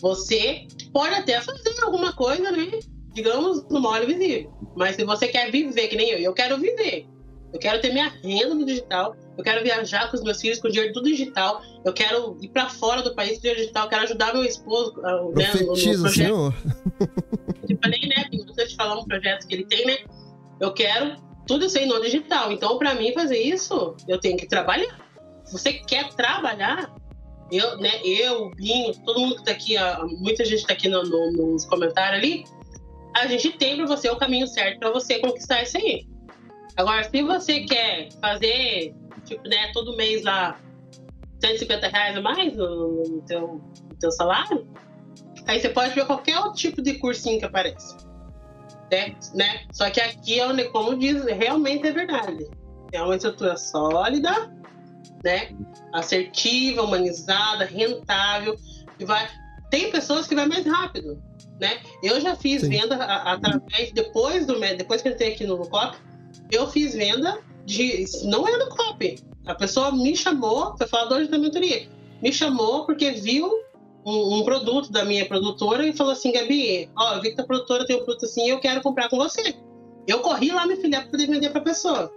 [0.00, 2.80] Você pode até fazer alguma coisa, né?
[3.12, 4.52] Digamos, no mole visível.
[4.74, 7.06] Mas se você quer viver, que nem eu, eu quero viver.
[7.52, 10.68] Eu quero ter minha renda no digital, eu quero viajar com os meus filhos com
[10.68, 14.02] dinheiro tudo digital, eu quero ir para fora do país com dinheiro digital, eu quero
[14.02, 15.00] ajudar meu esposo
[15.36, 16.08] né, no, no.
[16.08, 16.54] Senhor.
[17.68, 19.98] Eu falei, né, você te falar um projeto que ele tem, né?
[20.60, 21.16] Eu quero
[21.46, 22.52] tudo isso aí no digital.
[22.52, 24.98] Então, para mim fazer isso, eu tenho que trabalhar.
[25.44, 26.94] Se você quer trabalhar,
[27.50, 29.74] eu, né, eu, Binho, todo mundo que tá aqui,
[30.18, 32.44] muita gente tá aqui no, no, nos comentários ali,
[33.14, 36.06] a gente tem para você o caminho certo para você conquistar isso aí.
[36.76, 40.58] Agora, se você quer fazer, tipo, né, todo mês lá
[41.40, 43.40] 150 reais a mais no, no, teu,
[43.88, 44.66] no teu salário,
[45.46, 47.96] Aí você pode ver qualquer outro tipo de cursinho que aparece.
[48.90, 49.14] Né?
[49.34, 49.66] né?
[49.72, 52.48] Só que aqui, é como diz, realmente é verdade.
[52.92, 54.52] É uma estrutura sólida,
[55.22, 55.50] né?
[55.92, 58.56] assertiva, humanizada, rentável.
[58.98, 59.28] Que vai...
[59.70, 61.20] Tem pessoas que vai mais rápido.
[61.60, 61.78] Né?
[62.02, 62.68] Eu já fiz Sim.
[62.68, 65.96] venda através, depois do depois que eu entrei aqui no COP,
[66.50, 68.04] eu fiz venda de.
[68.24, 69.18] Não é do COP.
[69.46, 71.88] A pessoa me chamou, foi falador da mentoria.
[72.22, 73.50] Me chamou porque viu
[74.04, 77.44] um, um, produto da minha produtora e falou assim, Gabi, ó, eu vi que a
[77.44, 79.54] produtora tem um produto assim eu quero comprar com você.
[80.06, 82.12] Eu corri lá me filiar para poder vender para pessoa.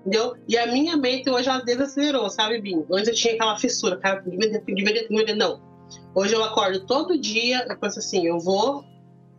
[0.00, 0.36] Entendeu?
[0.48, 2.84] E a minha mente hoje ela desacelerou, sabe, Bim?
[2.90, 5.60] Antes eu tinha aquela fissura, cara, de vender, de vender, de vender, não.
[6.14, 8.84] Hoje eu acordo todo dia, eu penso assim, eu vou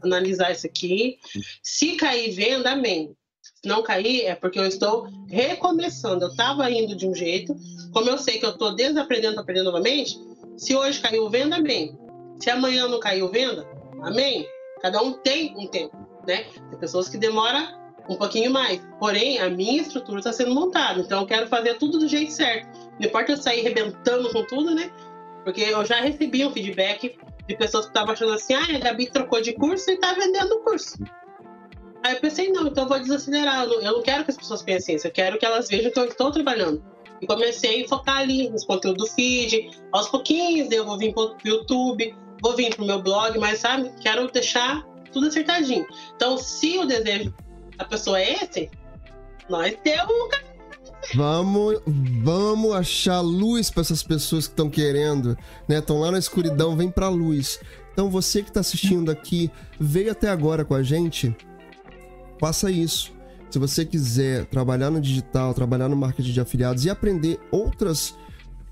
[0.03, 1.17] analisar isso aqui.
[1.63, 3.15] Se cair venda, amém.
[3.65, 6.25] Não cair, é porque eu estou recomeçando.
[6.25, 7.55] Eu estava indo de um jeito,
[7.91, 10.17] como eu sei que eu estou desaprendendo, aprendendo novamente,
[10.57, 11.97] se hoje caiu venda, amém.
[12.39, 13.65] Se amanhã não caiu venda,
[14.01, 14.47] amém.
[14.81, 15.95] Cada um tem um tempo,
[16.27, 16.45] né?
[16.69, 17.67] Tem pessoas que demoram
[18.09, 18.81] um pouquinho mais.
[18.99, 22.67] Porém, a minha estrutura está sendo montada, então eu quero fazer tudo do jeito certo.
[22.99, 24.91] Não importa eu sair rebentando com tudo, né?
[25.43, 27.17] Porque eu já recebi um feedback
[27.47, 30.55] de pessoas que estavam achando assim: ah, a Gabi trocou de curso e está vendendo
[30.55, 30.97] o curso.
[32.03, 33.65] Aí eu pensei: não, então eu vou desacelerar.
[33.65, 36.05] Eu não, quero que as pessoas pensem isso, eu quero que elas vejam que eu
[36.05, 36.83] estou trabalhando.
[37.21, 39.71] E comecei a focar ali nos conteúdos do feed.
[39.91, 43.59] Aos pouquinhos eu vou vir para o YouTube, vou vir para o meu blog, mas
[43.59, 45.85] sabe, quero deixar tudo acertadinho.
[46.15, 47.33] Então, se o desejo
[47.79, 48.69] a pessoa é esse,
[49.49, 50.29] nós temos
[51.15, 51.79] Vamos,
[52.21, 55.37] vamos achar luz para essas pessoas que estão querendo,
[55.67, 55.77] né?
[55.77, 57.59] Estão lá na escuridão, vem para luz.
[57.93, 59.49] Então você que está assistindo aqui,
[59.79, 61.35] veio até agora com a gente,
[62.39, 63.16] faça isso.
[63.49, 68.15] Se você quiser trabalhar no digital, trabalhar no marketing de afiliados e aprender outras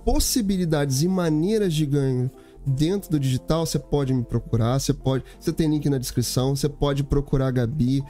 [0.03, 2.29] possibilidades e maneiras de ganho
[2.65, 6.67] dentro do digital, você pode me procurar, você pode, você tem link na descrição, você
[6.67, 8.03] pode procurar a Gabi.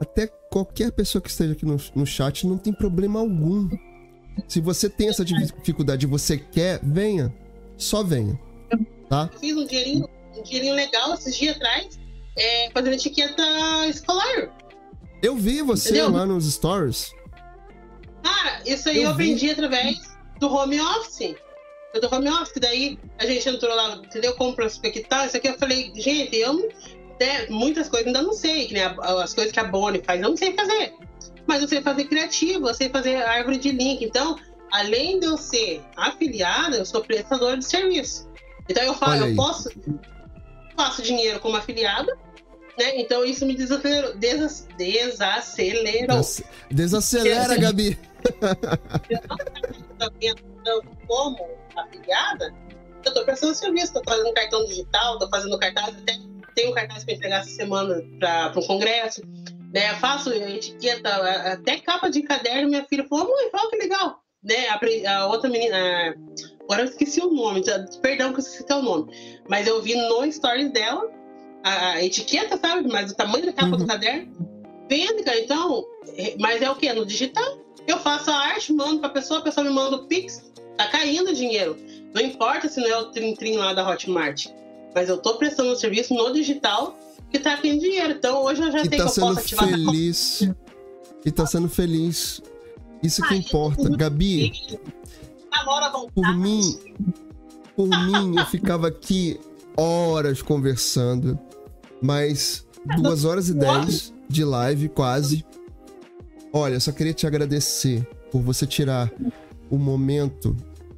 [0.00, 3.68] Até qualquer pessoa que esteja aqui no, no chat não tem problema algum.
[4.46, 7.34] Se você tem essa dificuldade e você quer, venha.
[7.76, 8.38] Só venha.
[9.08, 9.28] Tá?
[9.32, 11.98] Eu fiz um dinheirinho, um dinheirinho legal esses dias atrás,
[12.36, 13.42] é, fazendo etiqueta
[13.88, 14.54] escolar.
[15.22, 16.12] Eu vi você Entendeu?
[16.12, 17.12] lá nos stories.
[18.24, 19.98] Ah, isso aí eu, eu vendi através
[20.38, 21.34] do home office.
[22.00, 24.34] Do home office, daí a gente entrou lá, entendeu?
[24.34, 25.26] Compra as tal.
[25.26, 26.68] Isso aqui eu falei, gente, eu
[27.20, 30.28] né, muitas coisas ainda não sei, que né, as coisas que a Bonnie faz, eu
[30.28, 30.94] não sei fazer.
[31.46, 34.04] Mas eu sei fazer criativo, eu sei fazer árvore de link.
[34.04, 34.36] Então,
[34.70, 38.28] além de eu ser afiliada, eu sou prestadora de serviço.
[38.68, 39.70] Então eu falo, eu posso
[40.76, 42.16] faço dinheiro como afiliada,
[42.78, 43.00] né?
[43.00, 44.14] Então isso me desacelerou.
[44.14, 46.18] Desas, desacelerou.
[46.18, 47.98] Des, desacelera, Gabi.
[50.64, 52.54] Eu como afiliada,
[53.04, 56.18] eu tô prestando serviço, tô fazendo cartão digital, tô fazendo cartaz, até
[56.54, 59.22] tenho cartaz para entregar essa semana para um congresso.
[59.72, 59.94] Né?
[59.96, 61.08] Faço etiqueta,
[61.52, 62.68] até capa de caderno.
[62.68, 64.20] Minha filha falou: mãe, olha que legal.
[64.42, 64.68] Né?
[64.68, 65.76] A, a outra menina.
[65.76, 66.14] A,
[66.62, 67.62] agora eu esqueci o nome,
[68.02, 69.10] perdão que eu esqueci o nome.
[69.48, 71.17] Mas eu vi no stories dela
[71.68, 72.88] a, etiqueta, sabe?
[72.88, 73.78] Mas o tamanho da capa uhum.
[73.78, 74.26] do caderno.
[75.24, 75.38] Cara.
[75.40, 75.84] Então,
[76.16, 76.90] é, mas é o que?
[76.92, 77.58] No digital.
[77.86, 81.34] Eu faço a arte, mando pra pessoa, a pessoa me manda o Pix, tá caindo
[81.34, 81.76] dinheiro.
[82.14, 84.46] Não importa se não é o trim-trim lá da Hotmart.
[84.94, 86.98] Mas eu tô prestando um serviço no digital
[87.30, 88.12] que tá tendo dinheiro.
[88.12, 89.68] Então hoje eu já sei tá que eu posso ativar.
[89.68, 90.50] Feliz.
[91.24, 92.42] E tá sendo feliz.
[93.02, 93.88] Isso que importa.
[93.96, 94.52] Gabi,
[96.14, 96.78] por mim,
[97.76, 99.38] por mim, eu ficava aqui
[99.76, 101.38] horas conversando,
[102.00, 102.66] mas
[102.96, 105.44] duas horas e dez de live quase.
[106.52, 109.12] Olha, só queria te agradecer por você tirar
[109.70, 110.56] o momento,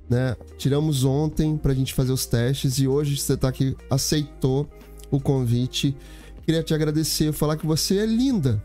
[0.09, 0.37] né?
[0.57, 4.69] Tiramos ontem pra gente fazer os testes e hoje você tá aqui, aceitou
[5.11, 5.97] o convite.
[6.45, 8.63] Queria te agradecer, falar que você é linda.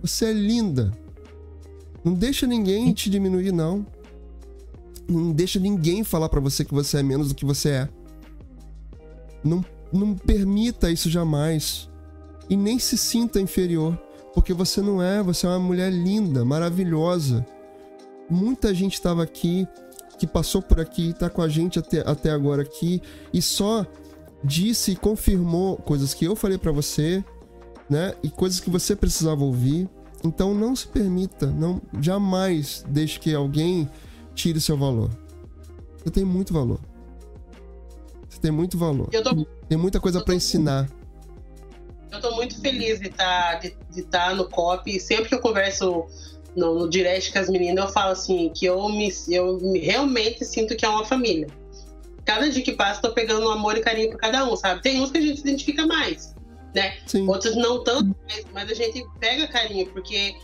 [0.00, 0.92] Você é linda.
[2.04, 3.84] Não deixa ninguém te diminuir, não.
[5.08, 7.88] Não deixa ninguém falar para você que você é menos do que você é.
[9.42, 9.64] Não,
[9.96, 11.88] não permita isso jamais.
[12.48, 13.98] E nem se sinta inferior.
[14.34, 17.46] Porque você não é, você é uma mulher linda, maravilhosa.
[18.28, 19.66] Muita gente estava aqui,
[20.18, 23.00] que passou por aqui, está com a gente até, até agora aqui,
[23.32, 23.86] e só
[24.44, 27.24] disse e confirmou coisas que eu falei para você,
[27.88, 28.14] né?
[28.22, 29.88] E coisas que você precisava ouvir.
[30.24, 33.88] Então não se permita, não jamais deixe que alguém
[34.34, 35.10] tire seu valor.
[35.98, 36.80] Você tem muito valor.
[38.36, 39.08] Você tem muito valor.
[39.08, 40.90] Tô, tem muita coisa para ensinar.
[42.12, 45.00] Eu tô muito feliz de estar tá, de, de tá no COP.
[45.00, 46.06] Sempre que eu converso
[46.54, 50.44] no, no, direct com as meninas, eu falo assim, que eu me, eu me, realmente
[50.44, 51.46] sinto que é uma família.
[52.26, 54.82] Cada dia que passa, tô pegando um amor e carinho por cada um, sabe?
[54.82, 56.36] Tem uns que a gente se identifica mais
[56.76, 56.98] né?
[57.06, 57.26] Sim.
[57.26, 58.14] Outros não tanto,
[58.52, 60.34] mas a gente pega carinho, porque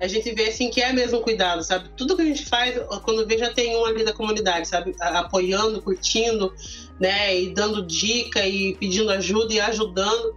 [0.00, 1.88] a gente vê assim que é mesmo cuidado, sabe?
[1.96, 4.94] Tudo que a gente faz, quando vê, já tem um ali da comunidade, sabe?
[5.00, 6.52] Apoiando, curtindo,
[7.00, 7.36] né?
[7.40, 10.34] E dando dica e pedindo ajuda e ajudando.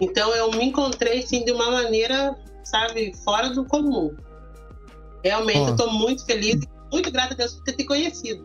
[0.00, 4.14] Então eu me encontrei assim de uma maneira, sabe, fora do comum.
[5.22, 5.68] Realmente oh.
[5.68, 8.44] eu tô muito feliz e muito grata a Deus por ter te conhecido.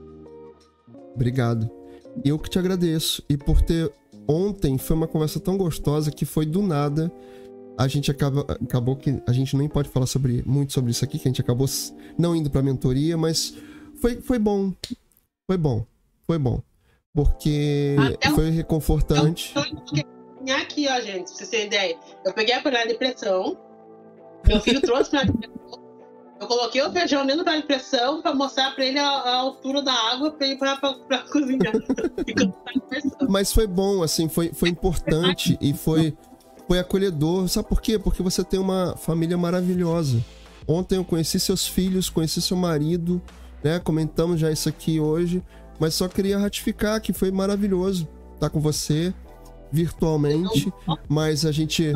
[1.16, 1.70] Obrigado.
[2.24, 3.91] Eu que te agradeço e por ter
[4.28, 7.12] ontem foi uma conversa tão gostosa que foi do nada.
[7.80, 11.18] A gente acaba, acabou que a gente nem pode falar sobre muito sobre isso aqui,
[11.18, 11.65] que a gente acabou
[12.18, 13.56] não indo para mentoria, mas
[14.01, 14.73] foi, foi bom.
[15.47, 15.85] Foi bom.
[16.27, 16.61] Foi bom.
[17.14, 19.53] Porque Até foi reconfortante.
[19.56, 21.97] Eu, aqui, ó, gente, pra vocês terem ideia.
[22.26, 23.57] Eu peguei a panela de pressão,
[24.45, 25.23] meu filho trouxe pra
[26.39, 29.91] eu coloquei o feijão dentro da pressão para mostrar para ele a, a, altura da
[29.91, 30.77] água para ir para
[31.30, 31.73] cozinhar.
[33.27, 36.18] Mas foi bom, assim, foi, foi importante e foi,
[36.70, 37.48] foi acolhedor.
[37.48, 37.98] Sabe por quê?
[37.98, 40.24] Porque você tem uma família maravilhosa.
[40.68, 43.20] Ontem eu conheci seus filhos, conheci seu marido,
[43.64, 43.80] né?
[43.80, 45.44] Comentamos já isso aqui hoje,
[45.80, 49.12] mas só queria ratificar que foi maravilhoso estar com você
[49.72, 50.72] virtualmente,
[51.08, 51.91] mas a gente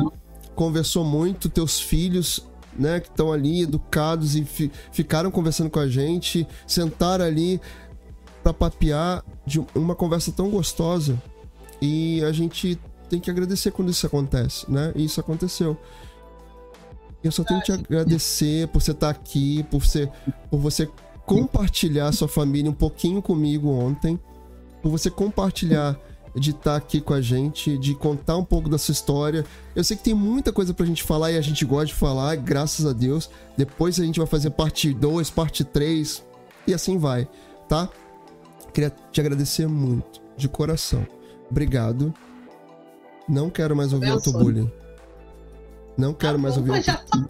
[0.56, 2.44] conversou muito, teus filhos
[2.76, 7.60] né, que estão ali educados e fi ficaram conversando com a gente, sentaram ali
[8.42, 11.16] para papear de uma conversa tão gostosa.
[11.80, 12.78] E a gente
[13.14, 14.92] tem que agradecer quando isso acontece, né?
[14.96, 15.76] E isso aconteceu.
[17.22, 20.10] Eu só tenho que te agradecer por você estar aqui, por você,
[20.50, 20.88] por você
[21.24, 24.18] compartilhar sua família um pouquinho comigo ontem,
[24.82, 25.98] por você compartilhar
[26.34, 29.46] de estar aqui com a gente, de contar um pouco da sua história.
[29.74, 32.34] Eu sei que tem muita coisa pra gente falar e a gente gosta de falar,
[32.36, 33.30] graças a Deus.
[33.56, 36.22] Depois a gente vai fazer parte 2, parte 3
[36.66, 37.28] e assim vai,
[37.68, 37.88] tá?
[38.72, 41.06] Queria te agradecer muito, de coração.
[41.48, 42.12] Obrigado.
[43.28, 44.70] Não quero mais ouvir autobullying.
[45.96, 47.28] Não quero mais ouvir autobullying.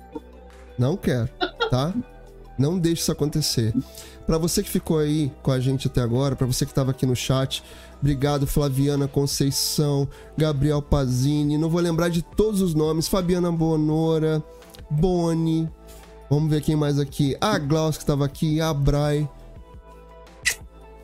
[0.79, 1.29] Não quero,
[1.71, 1.95] tá?
[2.59, 3.75] Não deixe isso acontecer.
[4.27, 7.05] Para você que ficou aí com a gente até agora, para você que estava aqui
[7.05, 7.62] no chat,
[8.01, 14.43] obrigado Flaviana Conceição, Gabriel Pazini, não vou lembrar de todos os nomes, Fabiana Bonora,
[14.91, 15.69] Boni,
[16.31, 19.29] vamos ver quem mais aqui, a Glaus que estava aqui, a Brai.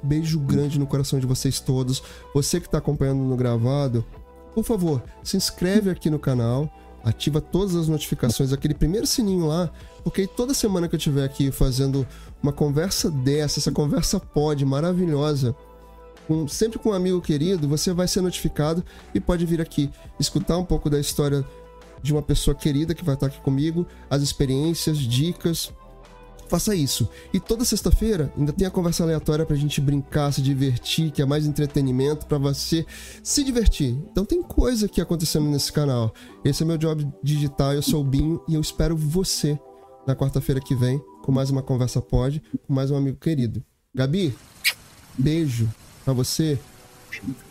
[0.03, 2.03] Beijo grande no coração de vocês todos.
[2.35, 4.03] Você que está acompanhando no gravado,
[4.55, 6.71] por favor, se inscreve aqui no canal,
[7.05, 9.71] ativa todas as notificações, aquele primeiro sininho lá,
[10.05, 12.07] porque toda semana que eu estiver aqui fazendo
[12.43, 15.55] uma conversa dessa, essa conversa pode maravilhosa,
[16.27, 20.59] com, sempre com um amigo querido, você vai ser notificado e pode vir aqui escutar
[20.59, 21.45] um pouco da história
[22.03, 25.73] de uma pessoa querida que vai estar aqui comigo, as experiências, dicas.
[26.51, 27.09] Faça isso.
[27.33, 31.25] E toda sexta-feira ainda tem a conversa aleatória pra gente brincar, se divertir, que é
[31.25, 32.85] mais entretenimento para você
[33.23, 33.97] se divertir.
[34.11, 36.13] Então tem coisa aqui acontecendo nesse canal.
[36.45, 39.57] Esse é meu job digital, eu sou o Binho e eu espero você
[40.05, 43.65] na quarta-feira que vem com mais uma conversa pode, com mais um amigo querido.
[43.95, 44.37] Gabi,
[45.17, 45.73] beijo
[46.05, 46.59] para você.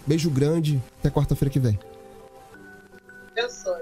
[0.06, 0.84] Beijo grande.
[1.00, 1.80] Até quarta-feira que vem.
[3.38, 3.78] Eu sou.